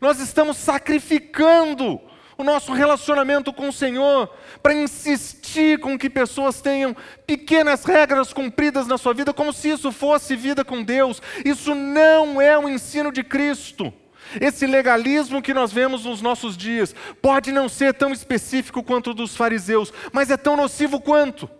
Nós 0.00 0.18
estamos 0.20 0.56
sacrificando 0.56 2.00
o 2.40 2.44
nosso 2.44 2.72
relacionamento 2.72 3.52
com 3.52 3.68
o 3.68 3.72
Senhor, 3.72 4.28
para 4.62 4.72
insistir 4.72 5.80
com 5.80 5.98
que 5.98 6.08
pessoas 6.08 6.60
tenham 6.60 6.94
pequenas 7.26 7.84
regras 7.84 8.32
cumpridas 8.32 8.86
na 8.86 8.96
sua 8.96 9.12
vida, 9.12 9.34
como 9.34 9.52
se 9.52 9.70
isso 9.70 9.90
fosse 9.90 10.36
vida 10.36 10.64
com 10.64 10.84
Deus. 10.84 11.20
Isso 11.44 11.74
não 11.74 12.40
é 12.40 12.56
o 12.56 12.68
ensino 12.68 13.10
de 13.10 13.24
Cristo. 13.24 13.92
Esse 14.40 14.68
legalismo 14.68 15.42
que 15.42 15.52
nós 15.52 15.72
vemos 15.72 16.04
nos 16.04 16.22
nossos 16.22 16.56
dias 16.56 16.94
pode 17.20 17.50
não 17.50 17.68
ser 17.68 17.92
tão 17.94 18.12
específico 18.12 18.84
quanto 18.84 19.10
o 19.10 19.14
dos 19.14 19.36
fariseus, 19.36 19.92
mas 20.12 20.30
é 20.30 20.36
tão 20.36 20.56
nocivo 20.56 21.00
quanto. 21.00 21.50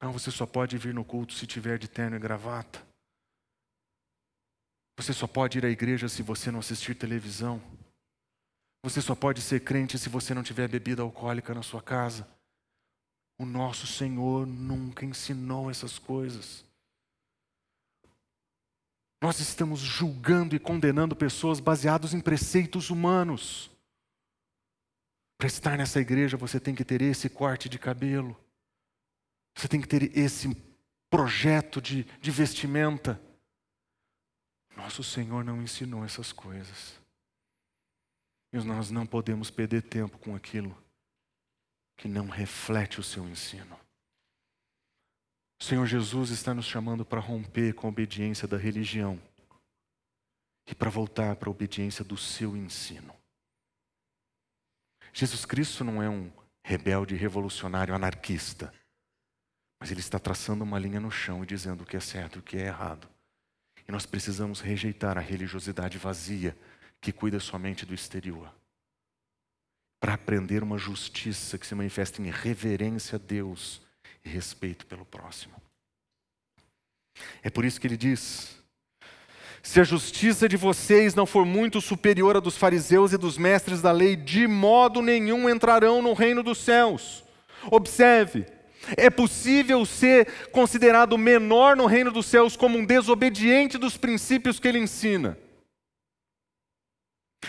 Não, 0.00 0.12
você 0.12 0.30
só 0.30 0.46
pode 0.46 0.78
vir 0.78 0.94
no 0.94 1.04
culto 1.04 1.34
se 1.34 1.46
tiver 1.46 1.78
de 1.78 1.88
terno 1.88 2.16
e 2.16 2.18
gravata. 2.18 2.80
Você 4.98 5.12
só 5.12 5.26
pode 5.26 5.58
ir 5.58 5.66
à 5.66 5.68
igreja 5.68 6.08
se 6.08 6.22
você 6.22 6.50
não 6.50 6.60
assistir 6.60 6.94
televisão. 6.94 7.60
Você 8.82 9.00
só 9.00 9.14
pode 9.14 9.40
ser 9.40 9.60
crente 9.60 9.98
se 9.98 10.08
você 10.08 10.34
não 10.34 10.42
tiver 10.42 10.68
bebida 10.68 11.02
alcoólica 11.02 11.54
na 11.54 11.62
sua 11.62 11.80
casa. 11.80 12.28
O 13.38 13.46
nosso 13.46 13.86
Senhor 13.86 14.46
nunca 14.46 15.04
ensinou 15.04 15.70
essas 15.70 15.98
coisas. 15.98 16.64
Nós 19.20 19.38
estamos 19.38 19.78
julgando 19.78 20.56
e 20.56 20.58
condenando 20.58 21.14
pessoas 21.14 21.60
baseados 21.60 22.12
em 22.12 22.20
preceitos 22.20 22.90
humanos. 22.90 23.70
Para 25.38 25.46
estar 25.46 25.78
nessa 25.78 26.00
igreja, 26.00 26.36
você 26.36 26.58
tem 26.58 26.74
que 26.74 26.84
ter 26.84 27.00
esse 27.02 27.28
corte 27.28 27.68
de 27.68 27.78
cabelo. 27.78 28.36
Você 29.54 29.68
tem 29.68 29.80
que 29.80 29.86
ter 29.86 30.16
esse 30.18 30.56
projeto 31.08 31.80
de, 31.80 32.02
de 32.20 32.30
vestimenta. 32.32 33.20
Nosso 34.76 35.04
Senhor 35.04 35.44
não 35.44 35.62
ensinou 35.62 36.04
essas 36.04 36.32
coisas. 36.32 37.01
E 38.52 38.58
nós 38.58 38.90
não 38.90 39.06
podemos 39.06 39.50
perder 39.50 39.82
tempo 39.82 40.18
com 40.18 40.34
aquilo 40.34 40.76
que 41.96 42.08
não 42.08 42.28
reflete 42.28 43.00
o 43.00 43.02
seu 43.02 43.28
ensino. 43.28 43.78
O 45.60 45.64
Senhor 45.64 45.86
Jesus 45.86 46.30
está 46.30 46.52
nos 46.52 46.66
chamando 46.66 47.04
para 47.04 47.20
romper 47.20 47.72
com 47.72 47.86
a 47.86 47.90
obediência 47.90 48.48
da 48.48 48.56
religião 48.56 49.20
e 50.66 50.74
para 50.74 50.90
voltar 50.90 51.36
para 51.36 51.48
a 51.48 51.52
obediência 51.52 52.04
do 52.04 52.16
seu 52.16 52.56
ensino. 52.56 53.14
Jesus 55.12 55.44
Cristo 55.44 55.84
não 55.84 56.02
é 56.02 56.08
um 56.08 56.32
rebelde 56.64 57.14
revolucionário 57.14 57.94
anarquista, 57.94 58.74
mas 59.78 59.90
ele 59.90 60.00
está 60.00 60.18
traçando 60.18 60.64
uma 60.64 60.78
linha 60.78 61.00
no 61.00 61.10
chão 61.10 61.42
e 61.42 61.46
dizendo 61.46 61.82
o 61.82 61.86
que 61.86 61.96
é 61.96 62.00
certo 62.00 62.36
e 62.36 62.38
o 62.40 62.42
que 62.42 62.56
é 62.56 62.66
errado. 62.66 63.08
E 63.86 63.92
nós 63.92 64.06
precisamos 64.06 64.60
rejeitar 64.60 65.18
a 65.18 65.20
religiosidade 65.20 65.98
vazia 65.98 66.56
que 67.02 67.12
cuida 67.12 67.40
somente 67.40 67.84
do 67.84 67.92
exterior, 67.92 68.48
para 70.00 70.14
aprender 70.14 70.62
uma 70.62 70.78
justiça 70.78 71.58
que 71.58 71.66
se 71.66 71.74
manifesta 71.74 72.22
em 72.22 72.30
reverência 72.30 73.16
a 73.16 73.18
Deus 73.18 73.82
e 74.24 74.28
respeito 74.28 74.86
pelo 74.86 75.04
próximo. 75.04 75.54
É 77.42 77.50
por 77.50 77.64
isso 77.64 77.80
que 77.80 77.88
ele 77.88 77.96
diz: 77.96 78.56
se 79.62 79.80
a 79.80 79.84
justiça 79.84 80.48
de 80.48 80.56
vocês 80.56 81.14
não 81.14 81.26
for 81.26 81.44
muito 81.44 81.80
superior 81.80 82.36
à 82.36 82.40
dos 82.40 82.56
fariseus 82.56 83.12
e 83.12 83.18
dos 83.18 83.36
mestres 83.36 83.82
da 83.82 83.90
lei, 83.90 84.14
de 84.14 84.46
modo 84.46 85.02
nenhum 85.02 85.50
entrarão 85.50 86.00
no 86.00 86.12
reino 86.12 86.42
dos 86.42 86.58
céus. 86.58 87.24
Observe, 87.68 88.46
é 88.96 89.10
possível 89.10 89.84
ser 89.84 90.48
considerado 90.52 91.18
menor 91.18 91.76
no 91.76 91.86
reino 91.86 92.12
dos 92.12 92.26
céus 92.26 92.56
como 92.56 92.78
um 92.78 92.84
desobediente 92.84 93.76
dos 93.76 93.96
princípios 93.96 94.60
que 94.60 94.68
ele 94.68 94.78
ensina. 94.78 95.36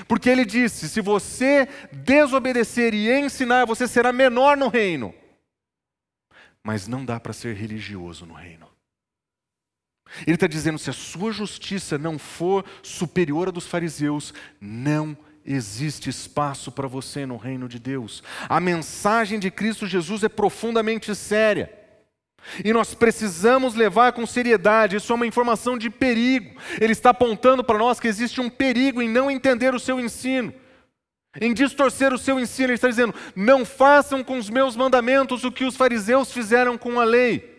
Porque 0.08 0.30
ele 0.30 0.46
disse: 0.46 0.90
se 0.90 1.02
você 1.02 1.68
desobedecer 1.92 2.94
e 2.94 3.12
ensinar, 3.12 3.66
você 3.66 3.88
será 3.88 4.12
menor 4.12 4.58
no 4.58 4.68
reino. 4.68 5.14
Mas 6.64 6.88
não 6.88 7.04
dá 7.04 7.20
para 7.20 7.34
ser 7.34 7.56
religioso 7.56 8.26
no 8.26 8.34
reino. 8.34 8.68
Ele 10.26 10.36
está 10.36 10.48
dizendo: 10.48 10.80
se 10.80 10.90
a 10.90 10.94
sua 10.94 11.32
justiça 11.32 11.98
não 11.98 12.18
for 12.18 12.66
superior 12.82 13.50
à 13.50 13.52
dos 13.52 13.68
fariseus, 13.68 14.34
não 14.60 15.18
existe 15.46 16.10
espaço 16.10 16.72
para 16.72 16.88
você 16.88 17.26
no 17.26 17.38
reino 17.38 17.68
de 17.68 17.78
Deus. 17.78 18.24
A 18.48 18.60
mensagem 18.60 19.40
de 19.40 19.52
Cristo 19.52 19.86
Jesus 19.86 20.24
é 20.24 20.30
profundamente 20.30 21.14
séria. 21.14 21.83
E 22.64 22.74
nós 22.74 22.94
precisamos 22.94 23.76
levar 23.76 24.14
com 24.14 24.26
seriedade, 24.26 24.98
isso 24.98 25.12
é 25.12 25.16
uma 25.16 25.28
informação 25.28 25.78
de 25.78 25.90
perigo. 25.90 26.60
Ele 26.80 26.94
está 26.94 27.12
apontando 27.12 27.64
para 27.64 27.78
nós 27.78 28.00
que 28.00 28.08
existe 28.08 28.42
um 28.42 28.50
perigo 28.50 29.02
em 29.02 29.10
não 29.10 29.30
entender 29.32 29.74
o 29.74 29.80
seu 29.80 30.00
ensino, 30.00 30.54
em 31.40 31.54
distorcer 31.54 32.14
o 32.14 32.18
seu 32.18 32.40
ensino. 32.40 32.68
Ele 32.68 32.74
está 32.74 32.90
dizendo: 32.90 33.14
não 33.36 33.66
façam 33.66 34.24
com 34.24 34.38
os 34.38 34.50
meus 34.50 34.76
mandamentos 34.76 35.44
o 35.44 35.52
que 35.52 35.66
os 35.66 35.76
fariseus 35.76 36.32
fizeram 36.32 36.78
com 36.78 37.00
a 37.00 37.04
lei. 37.04 37.54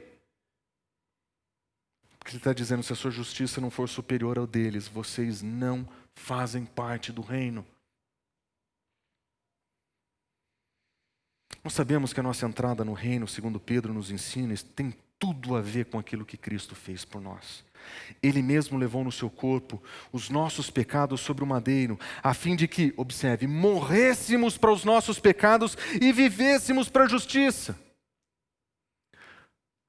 Ele 2.27 2.37
está 2.37 2.53
dizendo: 2.53 2.83
se 2.83 2.93
a 2.93 2.97
sua 2.97 3.11
justiça 3.11 3.61
não 3.61 3.71
for 3.71 3.89
superior 3.89 4.39
ao 4.39 4.47
deles, 4.47 4.89
vocês 4.89 5.43
não 5.43 5.87
fazem 6.15 6.65
parte 6.65 7.13
do 7.13 7.23
reino. 7.23 7.67
Nós 11.65 11.73
sabemos 11.73 12.13
que 12.13 12.21
a 12.21 12.23
nossa 12.23 12.45
entrada 12.47 12.85
no 12.85 12.93
reino, 12.93 13.27
segundo 13.27 13.59
Pedro 13.59 13.95
nos 13.95 14.11
ensina, 14.11 14.55
tem 14.77 14.95
tudo 15.19 15.57
a 15.57 15.63
ver 15.63 15.87
com 15.87 15.99
aquilo 15.99 16.27
que 16.27 16.37
Cristo 16.37 16.75
fez 16.75 17.07
por 17.07 17.23
nós. 17.23 17.65
Ele 18.23 18.43
mesmo 18.43 18.77
levou 18.77 19.03
no 19.03 19.11
seu 19.11 19.31
corpo 19.31 19.83
os 20.13 20.29
nossos 20.29 20.69
pecados 20.69 21.23
sobre 21.23 21.43
o 21.43 21.47
madeiro, 21.47 21.99
a 22.23 22.35
fim 22.35 22.55
de 22.55 22.69
que, 22.69 22.93
observe, 22.99 23.47
morrêssemos 23.47 24.59
para 24.59 24.73
os 24.73 24.85
nossos 24.85 25.19
pecados 25.19 25.77
e 26.01 26.13
vivêssemos 26.13 26.91
para 26.91 27.05
a 27.05 27.09
justiça. 27.09 27.79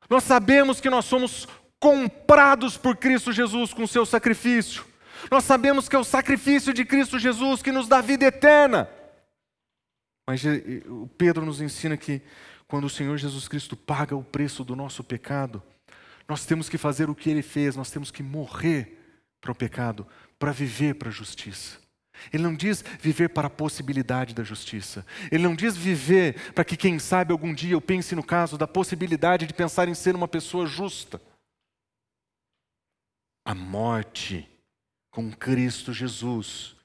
Nós 0.09 0.23
sabemos 0.23 0.79
que 0.79 0.89
nós 0.89 1.03
somos 1.03 1.45
comprados 1.77 2.77
por 2.77 2.95
Cristo 2.95 3.33
Jesus 3.33 3.73
com 3.73 3.85
seu 3.85 4.05
sacrifício. 4.05 4.85
Nós 5.29 5.43
sabemos 5.43 5.89
que 5.89 5.95
é 5.95 5.99
o 5.99 6.05
sacrifício 6.05 6.73
de 6.73 6.85
Cristo 6.85 7.19
Jesus 7.19 7.61
que 7.61 7.71
nos 7.71 7.87
dá 7.89 7.99
vida 7.99 8.25
eterna. 8.25 8.89
Mas 10.27 10.43
o 10.87 11.07
Pedro 11.17 11.45
nos 11.45 11.61
ensina 11.61 11.95
que 11.95 12.21
quando 12.67 12.85
o 12.85 12.89
Senhor 12.89 13.17
Jesus 13.17 13.47
Cristo 13.47 13.75
paga 13.77 14.15
o 14.15 14.23
preço 14.23 14.63
do 14.63 14.75
nosso 14.75 15.03
pecado, 15.03 15.61
nós 16.27 16.45
temos 16.45 16.67
que 16.67 16.77
fazer 16.77 17.09
o 17.09 17.15
que 17.15 17.29
ele 17.29 17.43
fez, 17.43 17.75
nós 17.75 17.91
temos 17.91 18.09
que 18.09 18.23
morrer 18.23 18.99
para 19.39 19.51
o 19.51 19.55
pecado, 19.55 20.07
para 20.39 20.51
viver 20.51 20.95
para 20.95 21.09
a 21.09 21.11
justiça. 21.11 21.77
Ele 22.33 22.43
não 22.43 22.55
diz 22.55 22.83
viver 22.99 23.29
para 23.29 23.47
a 23.47 23.51
possibilidade 23.51 24.33
da 24.33 24.43
justiça. 24.43 25.05
Ele 25.31 25.43
não 25.43 25.55
diz 25.55 25.75
viver 25.75 26.53
para 26.53 26.63
que, 26.63 26.77
quem 26.77 26.97
sabe, 26.97 27.31
algum 27.31 27.53
dia 27.53 27.73
eu 27.73 27.81
pense 27.81 28.15
no 28.15 28.23
caso 28.23 28.57
da 28.57 28.67
possibilidade 28.67 29.45
de 29.45 29.53
pensar 29.53 29.87
em 29.87 29.93
ser 29.93 30.15
uma 30.15 30.27
pessoa 30.27 30.65
justa. 30.65 31.21
A 33.45 33.53
morte 33.53 34.49
com 35.11 35.31
Cristo 35.31 35.93
Jesus 35.93 36.75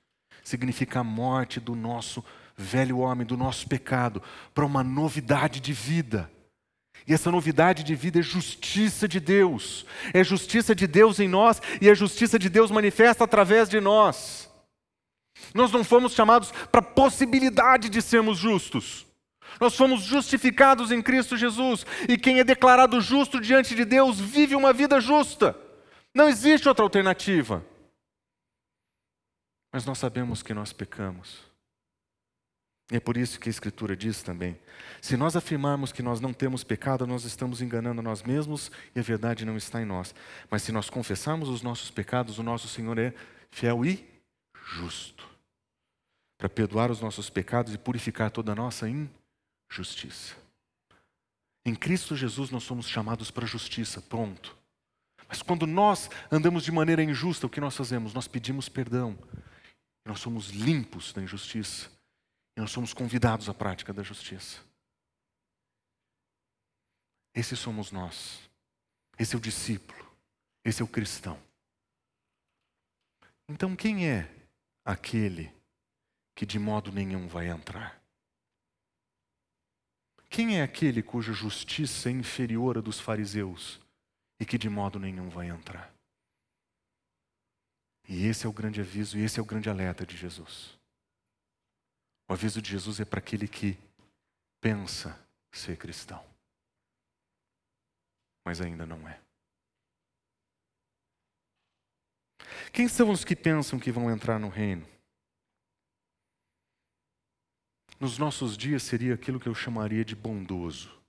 significa 0.43 1.01
a 1.01 1.05
morte 1.05 1.59
do 1.61 1.74
nosso 1.74 2.24
velho 2.61 2.99
homem, 2.99 3.27
do 3.27 3.37
nosso 3.37 3.67
pecado, 3.67 4.23
para 4.55 4.65
uma 4.65 4.85
novidade 4.85 5.61
de 5.61 5.73
vida. 5.73 6.31
E 7.07 7.15
essa 7.15 7.31
novidade 7.31 7.83
de 7.83 7.95
vida 7.95 8.21
é 8.21 8.23
justiça 8.23 9.09
de 9.09 9.19
Deus. 9.19 9.87
É 10.13 10.23
justiça 10.23 10.75
de 10.75 10.87
Deus 10.87 11.19
em 11.19 11.29
nós 11.29 11.61
e 11.81 11.89
a 11.89 11.95
justiça 11.95 12.39
de 12.39 12.49
Deus 12.49 12.71
manifesta 12.71 13.25
através 13.25 13.69
de 13.69 13.81
nós. 13.81 14.49
Nós 15.55 15.73
não 15.73 15.83
fomos 15.83 16.13
chamados 16.13 16.53
para 16.71 16.81
a 16.81 16.85
possibilidade 16.85 17.89
de 17.89 18.03
sermos 18.03 18.39
justos. 18.39 19.07
Nós 19.59 19.75
fomos 19.75 20.03
justificados 20.03 20.93
em 20.93 21.03
Cristo 21.03 21.37
Jesus. 21.37 21.85
E 22.09 22.17
quem 22.19 22.39
é 22.39 22.45
declarado 22.45 23.01
justo 23.01 23.41
diante 23.41 23.75
de 23.75 23.85
Deus 23.85 24.21
vive 24.21 24.55
uma 24.55 24.73
vida 24.73 25.01
justa. 25.01 25.57
Não 26.15 26.29
existe 26.29 26.69
outra 26.69 26.85
alternativa. 26.85 27.65
Mas 29.73 29.85
nós 29.85 29.99
sabemos 29.99 30.43
que 30.43 30.53
nós 30.53 30.73
pecamos. 30.73 31.49
E 32.91 32.97
é 32.97 33.01
por 33.01 33.16
isso 33.16 33.38
que 33.38 33.49
a 33.49 33.51
Escritura 33.51 33.97
diz 33.97 34.22
também: 34.22 34.59
se 35.01 35.16
nós 35.16 35.36
afirmarmos 35.36 35.93
que 35.93 36.03
nós 36.03 36.20
não 36.20 36.32
temos 36.32 36.64
pecado, 36.64 37.07
nós 37.07 37.24
estamos 37.24 37.62
enganando 37.62 38.03
nós 38.03 38.22
mesmos 38.22 38.70
e 38.95 38.99
a 38.99 39.03
verdade 39.03 39.45
não 39.45 39.57
está 39.57 39.80
em 39.80 39.84
nós. 39.84 40.14
Mas 40.51 40.62
se 40.62 40.72
nós 40.72 40.91
confessarmos 40.91 41.49
os 41.49 41.62
nossos 41.62 41.91
pecados, 41.91 42.38
o 42.38 42.43
nosso 42.43 42.68
Senhor 42.68 42.99
é 42.99 43.14
fiel 43.51 43.84
e 43.84 44.05
justo 44.74 45.28
para 46.36 46.49
perdoar 46.49 46.91
os 46.91 47.01
nossos 47.01 47.28
pecados 47.28 47.74
e 47.74 47.78
purificar 47.78 48.30
toda 48.30 48.53
a 48.53 48.55
nossa 48.55 48.88
injustiça. 48.88 50.34
Em 51.66 51.74
Cristo 51.74 52.16
Jesus 52.16 52.51
nós 52.51 52.62
somos 52.62 52.88
chamados 52.88 53.30
para 53.30 53.47
justiça, 53.47 54.01
pronto. 54.01 54.57
Mas 55.28 55.43
quando 55.43 55.66
nós 55.66 56.09
andamos 56.32 56.64
de 56.64 56.72
maneira 56.72 57.03
injusta, 57.03 57.47
o 57.47 57.51
que 57.51 57.61
nós 57.61 57.76
fazemos? 57.76 58.14
Nós 58.14 58.26
pedimos 58.26 58.68
perdão. 58.68 59.16
Nós 60.05 60.18
somos 60.18 60.49
limpos 60.49 61.12
da 61.12 61.22
injustiça. 61.22 61.91
Nós 62.61 62.73
somos 62.73 62.93
convidados 62.93 63.49
à 63.49 63.55
prática 63.55 63.91
da 63.91 64.03
justiça. 64.03 64.61
Esse 67.35 67.57
somos 67.57 67.91
nós. 67.91 68.51
Esse 69.19 69.35
é 69.35 69.39
o 69.39 69.41
discípulo. 69.41 70.07
Esse 70.63 70.83
é 70.83 70.85
o 70.85 70.89
cristão. 70.89 71.43
Então, 73.49 73.75
quem 73.75 74.07
é 74.07 74.31
aquele 74.85 75.51
que 76.35 76.45
de 76.45 76.59
modo 76.59 76.93
nenhum 76.93 77.27
vai 77.27 77.49
entrar? 77.49 77.99
Quem 80.29 80.59
é 80.59 80.63
aquele 80.63 81.03
cuja 81.03 81.33
justiça 81.33 82.11
é 82.11 82.13
inferior 82.13 82.77
à 82.77 82.83
dos 82.83 83.01
fariseus 83.01 83.81
e 84.39 84.45
que 84.45 84.59
de 84.59 84.69
modo 84.69 84.99
nenhum 84.99 85.31
vai 85.31 85.49
entrar. 85.49 85.95
E 88.07 88.27
esse 88.27 88.45
é 88.45 88.49
o 88.49 88.53
grande 88.53 88.83
aviso, 88.83 89.17
e 89.17 89.23
esse 89.23 89.41
é 89.41 89.43
o 89.43 89.47
grande 89.47 89.71
alerta 89.71 90.05
de 90.05 90.15
Jesus. 90.15 90.80
O 92.31 92.33
aviso 92.33 92.62
de 92.62 92.70
Jesus 92.70 93.01
é 93.01 93.05
para 93.05 93.18
aquele 93.18 93.49
que 93.49 93.76
pensa 94.61 95.18
ser 95.51 95.76
cristão, 95.76 96.24
mas 98.45 98.61
ainda 98.61 98.87
não 98.87 99.09
é. 99.09 99.20
Quem 102.72 102.87
são 102.87 103.11
os 103.11 103.24
que 103.24 103.35
pensam 103.35 103.81
que 103.81 103.91
vão 103.91 104.09
entrar 104.09 104.39
no 104.39 104.49
reino? 104.49 104.87
Nos 107.99 108.16
nossos 108.16 108.57
dias 108.57 108.85
seria 108.85 109.14
aquilo 109.14 109.41
que 109.41 109.49
eu 109.49 109.55
chamaria 109.55 110.05
de 110.05 110.14
bondoso. 110.14 111.03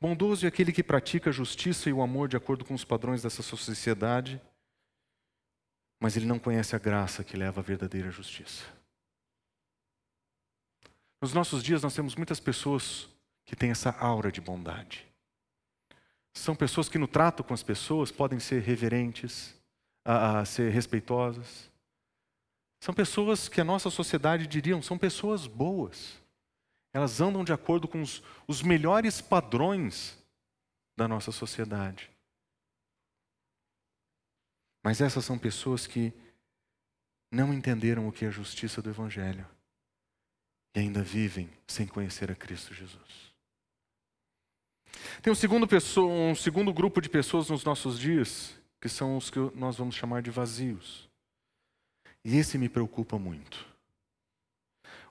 Bondoso 0.00 0.44
é 0.44 0.48
aquele 0.48 0.72
que 0.72 0.82
pratica 0.82 1.30
a 1.30 1.32
justiça 1.32 1.88
e 1.88 1.92
o 1.92 2.02
amor 2.02 2.26
de 2.26 2.36
acordo 2.36 2.64
com 2.64 2.74
os 2.74 2.84
padrões 2.84 3.22
dessa 3.22 3.44
sociedade, 3.44 4.42
mas 6.00 6.16
ele 6.16 6.26
não 6.26 6.40
conhece 6.40 6.74
a 6.74 6.80
graça 6.80 7.22
que 7.22 7.36
leva 7.36 7.60
à 7.60 7.62
verdadeira 7.62 8.10
justiça. 8.10 8.73
Nos 11.20 11.32
nossos 11.32 11.62
dias 11.62 11.82
nós 11.82 11.94
temos 11.94 12.14
muitas 12.14 12.40
pessoas 12.40 13.08
que 13.44 13.56
têm 13.56 13.70
essa 13.70 13.90
aura 13.90 14.32
de 14.32 14.40
bondade. 14.40 15.06
São 16.32 16.56
pessoas 16.56 16.88
que 16.88 16.98
no 16.98 17.06
trato 17.06 17.44
com 17.44 17.54
as 17.54 17.62
pessoas 17.62 18.10
podem 18.10 18.40
ser 18.40 18.62
reverentes, 18.62 19.54
a, 20.04 20.40
a 20.40 20.44
ser 20.44 20.70
respeitosas. 20.70 21.70
São 22.80 22.92
pessoas 22.92 23.48
que 23.48 23.60
a 23.60 23.64
nossa 23.64 23.88
sociedade 23.88 24.46
diriam 24.46 24.82
são 24.82 24.98
pessoas 24.98 25.46
boas. 25.46 26.20
Elas 26.92 27.20
andam 27.20 27.44
de 27.44 27.52
acordo 27.52 27.88
com 27.88 28.02
os, 28.02 28.22
os 28.46 28.62
melhores 28.62 29.20
padrões 29.20 30.18
da 30.96 31.08
nossa 31.08 31.32
sociedade. 31.32 32.10
Mas 34.82 35.00
essas 35.00 35.24
são 35.24 35.38
pessoas 35.38 35.86
que 35.86 36.12
não 37.32 37.54
entenderam 37.54 38.06
o 38.06 38.12
que 38.12 38.24
é 38.24 38.28
a 38.28 38.30
justiça 38.30 38.82
do 38.82 38.90
Evangelho 38.90 39.53
e 40.74 40.80
ainda 40.80 41.02
vivem 41.02 41.48
sem 41.66 41.86
conhecer 41.86 42.30
a 42.30 42.34
Cristo 42.34 42.74
Jesus. 42.74 43.32
Tem 45.22 45.32
um 45.32 45.36
segundo, 45.36 45.66
pessoa, 45.66 46.12
um 46.12 46.34
segundo 46.34 46.72
grupo 46.72 47.00
de 47.00 47.08
pessoas 47.08 47.48
nos 47.48 47.64
nossos 47.64 47.98
dias, 47.98 48.54
que 48.80 48.88
são 48.88 49.16
os 49.16 49.30
que 49.30 49.38
nós 49.54 49.76
vamos 49.76 49.94
chamar 49.94 50.22
de 50.22 50.30
vazios. 50.30 51.08
E 52.24 52.36
esse 52.36 52.58
me 52.58 52.68
preocupa 52.68 53.18
muito. 53.18 53.66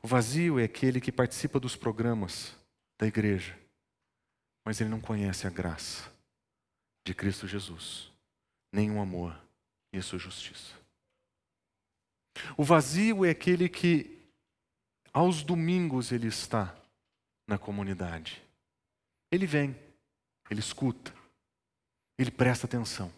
O 0.01 0.07
vazio 0.07 0.59
é 0.59 0.65
aquele 0.65 0.99
que 0.99 1.11
participa 1.11 1.59
dos 1.59 1.75
programas 1.75 2.55
da 2.99 3.07
igreja, 3.07 3.57
mas 4.65 4.81
ele 4.81 4.89
não 4.89 4.99
conhece 4.99 5.47
a 5.47 5.49
graça 5.49 6.11
de 7.05 7.13
Cristo 7.13 7.47
Jesus, 7.47 8.11
nem 8.71 8.91
o 8.91 8.99
amor 8.99 9.39
e 9.93 9.97
a 9.97 10.01
sua 10.01 10.19
justiça. 10.19 10.73
O 12.57 12.63
vazio 12.63 13.23
é 13.23 13.29
aquele 13.29 13.69
que, 13.69 14.22
aos 15.13 15.43
domingos, 15.43 16.11
ele 16.11 16.27
está 16.27 16.75
na 17.47 17.57
comunidade. 17.57 18.41
Ele 19.31 19.45
vem, 19.45 19.75
ele 20.49 20.59
escuta, 20.59 21.13
ele 22.17 22.31
presta 22.31 22.65
atenção. 22.65 23.13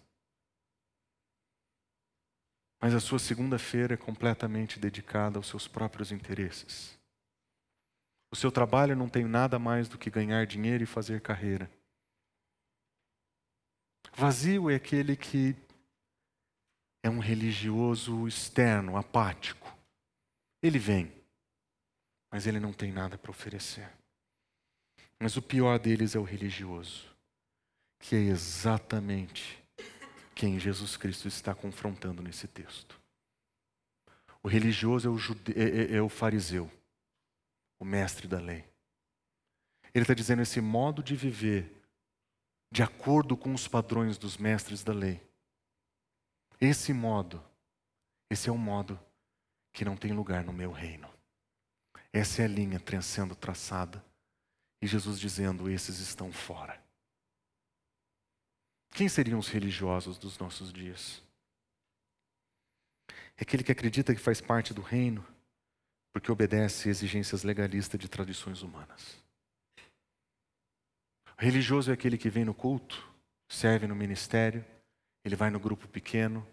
Mas 2.81 2.93
a 2.93 2.99
sua 2.99 3.17
segunda-feira 3.17 3.93
é 3.93 3.97
completamente 3.97 4.77
dedicada 4.77 5.39
aos 5.39 5.47
seus 5.47 5.67
próprios 5.67 6.11
interesses. 6.11 6.99
O 8.31 8.35
seu 8.35 8.51
trabalho 8.51 8.95
não 8.95 9.07
tem 9.07 9.23
nada 9.23 9.57
mais 9.57 9.87
do 9.87 9.97
que 9.97 10.09
ganhar 10.09 10.45
dinheiro 10.45 10.83
e 10.83 10.87
fazer 10.87 11.21
carreira. 11.21 11.71
Vazio 14.13 14.69
é 14.69 14.75
aquele 14.75 15.15
que 15.15 15.55
é 17.01 17.09
um 17.09 17.19
religioso 17.19 18.27
externo, 18.27 18.97
apático. 18.97 19.73
Ele 20.61 20.79
vem, 20.79 21.11
mas 22.35 22.45
ele 22.45 22.59
não 22.59 22.73
tem 22.73 22.91
nada 22.91 23.17
para 23.17 23.31
oferecer. 23.31 23.89
Mas 25.17 25.37
o 25.37 25.41
pior 25.41 25.79
deles 25.79 26.15
é 26.15 26.19
o 26.19 26.23
religioso, 26.23 27.07
que 27.97 28.13
é 28.13 28.19
exatamente 28.19 29.63
quem 30.35 30.59
Jesus 30.59 30.97
Cristo 30.97 31.29
está 31.29 31.55
confrontando 31.55 32.21
nesse 32.21 32.45
texto. 32.45 32.99
O 34.43 34.49
religioso 34.49 35.07
é 35.07 35.09
o, 35.09 35.17
jude... 35.17 35.53
é, 35.57 35.93
é, 35.93 35.95
é 35.95 36.01
o 36.01 36.09
fariseu, 36.09 36.69
o 37.79 37.85
mestre 37.85 38.27
da 38.27 38.37
lei. 38.37 38.65
Ele 39.93 40.03
está 40.03 40.13
dizendo 40.13 40.41
esse 40.41 40.59
modo 40.59 41.01
de 41.01 41.15
viver 41.15 41.71
de 42.69 42.83
acordo 42.83 43.37
com 43.37 43.53
os 43.53 43.65
padrões 43.65 44.17
dos 44.17 44.35
mestres 44.35 44.83
da 44.83 44.91
lei. 44.91 45.25
Esse 46.59 46.91
modo, 46.91 47.41
esse 48.29 48.49
é 48.49 48.51
o 48.51 48.57
modo 48.57 48.99
que 49.71 49.85
não 49.85 49.95
tem 49.95 50.11
lugar 50.11 50.43
no 50.43 50.51
meu 50.51 50.73
reino. 50.73 51.14
Essa 52.15 52.43
é 52.43 52.45
a 52.45 52.47
linha 52.47 52.81
sendo 53.01 53.35
traçada 53.35 54.01
e 54.81 54.87
Jesus 54.87 55.19
dizendo: 55.19 55.69
esses 55.69 55.99
estão 55.99 56.31
fora. 56.31 56.81
Quem 58.91 59.09
seriam 59.09 59.37
os 59.37 59.49
religiosos 59.49 60.17
dos 60.17 60.39
nossos 60.39 60.71
dias? 60.71 61.21
É 63.35 63.41
aquele 63.41 63.65
que 63.65 63.71
acredita 63.73 64.15
que 64.15 64.21
faz 64.21 64.39
parte 64.39 64.73
do 64.73 64.81
reino 64.81 65.27
porque 66.13 66.31
obedece 66.31 66.87
exigências 66.87 67.43
legalistas 67.43 67.99
de 67.99 68.07
tradições 68.07 68.61
humanas. 68.61 69.21
O 71.37 71.41
religioso 71.41 71.91
é 71.91 71.93
aquele 71.93 72.17
que 72.17 72.29
vem 72.29 72.45
no 72.45 72.53
culto, 72.53 73.13
serve 73.49 73.87
no 73.87 73.95
ministério, 73.95 74.65
ele 75.21 75.35
vai 75.35 75.49
no 75.49 75.59
grupo 75.59 75.85
pequeno 75.85 76.47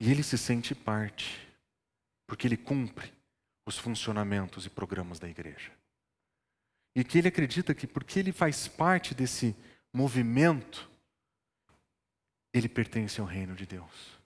e 0.00 0.10
ele 0.10 0.24
se 0.24 0.36
sente 0.36 0.74
parte, 0.74 1.48
porque 2.26 2.48
ele 2.48 2.56
cumpre 2.56 3.21
os 3.64 3.78
funcionamentos 3.78 4.66
e 4.66 4.70
programas 4.70 5.18
da 5.18 5.28
igreja. 5.28 5.72
E 6.94 7.02
que 7.04 7.18
ele 7.18 7.28
acredita 7.28 7.74
que 7.74 7.86
porque 7.86 8.18
ele 8.18 8.32
faz 8.32 8.68
parte 8.68 9.14
desse 9.14 9.56
movimento, 9.92 10.90
ele 12.52 12.68
pertence 12.68 13.20
ao 13.20 13.26
reino 13.26 13.54
de 13.54 13.66
Deus. 13.66 14.20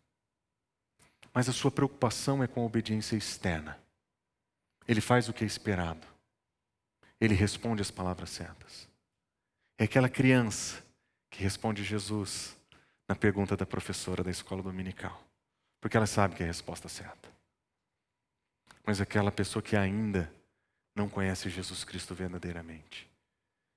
Mas 1.33 1.49
a 1.49 1.53
sua 1.53 1.71
preocupação 1.71 2.43
é 2.43 2.47
com 2.47 2.63
a 2.63 2.65
obediência 2.65 3.17
externa. 3.17 3.79
Ele 4.89 5.01
faz 5.01 5.29
o 5.29 5.33
que 5.33 5.45
é 5.45 5.47
esperado. 5.47 6.07
Ele 7.21 7.35
responde 7.35 7.83
as 7.83 7.91
palavras 7.91 8.31
certas. 8.31 8.89
É 9.79 9.85
aquela 9.85 10.09
criança 10.09 10.83
que 11.31 11.43
responde 11.43 11.85
Jesus 11.85 12.57
na 13.09 13.15
pergunta 13.15 13.57
da 13.57 13.67
professora 13.67 14.25
da 14.25 14.31
escola 14.31 14.63
dominical, 14.63 15.23
porque 15.81 15.97
ela 15.97 16.07
sabe 16.07 16.35
que 16.35 16.43
é 16.43 16.47
a 16.47 16.49
resposta 16.49 16.89
certa. 16.89 17.36
Mas 18.87 19.01
aquela 19.01 19.33
pessoa 19.33 19.63
que 19.63 19.77
ainda 19.77 20.33
não 20.95 21.09
conhece 21.09 21.51
Jesus 21.51 21.83
Cristo 21.83 22.15
verdadeiramente, 22.15 23.11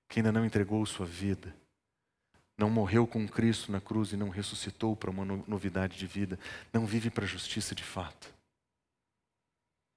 que 0.07 0.20
ainda 0.20 0.32
não 0.32 0.45
entregou 0.45 0.86
sua 0.86 1.05
vida, 1.05 1.53
não 2.55 2.70
morreu 2.70 3.07
com 3.07 3.28
Cristo 3.28 3.72
na 3.72 3.82
cruz 3.82 4.12
e 4.12 4.18
não 4.18 4.30
ressuscitou 4.30 4.95
para 4.95 5.10
uma 5.10 5.26
novidade 5.26 5.97
de 5.97 6.05
vida, 6.05 6.38
não 6.72 6.86
vive 6.86 7.10
para 7.10 7.24
a 7.24 7.28
justiça 7.28 7.74
de 7.74 7.84
fato. 7.84 8.34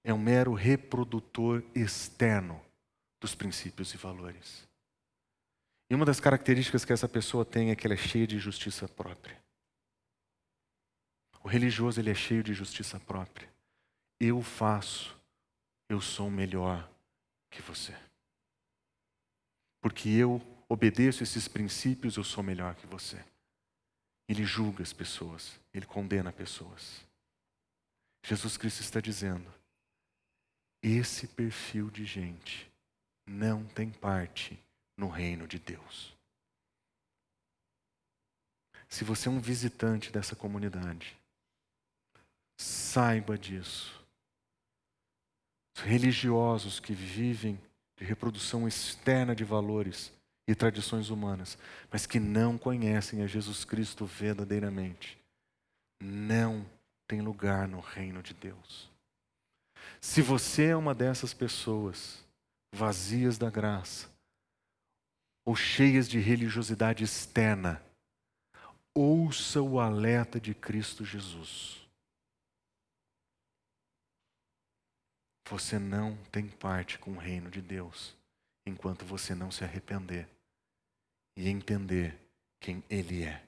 É 0.02 0.14
um 0.14 0.18
mero 0.18 0.54
reprodutor 0.54 1.62
externo 1.74 2.60
dos 3.20 3.34
princípios 3.34 3.92
e 3.92 3.96
valores. 3.96 4.66
E 5.90 5.94
uma 5.94 6.06
das 6.06 6.18
características 6.18 6.84
que 6.84 6.92
essa 6.92 7.08
pessoa 7.08 7.44
tem 7.44 7.70
é 7.70 7.76
que 7.76 7.86
ela 7.86 7.94
é 7.94 7.98
cheia 7.98 8.26
de 8.26 8.38
justiça 8.38 8.88
própria. 8.88 9.38
O 11.44 11.48
religioso 11.48 12.00
ele 12.00 12.10
é 12.10 12.14
cheio 12.14 12.42
de 12.42 12.54
justiça 12.54 12.98
própria. 12.98 13.51
Eu 14.24 14.40
faço, 14.40 15.18
eu 15.88 16.00
sou 16.00 16.30
melhor 16.30 16.88
que 17.50 17.60
você. 17.60 17.92
Porque 19.80 20.08
eu 20.10 20.40
obedeço 20.68 21.24
esses 21.24 21.48
princípios, 21.48 22.16
eu 22.16 22.22
sou 22.22 22.40
melhor 22.40 22.76
que 22.76 22.86
você. 22.86 23.20
Ele 24.28 24.44
julga 24.44 24.84
as 24.84 24.92
pessoas, 24.92 25.58
ele 25.74 25.86
condena 25.86 26.32
pessoas. 26.32 27.04
Jesus 28.24 28.56
Cristo 28.56 28.82
está 28.82 29.00
dizendo: 29.00 29.52
esse 30.80 31.26
perfil 31.26 31.90
de 31.90 32.04
gente 32.04 32.70
não 33.26 33.64
tem 33.64 33.90
parte 33.90 34.56
no 34.96 35.08
reino 35.08 35.48
de 35.48 35.58
Deus. 35.58 36.16
Se 38.88 39.02
você 39.02 39.26
é 39.26 39.32
um 39.32 39.40
visitante 39.40 40.12
dessa 40.12 40.36
comunidade, 40.36 41.18
saiba 42.56 43.36
disso. 43.36 44.00
Os 45.74 45.82
religiosos 45.82 46.78
que 46.80 46.92
vivem 46.92 47.58
de 47.96 48.04
reprodução 48.04 48.66
externa 48.66 49.34
de 49.34 49.44
valores 49.44 50.12
e 50.46 50.54
tradições 50.54 51.08
humanas, 51.10 51.56
mas 51.90 52.06
que 52.06 52.18
não 52.18 52.58
conhecem 52.58 53.22
a 53.22 53.26
Jesus 53.26 53.64
Cristo 53.64 54.04
verdadeiramente, 54.04 55.18
não 56.00 56.66
tem 57.06 57.20
lugar 57.20 57.68
no 57.68 57.80
reino 57.80 58.22
de 58.22 58.34
Deus. 58.34 58.90
Se 60.00 60.20
você 60.20 60.66
é 60.66 60.76
uma 60.76 60.94
dessas 60.94 61.32
pessoas, 61.32 62.24
vazias 62.72 63.38
da 63.38 63.50
graça, 63.50 64.10
ou 65.44 65.56
cheias 65.56 66.08
de 66.08 66.18
religiosidade 66.18 67.02
externa, 67.02 67.82
ouça 68.94 69.60
o 69.60 69.80
alerta 69.80 70.40
de 70.40 70.54
Cristo 70.54 71.04
Jesus. 71.04 71.81
Você 75.47 75.78
não 75.78 76.16
tem 76.30 76.49
parte 76.49 76.99
com 76.99 77.12
o 77.12 77.18
reino 77.18 77.51
de 77.51 77.61
Deus 77.61 78.16
enquanto 78.64 79.05
você 79.05 79.34
não 79.34 79.51
se 79.51 79.64
arrepender 79.64 80.28
e 81.36 81.49
entender 81.49 82.18
quem 82.61 82.82
Ele 82.88 83.24
é. 83.24 83.45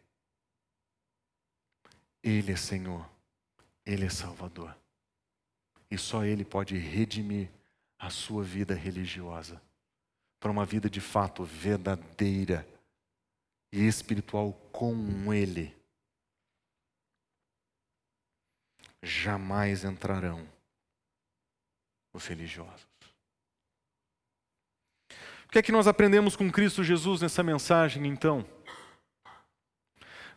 Ele 2.23 2.53
é 2.53 2.57
Senhor, 2.57 3.09
Ele 3.85 4.05
é 4.05 4.11
Salvador. 4.11 4.77
E 5.91 5.97
só 5.97 6.25
Ele 6.25 6.45
pode 6.45 6.77
redimir 6.77 7.49
a 7.99 8.11
sua 8.11 8.43
vida 8.43 8.75
religiosa 8.75 9.63
para 10.41 10.51
uma 10.51 10.67
vida 10.67 10.91
de 10.91 11.01
fato 11.01 11.45
verdadeira 11.45 12.67
e 13.73 13.87
espiritual 13.87 14.53
com 14.73 15.33
Ele. 15.33 15.75
Jamais 19.03 19.85
entrarão 19.85 20.54
os 22.15 22.27
religiosos. 22.27 22.87
O 25.47 25.49
que 25.51 25.59
é 25.59 25.63
que 25.63 25.73
nós 25.73 25.87
aprendemos 25.87 26.35
com 26.37 26.51
Cristo 26.51 26.83
Jesus 26.83 27.21
nessa 27.21 27.43
mensagem, 27.43 28.07
então? 28.07 28.47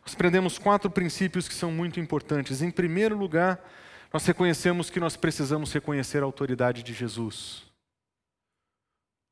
Nós 0.02 0.14
aprendemos 0.14 0.58
quatro 0.58 0.90
princípios 0.90 1.48
que 1.48 1.54
são 1.54 1.72
muito 1.72 1.98
importantes. 1.98 2.62
Em 2.62 2.70
primeiro 2.70 3.16
lugar, 3.16 3.62
nós 4.12 4.24
reconhecemos 4.26 4.90
que 4.90 5.00
nós 5.00 5.16
precisamos 5.16 5.72
reconhecer 5.72 6.22
a 6.22 6.26
autoridade 6.26 6.82
de 6.82 6.92
Jesus. 6.92 7.64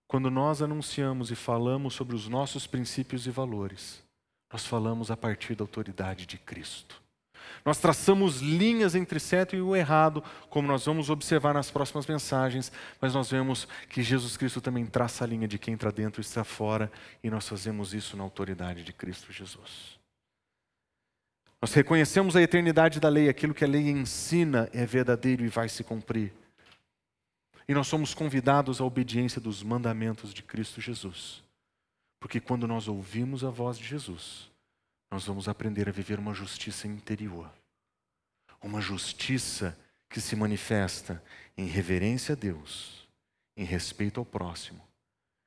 Quando 0.09 0.31
nós 0.31 0.63
anunciamos 0.63 1.31
e 1.31 1.35
falamos 1.35 1.95
sobre 1.95 2.15
os 2.15 2.29
nossos 2.29 2.67
princípios 2.67 3.27
e 3.27 3.31
valores, 3.31 4.03
nós 4.53 4.65
falamos 4.65 5.11
a 5.11 5.17
partir 5.17 5.55
da 5.55 5.65
autoridade 5.65 6.27
de 6.27 6.39
Cristo. 6.39 7.03
Nós 7.67 7.79
traçamos 7.79 8.41
linhas 8.41 8.95
entre 8.95 9.19
certo 9.19 9.57
e 9.57 9.61
o 9.61 9.75
errado, 9.75 10.23
como 10.49 10.69
nós 10.69 10.87
vamos 10.87 11.11
observar 11.11 11.53
nas 11.53 11.69
próximas 11.69 12.07
mensagens, 12.07 12.71
mas 13.01 13.13
nós 13.13 13.29
vemos 13.29 13.67
que 13.91 14.05
Jesus 14.05 14.37
Cristo 14.37 14.61
também 14.61 14.87
traça 14.87 15.25
a 15.25 15.27
linha 15.27 15.49
de 15.49 15.59
quem 15.59 15.75
entra 15.75 15.91
dentro 15.91 16.21
e 16.21 16.25
está 16.25 16.45
fora, 16.45 16.93
e 17.25 17.29
nós 17.29 17.49
fazemos 17.49 17.93
isso 17.93 18.17
na 18.17 18.23
autoridade 18.23 18.85
de 18.85 18.93
Cristo 18.93 19.33
Jesus. 19.33 19.99
Nós 21.61 21.75
reconhecemos 21.75 22.37
a 22.37 22.43
eternidade 22.43 23.01
da 23.01 23.09
lei, 23.09 23.29
aquilo 23.29 23.53
que 23.53 23.65
a 23.65 23.69
lei 23.69 23.91
ensina 23.91 24.71
é 24.73 24.87
verdadeiro 24.87 25.45
e 25.45 25.49
vai 25.49 25.69
se 25.69 25.83
cumprir. 25.83 26.33
E 27.67 27.75
nós 27.75 27.89
somos 27.89 28.15
convidados 28.15 28.81
à 28.81 28.85
obediência 28.85 29.41
dos 29.41 29.65
mandamentos 29.65 30.33
de 30.33 30.41
Cristo 30.41 30.81
Jesus. 30.81 31.43
Porque 32.21 32.39
quando 32.39 32.69
nós 32.69 32.87
ouvimos 32.87 33.43
a 33.43 33.51
voz 33.51 33.77
de 33.77 33.85
Jesus, 33.85 34.49
nós 35.11 35.25
vamos 35.25 35.49
aprender 35.49 35.89
a 35.89 35.93
viver 35.93 36.21
uma 36.21 36.33
justiça 36.35 36.87
interior. 36.87 37.51
Uma 38.63 38.81
justiça 38.81 39.79
que 40.09 40.21
se 40.21 40.35
manifesta 40.35 41.23
em 41.57 41.67
reverência 41.67 42.35
a 42.35 42.37
Deus, 42.37 43.09
em 43.57 43.65
respeito 43.65 44.21
ao 44.21 44.27
próximo, 44.27 44.87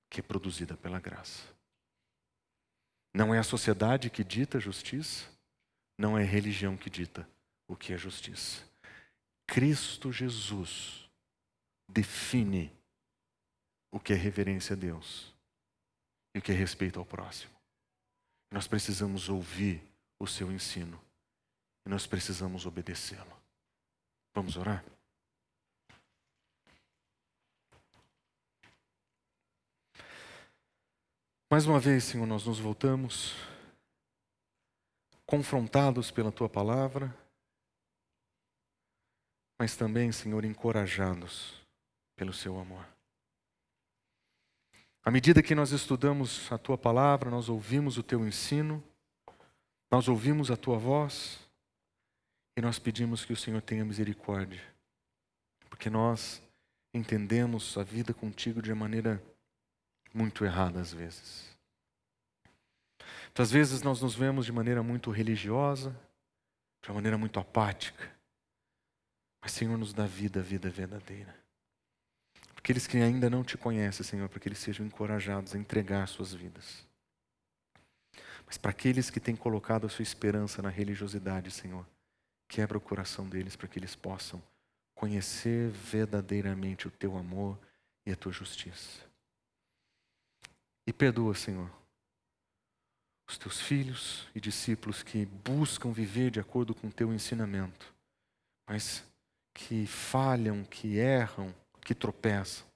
que 0.09 0.19
é 0.19 0.23
produzida 0.23 0.75
pela 0.75 0.99
graça. 0.99 1.43
Não 3.13 3.33
é 3.33 3.39
a 3.39 3.43
sociedade 3.43 4.09
que 4.09 4.23
dita 4.23 4.57
a 4.57 4.61
justiça, 4.61 5.27
não 5.97 6.17
é 6.17 6.23
a 6.23 6.25
religião 6.25 6.77
que 6.77 6.89
dita 6.89 7.27
o 7.67 7.75
que 7.75 7.93
é 7.93 7.97
justiça. 7.97 8.63
Cristo 9.47 10.11
Jesus 10.11 11.09
define 11.87 12.71
o 13.91 13.99
que 13.99 14.13
é 14.13 14.15
reverência 14.15 14.75
a 14.75 14.77
Deus 14.77 15.33
e 16.35 16.39
o 16.39 16.41
que 16.41 16.51
é 16.51 16.55
respeito 16.55 16.99
ao 16.99 17.05
próximo. 17.05 17.53
Nós 18.51 18.67
precisamos 18.67 19.29
ouvir 19.29 19.81
o 20.19 20.27
seu 20.27 20.51
ensino 20.51 20.99
e 21.85 21.89
nós 21.89 22.05
precisamos 22.05 22.65
obedecê-lo. 22.65 23.37
Vamos 24.33 24.57
orar? 24.57 24.83
Mais 31.51 31.65
uma 31.65 31.79
vez, 31.79 32.03
Senhor, 32.03 32.27
nós 32.27 32.45
nos 32.45 32.59
voltamos 32.59 33.33
confrontados 35.25 36.11
pela 36.11 36.31
tua 36.31 36.47
palavra, 36.47 37.15
mas 39.57 39.75
também, 39.75 40.11
Senhor, 40.11 40.45
encorajados 40.45 41.59
pelo 42.15 42.31
seu 42.31 42.59
amor. 42.59 42.87
À 45.03 45.09
medida 45.09 45.41
que 45.41 45.55
nós 45.55 45.71
estudamos 45.71 46.51
a 46.51 46.57
tua 46.57 46.77
palavra, 46.77 47.31
nós 47.31 47.49
ouvimos 47.49 47.97
o 47.97 48.03
teu 48.03 48.27
ensino, 48.27 48.83
nós 49.89 50.07
ouvimos 50.07 50.51
a 50.51 50.55
tua 50.55 50.77
voz 50.77 51.48
e 52.59 52.61
nós 52.61 52.77
pedimos 52.77 53.23
que 53.23 53.31
o 53.31 53.37
Senhor 53.37 53.61
tenha 53.61 53.85
misericórdia, 53.85 54.61
porque 55.69 55.89
nós 55.89 56.43
entendemos 56.93 57.77
a 57.77 57.83
vida 57.83 58.13
contigo 58.13 58.61
de 58.61 58.73
maneira 58.73 59.23
muito 60.13 60.43
errada 60.43 60.81
às 60.81 60.91
vezes. 60.91 61.57
Às 63.33 63.49
vezes 63.49 63.81
nós 63.81 64.01
nos 64.01 64.13
vemos 64.13 64.45
de 64.45 64.51
maneira 64.51 64.83
muito 64.83 65.09
religiosa, 65.09 65.97
de 66.83 66.89
uma 66.89 66.95
maneira 66.95 67.17
muito 67.17 67.39
apática. 67.39 68.13
Mas, 69.41 69.53
Senhor, 69.53 69.77
nos 69.77 69.93
dá 69.93 70.05
vida, 70.05 70.41
vida 70.41 70.69
verdadeira. 70.69 71.33
Aqueles 72.57 72.85
que 72.85 72.97
ainda 72.97 73.29
não 73.29 73.41
te 73.41 73.57
conhecem, 73.57 74.05
Senhor, 74.05 74.27
para 74.27 74.37
que 74.37 74.49
eles 74.49 74.59
sejam 74.59 74.85
encorajados 74.85 75.55
a 75.55 75.57
entregar 75.57 76.05
suas 76.09 76.33
vidas. 76.33 76.85
Mas 78.45 78.57
para 78.57 78.71
aqueles 78.71 79.09
que 79.09 79.21
têm 79.21 79.37
colocado 79.37 79.85
a 79.85 79.89
sua 79.89 80.03
esperança 80.03 80.61
na 80.61 80.67
religiosidade, 80.67 81.51
Senhor, 81.51 81.87
quebra 82.49 82.77
o 82.77 82.81
coração 82.81 83.29
deles 83.29 83.55
para 83.55 83.67
que 83.67 83.79
eles 83.79 83.95
possam 83.95 84.41
conhecer 84.95 85.69
verdadeiramente 85.69 86.87
o 86.87 86.91
teu 86.91 87.15
amor 87.15 87.57
e 88.05 88.11
a 88.11 88.15
tua 88.15 88.33
justiça. 88.33 89.07
E 90.85 90.91
perdoa, 90.91 91.35
Senhor, 91.35 91.71
os 93.29 93.37
teus 93.37 93.61
filhos 93.61 94.27
e 94.33 94.41
discípulos 94.41 95.03
que 95.03 95.25
buscam 95.25 95.91
viver 95.91 96.31
de 96.31 96.39
acordo 96.39 96.73
com 96.73 96.87
o 96.87 96.91
teu 96.91 97.13
ensinamento, 97.13 97.93
mas 98.67 99.03
que 99.53 99.85
falham, 99.85 100.63
que 100.63 100.97
erram, 100.97 101.53
que 101.81 101.93
tropeçam. 101.93 102.67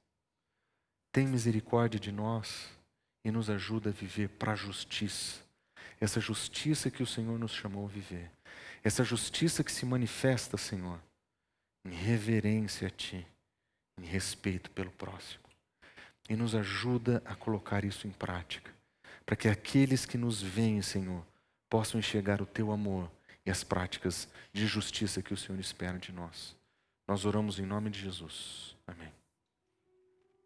Tem 1.11 1.27
misericórdia 1.27 1.99
de 1.99 2.11
nós 2.11 2.69
e 3.25 3.31
nos 3.31 3.49
ajuda 3.49 3.89
a 3.89 3.93
viver 3.93 4.29
para 4.29 4.53
a 4.53 4.55
justiça. 4.55 5.41
Essa 5.99 6.19
justiça 6.19 6.91
que 6.91 7.01
o 7.01 7.07
Senhor 7.07 7.39
nos 7.39 7.51
chamou 7.51 7.85
a 7.85 7.89
viver. 7.89 8.31
Essa 8.83 9.03
justiça 9.03 9.63
que 9.63 9.71
se 9.71 9.85
manifesta, 9.85 10.57
Senhor, 10.57 10.99
em 11.85 11.91
reverência 11.91 12.87
a 12.87 12.91
Ti, 12.91 13.25
em 13.99 14.05
respeito 14.05 14.69
pelo 14.71 14.91
próximo. 14.91 15.43
E 16.29 16.35
nos 16.35 16.55
ajuda 16.55 17.21
a 17.25 17.35
colocar 17.35 17.83
isso 17.83 18.07
em 18.07 18.11
prática 18.11 18.73
para 19.25 19.35
que 19.35 19.47
aqueles 19.47 20.05
que 20.05 20.17
nos 20.17 20.41
veem, 20.41 20.81
Senhor, 20.81 21.25
possam 21.69 21.99
enxergar 21.99 22.41
o 22.41 22.45
teu 22.45 22.71
amor 22.71 23.09
e 23.45 23.51
as 23.51 23.63
práticas 23.63 24.27
de 24.51 24.65
justiça 24.67 25.21
que 25.21 25.33
o 25.33 25.37
Senhor 25.37 25.59
espera 25.59 25.97
de 25.97 26.11
nós. 26.11 26.55
Nós 27.07 27.25
oramos 27.25 27.59
em 27.59 27.65
nome 27.65 27.89
de 27.89 27.99
Jesus. 27.99 28.75
Amém. 28.87 29.11